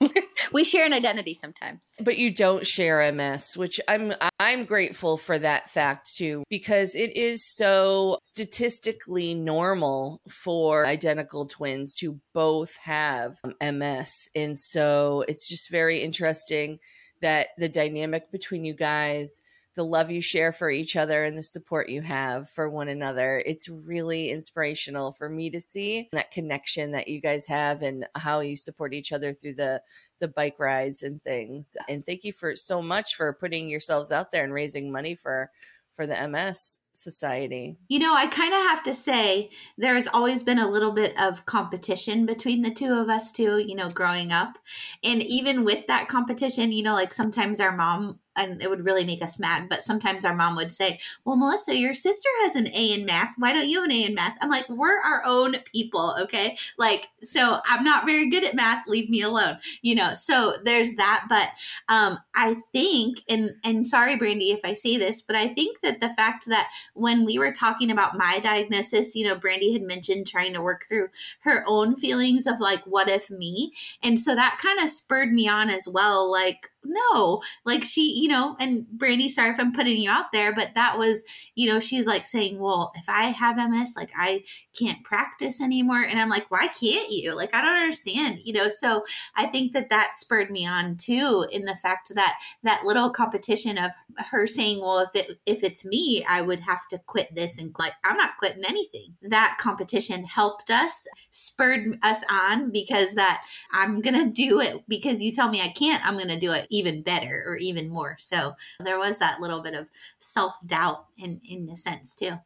we 0.52 0.64
share 0.64 0.84
an 0.84 0.92
identity 0.92 1.34
sometimes 1.34 1.80
but 2.00 2.18
you 2.18 2.30
don't 2.30 2.66
share 2.66 3.00
a 3.00 3.12
ms 3.12 3.56
which 3.56 3.80
i'm 3.86 4.12
i'm 4.40 4.64
grateful 4.64 5.16
for 5.16 5.38
that 5.38 5.70
fact 5.70 6.14
too 6.14 6.42
because 6.50 6.94
it 6.94 7.16
is 7.16 7.46
so 7.46 8.18
statistically 8.24 9.34
normal 9.34 10.20
for 10.28 10.84
identical 10.84 11.46
twins 11.46 11.94
to 11.94 12.18
both 12.32 12.76
have 12.76 13.38
ms 13.72 14.28
and 14.34 14.58
so 14.58 15.24
it's 15.28 15.48
just 15.48 15.70
very 15.70 15.98
interesting 15.98 16.78
that 17.22 17.48
the 17.56 17.68
dynamic 17.68 18.30
between 18.32 18.64
you 18.64 18.74
guys 18.74 19.42
the 19.74 19.84
love 19.84 20.10
you 20.10 20.20
share 20.20 20.52
for 20.52 20.70
each 20.70 20.96
other 20.96 21.24
and 21.24 21.36
the 21.36 21.42
support 21.42 21.88
you 21.88 22.02
have 22.02 22.48
for 22.48 22.68
one 22.68 22.88
another. 22.88 23.42
It's 23.44 23.68
really 23.68 24.30
inspirational 24.30 25.12
for 25.12 25.28
me 25.28 25.50
to 25.50 25.60
see 25.60 26.08
that 26.12 26.30
connection 26.30 26.92
that 26.92 27.08
you 27.08 27.20
guys 27.20 27.46
have 27.46 27.82
and 27.82 28.06
how 28.14 28.40
you 28.40 28.56
support 28.56 28.94
each 28.94 29.12
other 29.12 29.32
through 29.32 29.54
the 29.54 29.82
the 30.20 30.28
bike 30.28 30.56
rides 30.58 31.02
and 31.02 31.22
things. 31.22 31.76
And 31.88 32.06
thank 32.06 32.24
you 32.24 32.32
for 32.32 32.56
so 32.56 32.80
much 32.80 33.16
for 33.16 33.32
putting 33.32 33.68
yourselves 33.68 34.12
out 34.12 34.32
there 34.32 34.44
and 34.44 34.52
raising 34.52 34.92
money 34.92 35.14
for 35.14 35.50
for 35.96 36.06
the 36.06 36.28
MS 36.28 36.80
society. 36.92 37.76
You 37.88 37.98
know, 37.98 38.14
I 38.14 38.26
kind 38.26 38.52
of 38.52 38.60
have 38.60 38.82
to 38.84 38.94
say 38.94 39.50
there's 39.76 40.08
always 40.08 40.42
been 40.42 40.58
a 40.58 40.68
little 40.68 40.92
bit 40.92 41.18
of 41.20 41.46
competition 41.46 42.26
between 42.26 42.62
the 42.62 42.70
two 42.70 42.94
of 42.94 43.08
us 43.08 43.32
too, 43.32 43.58
you 43.58 43.74
know, 43.74 43.88
growing 43.88 44.32
up. 44.32 44.58
And 45.02 45.22
even 45.22 45.64
with 45.64 45.86
that 45.86 46.08
competition, 46.08 46.72
you 46.72 46.82
know, 46.82 46.94
like 46.94 47.12
sometimes 47.12 47.60
our 47.60 47.76
mom 47.76 48.20
and 48.36 48.62
it 48.62 48.70
would 48.70 48.84
really 48.84 49.04
make 49.04 49.22
us 49.22 49.38
mad. 49.38 49.68
But 49.68 49.82
sometimes 49.82 50.24
our 50.24 50.34
mom 50.34 50.56
would 50.56 50.72
say, 50.72 50.98
Well, 51.24 51.36
Melissa, 51.36 51.76
your 51.76 51.94
sister 51.94 52.28
has 52.42 52.56
an 52.56 52.68
A 52.68 52.92
in 52.92 53.04
math. 53.04 53.34
Why 53.38 53.52
don't 53.52 53.68
you 53.68 53.80
have 53.80 53.90
an 53.90 53.92
A 53.92 54.04
in 54.04 54.14
math? 54.14 54.36
I'm 54.40 54.50
like, 54.50 54.68
We're 54.68 55.00
our 55.00 55.22
own 55.26 55.56
people, 55.72 56.14
okay? 56.20 56.56
Like, 56.78 57.06
so 57.22 57.60
I'm 57.66 57.84
not 57.84 58.06
very 58.06 58.28
good 58.28 58.44
at 58.44 58.54
math. 58.54 58.86
Leave 58.86 59.08
me 59.08 59.22
alone, 59.22 59.58
you 59.82 59.94
know? 59.94 60.14
So 60.14 60.56
there's 60.64 60.94
that. 60.94 61.26
But 61.28 61.50
um, 61.88 62.18
I 62.34 62.56
think, 62.72 63.18
and, 63.28 63.50
and 63.64 63.86
sorry, 63.86 64.16
Brandy, 64.16 64.50
if 64.50 64.60
I 64.64 64.74
say 64.74 64.96
this, 64.96 65.22
but 65.22 65.36
I 65.36 65.48
think 65.48 65.80
that 65.82 66.00
the 66.00 66.10
fact 66.10 66.46
that 66.48 66.70
when 66.94 67.24
we 67.24 67.38
were 67.38 67.52
talking 67.52 67.90
about 67.90 68.18
my 68.18 68.40
diagnosis, 68.42 69.14
you 69.14 69.24
know, 69.26 69.34
Brandy 69.34 69.72
had 69.72 69.82
mentioned 69.82 70.26
trying 70.26 70.52
to 70.54 70.62
work 70.62 70.84
through 70.88 71.08
her 71.40 71.64
own 71.66 71.96
feelings 71.96 72.46
of 72.46 72.60
like, 72.60 72.82
what 72.84 73.08
if 73.08 73.30
me? 73.30 73.72
And 74.02 74.18
so 74.18 74.34
that 74.34 74.58
kind 74.62 74.82
of 74.82 74.88
spurred 74.88 75.32
me 75.32 75.48
on 75.48 75.70
as 75.70 75.88
well. 75.90 76.30
Like, 76.30 76.70
no, 76.84 77.42
like 77.64 77.84
she, 77.84 78.20
you 78.20 78.28
know, 78.28 78.56
and 78.60 78.86
Brandy, 78.88 79.28
sorry 79.28 79.50
if 79.50 79.60
I'm 79.60 79.72
putting 79.72 80.00
you 80.00 80.10
out 80.10 80.32
there, 80.32 80.54
but 80.54 80.74
that 80.74 80.98
was, 80.98 81.24
you 81.54 81.68
know, 81.68 81.80
she's 81.80 82.06
like 82.06 82.26
saying, 82.26 82.58
well, 82.58 82.92
if 82.94 83.08
I 83.08 83.24
have 83.24 83.56
MS, 83.56 83.94
like 83.96 84.12
I 84.16 84.44
can't 84.78 85.02
practice 85.04 85.60
anymore. 85.60 86.02
And 86.02 86.20
I'm 86.20 86.28
like, 86.28 86.50
why 86.50 86.68
can't 86.68 87.10
you? 87.10 87.36
Like, 87.36 87.54
I 87.54 87.62
don't 87.62 87.76
understand, 87.76 88.40
you 88.44 88.52
know? 88.52 88.68
So 88.68 89.04
I 89.36 89.46
think 89.46 89.72
that 89.72 89.88
that 89.88 90.14
spurred 90.14 90.50
me 90.50 90.66
on 90.66 90.96
too, 90.96 91.46
in 91.50 91.64
the 91.64 91.76
fact 91.76 92.14
that 92.14 92.38
that 92.62 92.82
little 92.84 93.10
competition 93.10 93.78
of 93.78 93.92
her 94.30 94.46
saying, 94.46 94.80
well, 94.80 95.00
if 95.00 95.14
it, 95.14 95.38
if 95.46 95.62
it's 95.62 95.84
me, 95.84 96.24
I 96.28 96.42
would 96.42 96.60
have 96.60 96.86
to 96.88 96.98
quit 96.98 97.34
this 97.34 97.58
and 97.58 97.74
like, 97.78 97.94
I'm 98.04 98.16
not 98.16 98.36
quitting 98.38 98.64
anything. 98.66 99.14
That 99.22 99.56
competition 99.60 100.24
helped 100.24 100.70
us, 100.70 101.06
spurred 101.30 101.98
us 102.02 102.24
on 102.30 102.70
because 102.70 103.14
that 103.14 103.44
I'm 103.72 104.02
to 104.02 104.30
do 104.30 104.60
it 104.60 104.84
because 104.88 105.22
you 105.22 105.32
tell 105.32 105.48
me 105.48 105.60
I 105.60 105.68
can't, 105.68 106.04
I'm 106.04 106.18
to 106.28 106.38
do 106.38 106.52
it 106.52 106.66
even 106.74 107.02
better 107.02 107.44
or 107.46 107.56
even 107.56 107.88
more. 107.88 108.16
So 108.18 108.54
there 108.80 108.98
was 108.98 109.18
that 109.18 109.40
little 109.40 109.60
bit 109.60 109.74
of 109.74 109.88
self 110.18 110.54
doubt 110.66 111.06
in 111.16 111.40
in 111.48 111.68
a 111.70 111.76
sense 111.76 112.14
too. 112.14 112.38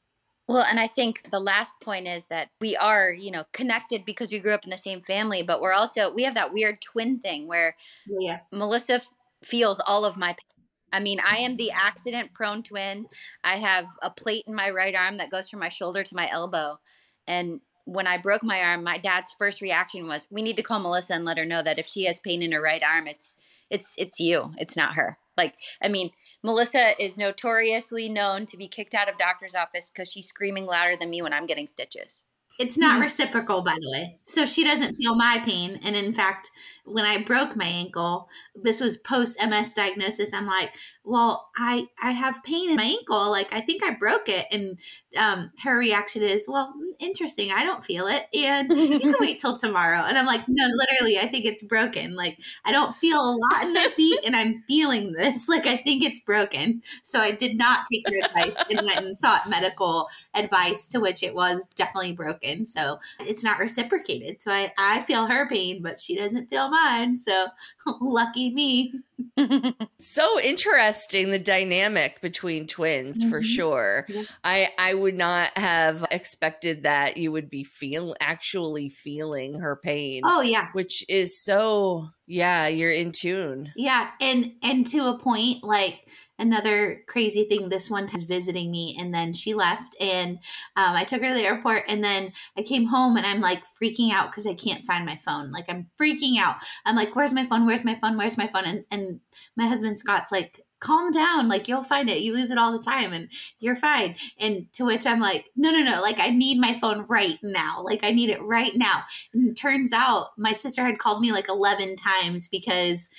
Well, 0.46 0.64
and 0.64 0.80
I 0.80 0.86
think 0.86 1.30
the 1.30 1.40
last 1.40 1.74
point 1.82 2.08
is 2.08 2.26
that 2.28 2.48
we 2.60 2.74
are, 2.76 3.12
you 3.12 3.30
know, 3.30 3.44
connected 3.52 4.04
because 4.06 4.32
we 4.32 4.38
grew 4.38 4.54
up 4.54 4.64
in 4.64 4.70
the 4.70 4.78
same 4.78 5.02
family, 5.02 5.42
but 5.42 5.60
we're 5.60 5.74
also 5.74 6.12
we 6.12 6.22
have 6.22 6.34
that 6.34 6.52
weird 6.52 6.80
twin 6.80 7.18
thing 7.20 7.46
where 7.46 7.76
Yeah. 8.06 8.40
Melissa 8.52 8.94
f- 8.94 9.10
feels 9.44 9.80
all 9.80 10.04
of 10.04 10.16
my 10.16 10.28
pain. 10.28 10.64
I 10.90 11.00
mean, 11.00 11.20
I 11.20 11.36
am 11.38 11.56
the 11.56 11.70
accident 11.70 12.32
prone 12.32 12.62
twin. 12.62 13.08
I 13.44 13.56
have 13.56 13.86
a 14.02 14.08
plate 14.10 14.44
in 14.46 14.54
my 14.54 14.70
right 14.70 14.94
arm 14.94 15.18
that 15.18 15.30
goes 15.30 15.50
from 15.50 15.60
my 15.60 15.68
shoulder 15.68 16.02
to 16.02 16.16
my 16.16 16.30
elbow. 16.30 16.80
And 17.26 17.60
when 17.84 18.06
I 18.06 18.16
broke 18.16 18.42
my 18.42 18.62
arm, 18.62 18.84
my 18.84 18.96
dad's 18.96 19.32
first 19.38 19.60
reaction 19.60 20.08
was, 20.08 20.26
"We 20.30 20.40
need 20.40 20.56
to 20.56 20.62
call 20.62 20.80
Melissa 20.80 21.12
and 21.14 21.26
let 21.26 21.36
her 21.36 21.44
know 21.44 21.62
that 21.62 21.78
if 21.78 21.86
she 21.86 22.04
has 22.04 22.20
pain 22.20 22.42
in 22.42 22.52
her 22.52 22.60
right 22.62 22.82
arm, 22.82 23.06
it's 23.06 23.36
it's 23.70 23.94
it's 23.98 24.20
you. 24.20 24.52
It's 24.58 24.76
not 24.76 24.94
her." 24.94 25.18
Like, 25.36 25.56
I 25.82 25.88
mean, 25.88 26.10
Melissa 26.42 27.00
is 27.02 27.18
notoriously 27.18 28.08
known 28.08 28.46
to 28.46 28.56
be 28.56 28.68
kicked 28.68 28.94
out 28.94 29.08
of 29.08 29.18
doctor's 29.18 29.54
office 29.54 29.90
because 29.90 30.10
she's 30.10 30.28
screaming 30.28 30.66
louder 30.66 30.96
than 30.96 31.10
me 31.10 31.22
when 31.22 31.32
I'm 31.32 31.46
getting 31.46 31.66
stitches. 31.66 32.24
It's 32.58 32.76
not 32.76 32.98
Mhm. 32.98 33.00
reciprocal, 33.00 33.62
by 33.62 33.76
the 33.80 33.88
way. 33.92 34.18
So 34.26 34.44
she 34.44 34.64
doesn't 34.64 34.96
feel 34.96 35.14
my 35.14 35.40
pain. 35.44 35.78
And 35.84 35.94
in 35.94 36.12
fact, 36.12 36.50
when 36.84 37.04
I 37.04 37.18
broke 37.22 37.54
my 37.54 37.66
ankle, 37.66 38.28
this 38.52 38.80
was 38.80 38.96
post 38.96 39.40
MS 39.40 39.74
diagnosis. 39.74 40.34
I'm 40.34 40.46
like, 40.46 40.74
well, 41.04 41.50
I 41.56 41.86
I 42.02 42.10
have 42.10 42.42
pain 42.42 42.70
in 42.70 42.76
my 42.76 42.82
ankle. 42.82 43.30
Like 43.30 43.52
I 43.52 43.60
think 43.60 43.84
I 43.84 43.94
broke 43.94 44.28
it. 44.28 44.46
And 44.50 44.76
um, 45.16 45.50
her 45.62 45.76
reaction 45.78 46.22
is, 46.22 46.46
well, 46.48 46.74
mm, 46.76 46.92
interesting. 46.98 47.50
I 47.50 47.64
don't 47.64 47.82
feel 47.82 48.06
it, 48.06 48.26
and 48.34 48.70
you 48.78 48.98
can 49.00 49.14
wait 49.20 49.40
till 49.40 49.56
tomorrow. 49.56 50.04
And 50.06 50.18
I'm 50.18 50.26
like, 50.26 50.42
no, 50.48 50.66
literally, 50.66 51.18
I 51.18 51.26
think 51.26 51.44
it's 51.44 51.62
broken. 51.62 52.14
Like 52.14 52.38
I 52.64 52.72
don't 52.72 52.94
feel 52.96 53.18
a 53.18 53.36
lot 53.36 53.64
in 53.64 53.72
my 53.72 53.88
feet, 53.96 54.20
and 54.26 54.36
I'm 54.36 54.62
feeling 54.68 55.12
this. 55.12 55.48
Like 55.58 55.66
I 55.66 55.78
think 55.78 56.04
it's 56.04 56.20
broken. 56.20 56.82
So 57.02 57.20
I 57.20 57.30
did 57.30 57.56
not 57.56 57.86
take 57.90 58.04
her 58.08 58.18
advice 58.24 58.62
and 58.70 58.84
went 58.86 59.04
and 59.04 59.16
sought 59.18 59.48
medical 59.48 60.08
advice, 60.34 60.86
to 60.88 61.00
which 61.00 61.22
it 61.22 61.34
was 61.34 61.66
definitely 61.74 62.12
broken. 62.12 62.66
So 62.66 62.98
it's 63.20 63.42
not 63.42 63.58
reciprocated. 63.58 64.40
So 64.40 64.52
I 64.52 64.72
I 64.78 65.00
feel 65.00 65.26
her 65.26 65.48
pain, 65.48 65.82
but 65.82 66.00
she 66.00 66.14
doesn't 66.16 66.48
feel 66.48 66.68
mine. 66.68 67.16
So 67.16 67.48
lucky 68.00 68.50
me. 68.50 68.92
So 70.00 70.40
interesting 70.40 71.30
the 71.30 71.38
dynamic 71.38 72.20
between 72.20 72.66
twins 72.66 73.22
for 73.24 73.40
Mhm. 73.40 73.44
sure. 73.44 74.06
Yeah. 74.08 74.22
I 74.44 74.70
I 74.78 74.94
would 74.94 75.16
not 75.16 75.56
have 75.58 76.04
expected 76.10 76.84
that 76.84 77.16
you 77.16 77.32
would 77.32 77.50
be 77.50 77.64
feel 77.64 78.14
actually 78.20 78.88
feeling 78.90 79.58
her 79.60 79.76
pain, 79.76 80.22
Oh 80.24 80.40
yeah. 80.42 80.68
which 80.72 81.04
is 81.08 81.42
so 81.42 82.08
yeah, 82.26 82.68
you're 82.68 82.92
in 82.92 83.12
tune. 83.12 83.72
Yeah, 83.74 84.10
and 84.20 84.52
and 84.62 84.86
to 84.88 85.06
a 85.08 85.18
point, 85.18 85.62
like 85.62 86.08
another 86.38 87.02
crazy 87.06 87.44
thing. 87.44 87.68
This 87.68 87.90
one 87.90 88.06
time 88.06 88.18
was 88.18 88.22
visiting 88.24 88.70
me, 88.70 88.96
and 88.98 89.12
then 89.14 89.32
she 89.32 89.54
left, 89.54 89.96
and 90.00 90.38
um, 90.76 90.94
I 90.94 91.04
took 91.04 91.22
her 91.22 91.28
to 91.28 91.34
the 91.34 91.44
airport, 91.44 91.84
and 91.88 92.02
then 92.02 92.32
I 92.56 92.62
came 92.62 92.86
home, 92.86 93.16
and 93.16 93.26
I'm 93.26 93.40
like 93.40 93.64
freaking 93.64 94.12
out 94.12 94.30
because 94.30 94.46
I 94.46 94.54
can't 94.54 94.84
find 94.84 95.04
my 95.04 95.16
phone. 95.16 95.50
Like 95.50 95.66
I'm 95.68 95.88
freaking 96.00 96.38
out. 96.38 96.56
I'm 96.86 96.96
like, 96.96 97.14
"Where's 97.14 97.34
my 97.34 97.44
phone? 97.44 97.66
Where's 97.66 97.84
my 97.84 97.94
phone? 97.96 98.16
Where's 98.16 98.38
my 98.38 98.46
phone?" 98.46 98.64
And 98.66 98.84
and 98.90 99.20
my 99.56 99.66
husband 99.66 99.98
Scott's 99.98 100.32
like. 100.32 100.62
Calm 100.80 101.10
down, 101.10 101.48
like 101.48 101.66
you'll 101.66 101.82
find 101.82 102.08
it. 102.08 102.20
You 102.20 102.32
lose 102.32 102.52
it 102.52 102.56
all 102.56 102.70
the 102.70 102.78
time, 102.78 103.12
and 103.12 103.28
you're 103.58 103.74
fine. 103.74 104.14
And 104.38 104.72
to 104.74 104.84
which 104.84 105.08
I'm 105.08 105.18
like, 105.18 105.46
no, 105.56 105.72
no, 105.72 105.82
no. 105.82 106.00
Like 106.00 106.20
I 106.20 106.30
need 106.30 106.60
my 106.60 106.72
phone 106.72 107.04
right 107.08 107.36
now. 107.42 107.82
Like 107.82 108.04
I 108.04 108.12
need 108.12 108.30
it 108.30 108.40
right 108.44 108.70
now. 108.76 109.02
And 109.34 109.48
it 109.48 109.54
turns 109.56 109.92
out 109.92 110.28
my 110.38 110.52
sister 110.52 110.84
had 110.84 111.00
called 111.00 111.20
me 111.20 111.32
like 111.32 111.48
11 111.48 111.96
times 111.96 112.46
because 112.46 113.10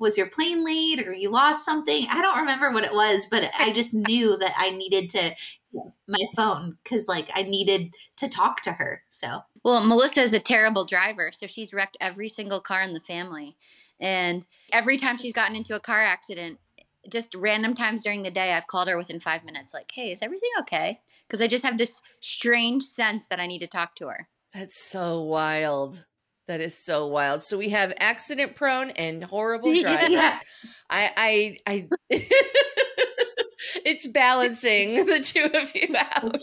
was 0.00 0.16
your 0.16 0.26
plane 0.26 0.64
late 0.64 1.06
or 1.06 1.12
you 1.12 1.30
lost 1.30 1.64
something? 1.64 2.06
I 2.10 2.20
don't 2.20 2.38
remember 2.38 2.70
what 2.70 2.84
it 2.84 2.94
was, 2.94 3.26
but 3.30 3.50
I 3.58 3.72
just 3.72 3.94
knew 4.08 4.36
that 4.38 4.54
I 4.56 4.70
needed 4.70 5.10
to 5.10 5.34
my 6.06 6.24
phone 6.34 6.78
because 6.82 7.08
like 7.08 7.30
I 7.34 7.42
needed 7.42 7.94
to 8.16 8.28
talk 8.28 8.62
to 8.62 8.72
her. 8.72 9.02
So 9.08 9.42
Well, 9.64 9.84
Melissa 9.84 10.22
is 10.22 10.34
a 10.34 10.40
terrible 10.40 10.84
driver, 10.84 11.30
so 11.32 11.46
she's 11.46 11.74
wrecked 11.74 11.96
every 12.00 12.28
single 12.28 12.60
car 12.60 12.82
in 12.82 12.94
the 12.94 13.00
family. 13.00 13.56
And 14.00 14.46
every 14.72 14.96
time 14.96 15.16
she's 15.16 15.32
gotten 15.32 15.56
into 15.56 15.74
a 15.74 15.80
car 15.80 16.02
accident, 16.02 16.58
just 17.10 17.34
random 17.34 17.74
times 17.74 18.02
during 18.02 18.22
the 18.22 18.30
day, 18.30 18.52
I've 18.52 18.66
called 18.66 18.88
her 18.88 18.96
within 18.96 19.20
five 19.20 19.44
minutes, 19.44 19.74
like, 19.74 19.90
hey, 19.92 20.12
is 20.12 20.22
everything 20.22 20.50
okay? 20.60 21.00
Because 21.26 21.42
I 21.42 21.46
just 21.46 21.64
have 21.64 21.78
this 21.78 22.00
strange 22.20 22.84
sense 22.84 23.26
that 23.26 23.40
I 23.40 23.46
need 23.46 23.58
to 23.60 23.66
talk 23.66 23.94
to 23.96 24.08
her. 24.08 24.28
That's 24.52 24.80
so 24.80 25.20
wild. 25.22 26.06
That 26.48 26.60
is 26.62 26.76
so 26.76 27.06
wild. 27.06 27.42
So 27.42 27.58
we 27.58 27.68
have 27.70 27.92
accident 27.98 28.56
prone 28.56 28.90
and 28.90 29.22
horrible 29.22 29.70
Yeah. 29.74 29.82
driver. 29.82 30.08
yeah, 30.10 30.40
I 30.90 31.56
I 31.66 31.88
I 32.10 32.18
it's 33.88 34.06
balancing 34.06 35.06
the 35.06 35.20
two 35.20 35.50
of 35.54 35.74
you 35.74 35.94
out. 35.96 36.34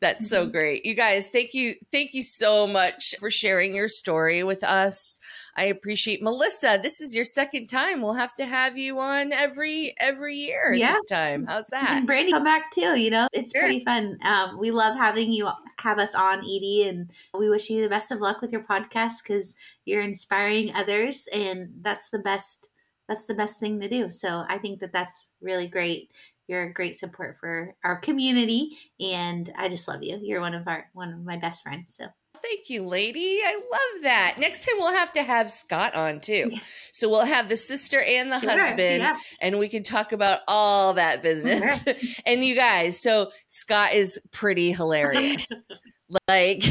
that's 0.00 0.28
so 0.28 0.46
Mhm. 0.46 0.52
great. 0.52 0.84
You 0.86 0.94
guys, 0.94 1.28
thank 1.28 1.54
you 1.54 1.74
thank 1.90 2.14
you 2.14 2.22
so 2.22 2.66
much 2.66 3.14
for 3.18 3.30
sharing 3.30 3.74
your 3.74 3.88
story 3.88 4.42
with 4.44 4.62
us. 4.62 5.18
I 5.56 5.64
appreciate 5.64 6.22
Melissa. 6.22 6.78
This 6.82 7.00
is 7.00 7.14
your 7.14 7.24
second 7.24 7.66
time. 7.66 8.00
We'll 8.00 8.14
have 8.14 8.34
to 8.34 8.44
have 8.46 8.78
you 8.78 8.98
on 9.00 9.32
every 9.32 9.94
every 9.98 10.36
year 10.36 10.72
Yeah. 10.74 10.92
this 10.92 11.04
time. 11.06 11.46
How's 11.46 11.66
that? 11.68 11.90
And 11.90 12.06
Brandy, 12.06 12.32
come 12.32 12.44
back 12.44 12.70
too. 12.72 12.98
You 13.00 13.10
know, 13.10 13.28
it's 13.32 13.52
Sure. 13.52 13.62
pretty 13.62 13.80
fun. 13.84 14.18
Um, 14.22 14.58
we 14.58 14.70
love 14.70 14.96
having 14.96 15.32
you 15.32 15.48
have 15.80 15.98
us 15.98 16.14
on, 16.14 16.38
Edie, 16.40 16.84
and 16.88 17.10
we 17.34 17.48
wish 17.50 17.70
you 17.70 17.82
the 17.82 17.88
best 17.88 18.10
of 18.12 18.20
luck 18.20 18.40
with 18.40 18.52
your 18.52 18.62
podcast 18.62 19.22
because 19.22 19.54
you're 19.84 20.02
inspiring 20.02 20.74
others, 20.74 21.28
and 21.32 21.70
that's 21.82 22.10
the 22.10 22.18
best. 22.18 22.68
That's 23.08 23.26
the 23.26 23.34
best 23.34 23.58
thing 23.58 23.80
to 23.80 23.88
do. 23.88 24.10
So 24.10 24.44
I 24.48 24.58
think 24.58 24.80
that 24.80 24.92
that's 24.92 25.32
really 25.40 25.66
great. 25.66 26.10
You're 26.48 26.62
a 26.64 26.72
great 26.72 26.96
support 26.96 27.36
for 27.36 27.74
our 27.84 27.96
community, 27.96 28.76
and 29.00 29.52
I 29.56 29.68
just 29.68 29.86
love 29.86 30.02
you. 30.02 30.18
You're 30.22 30.40
one 30.40 30.54
of 30.54 30.66
our 30.66 30.88
one 30.94 31.12
of 31.12 31.24
my 31.24 31.36
best 31.36 31.62
friends. 31.62 31.94
So 31.94 32.06
Thank 32.42 32.70
you, 32.70 32.84
lady. 32.86 33.40
I 33.44 33.54
love 33.54 34.02
that. 34.04 34.36
Next 34.38 34.64
time 34.64 34.76
we'll 34.78 34.92
have 34.94 35.12
to 35.14 35.22
have 35.24 35.50
Scott 35.50 35.94
on 35.94 36.20
too. 36.20 36.48
Yeah. 36.52 36.58
So 36.92 37.08
we'll 37.08 37.24
have 37.24 37.48
the 37.48 37.56
sister 37.56 38.00
and 38.00 38.30
the 38.32 38.38
Sure, 38.40 38.50
husband 38.50 39.02
yeah. 39.02 39.18
and 39.40 39.58
we 39.58 39.68
can 39.68 39.82
talk 39.82 40.12
about 40.12 40.40
all 40.46 40.94
that 40.94 41.20
business. 41.20 41.82
and 42.26 42.44
you 42.44 42.54
guys, 42.54 43.00
so 43.00 43.32
Scott 43.48 43.92
is 43.92 44.20
pretty 44.30 44.72
hilarious. 44.72 45.46
like 46.28 46.62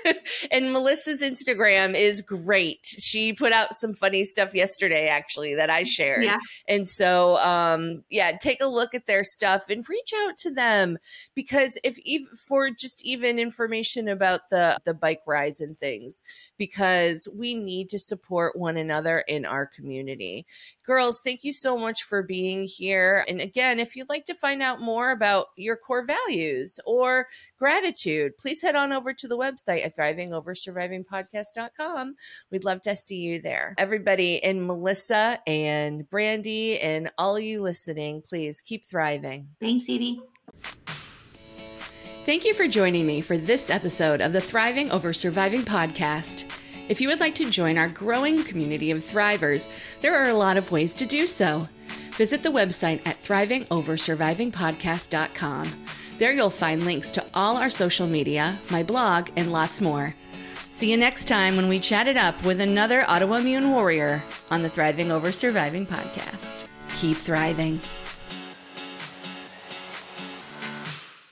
and 0.50 0.72
Melissa's 0.72 1.22
Instagram 1.22 1.94
is 1.94 2.20
great. 2.20 2.84
She 2.84 3.32
put 3.32 3.52
out 3.52 3.74
some 3.74 3.94
funny 3.94 4.24
stuff 4.24 4.54
yesterday 4.54 5.08
actually 5.08 5.54
that 5.56 5.70
I 5.70 5.82
shared. 5.82 6.24
Yeah. 6.24 6.38
And 6.68 6.88
so 6.88 7.36
um 7.38 8.04
yeah, 8.10 8.36
take 8.36 8.60
a 8.60 8.66
look 8.66 8.94
at 8.94 9.06
their 9.06 9.24
stuff 9.24 9.64
and 9.68 9.88
reach 9.88 10.12
out 10.24 10.38
to 10.38 10.50
them 10.50 10.98
because 11.34 11.78
if 11.82 11.98
even 12.00 12.28
for 12.36 12.70
just 12.70 13.04
even 13.04 13.38
information 13.38 14.08
about 14.08 14.50
the 14.50 14.78
the 14.84 14.94
bike 14.94 15.22
rides 15.26 15.60
and 15.60 15.78
things 15.78 16.22
because 16.56 17.28
we 17.34 17.54
need 17.54 17.88
to 17.88 17.98
support 17.98 18.56
one 18.56 18.76
another 18.76 19.20
in 19.26 19.44
our 19.44 19.66
community. 19.66 20.46
Girls, 20.84 21.20
thank 21.20 21.42
you 21.42 21.52
so 21.52 21.76
much 21.76 22.04
for 22.04 22.22
being 22.22 22.64
here. 22.64 23.24
And 23.28 23.40
again, 23.40 23.80
if 23.80 23.96
you'd 23.96 24.08
like 24.08 24.24
to 24.26 24.34
find 24.34 24.62
out 24.62 24.80
more 24.80 25.10
about 25.10 25.46
your 25.56 25.76
core 25.76 26.06
values 26.06 26.78
or 26.86 27.26
gratitude, 27.58 28.36
please 28.38 28.62
head 28.62 28.75
on 28.76 28.92
over 28.92 29.12
to 29.12 29.28
the 29.28 29.36
website 29.36 29.84
at 29.84 29.96
thrivingoversurvivingpodcast.com. 29.96 32.14
We'd 32.50 32.64
love 32.64 32.82
to 32.82 32.96
see 32.96 33.16
you 33.16 33.40
there. 33.40 33.74
Everybody 33.78 34.42
and 34.42 34.66
Melissa 34.66 35.40
and 35.46 36.08
Brandy 36.08 36.78
and 36.78 37.10
all 37.18 37.38
you 37.38 37.62
listening, 37.62 38.22
please 38.22 38.60
keep 38.60 38.86
thriving. 38.86 39.48
Thanks, 39.60 39.88
Edie. 39.88 40.20
Thank 42.26 42.44
you 42.44 42.54
for 42.54 42.66
joining 42.66 43.06
me 43.06 43.20
for 43.20 43.38
this 43.38 43.70
episode 43.70 44.20
of 44.20 44.32
the 44.32 44.40
Thriving 44.40 44.90
Over 44.90 45.12
Surviving 45.12 45.62
podcast. 45.62 46.42
If 46.88 47.00
you 47.00 47.06
would 47.08 47.20
like 47.20 47.36
to 47.36 47.48
join 47.50 47.78
our 47.78 47.88
growing 47.88 48.42
community 48.42 48.90
of 48.90 49.04
thrivers, 49.04 49.68
there 50.00 50.16
are 50.16 50.28
a 50.28 50.34
lot 50.34 50.56
of 50.56 50.72
ways 50.72 50.92
to 50.94 51.06
do 51.06 51.28
so. 51.28 51.68
Visit 52.12 52.42
the 52.42 52.48
website 52.48 53.06
at 53.06 53.22
thrivingoversurvivingpodcast.com. 53.22 55.84
There 56.18 56.32
you'll 56.32 56.50
find 56.50 56.84
links 56.84 57.10
to 57.12 57.24
all 57.34 57.58
our 57.58 57.68
social 57.68 58.06
media, 58.06 58.58
my 58.70 58.82
blog, 58.82 59.28
and 59.36 59.52
lots 59.52 59.80
more. 59.82 60.14
See 60.70 60.90
you 60.90 60.96
next 60.96 61.28
time 61.28 61.56
when 61.56 61.68
we 61.68 61.78
chat 61.78 62.08
it 62.08 62.16
up 62.16 62.42
with 62.44 62.60
another 62.60 63.02
autoimmune 63.02 63.70
warrior 63.70 64.22
on 64.50 64.62
the 64.62 64.70
Thriving 64.70 65.10
Over 65.10 65.30
Surviving 65.30 65.86
podcast. 65.86 66.64
Keep 66.98 67.16
thriving. 67.16 67.80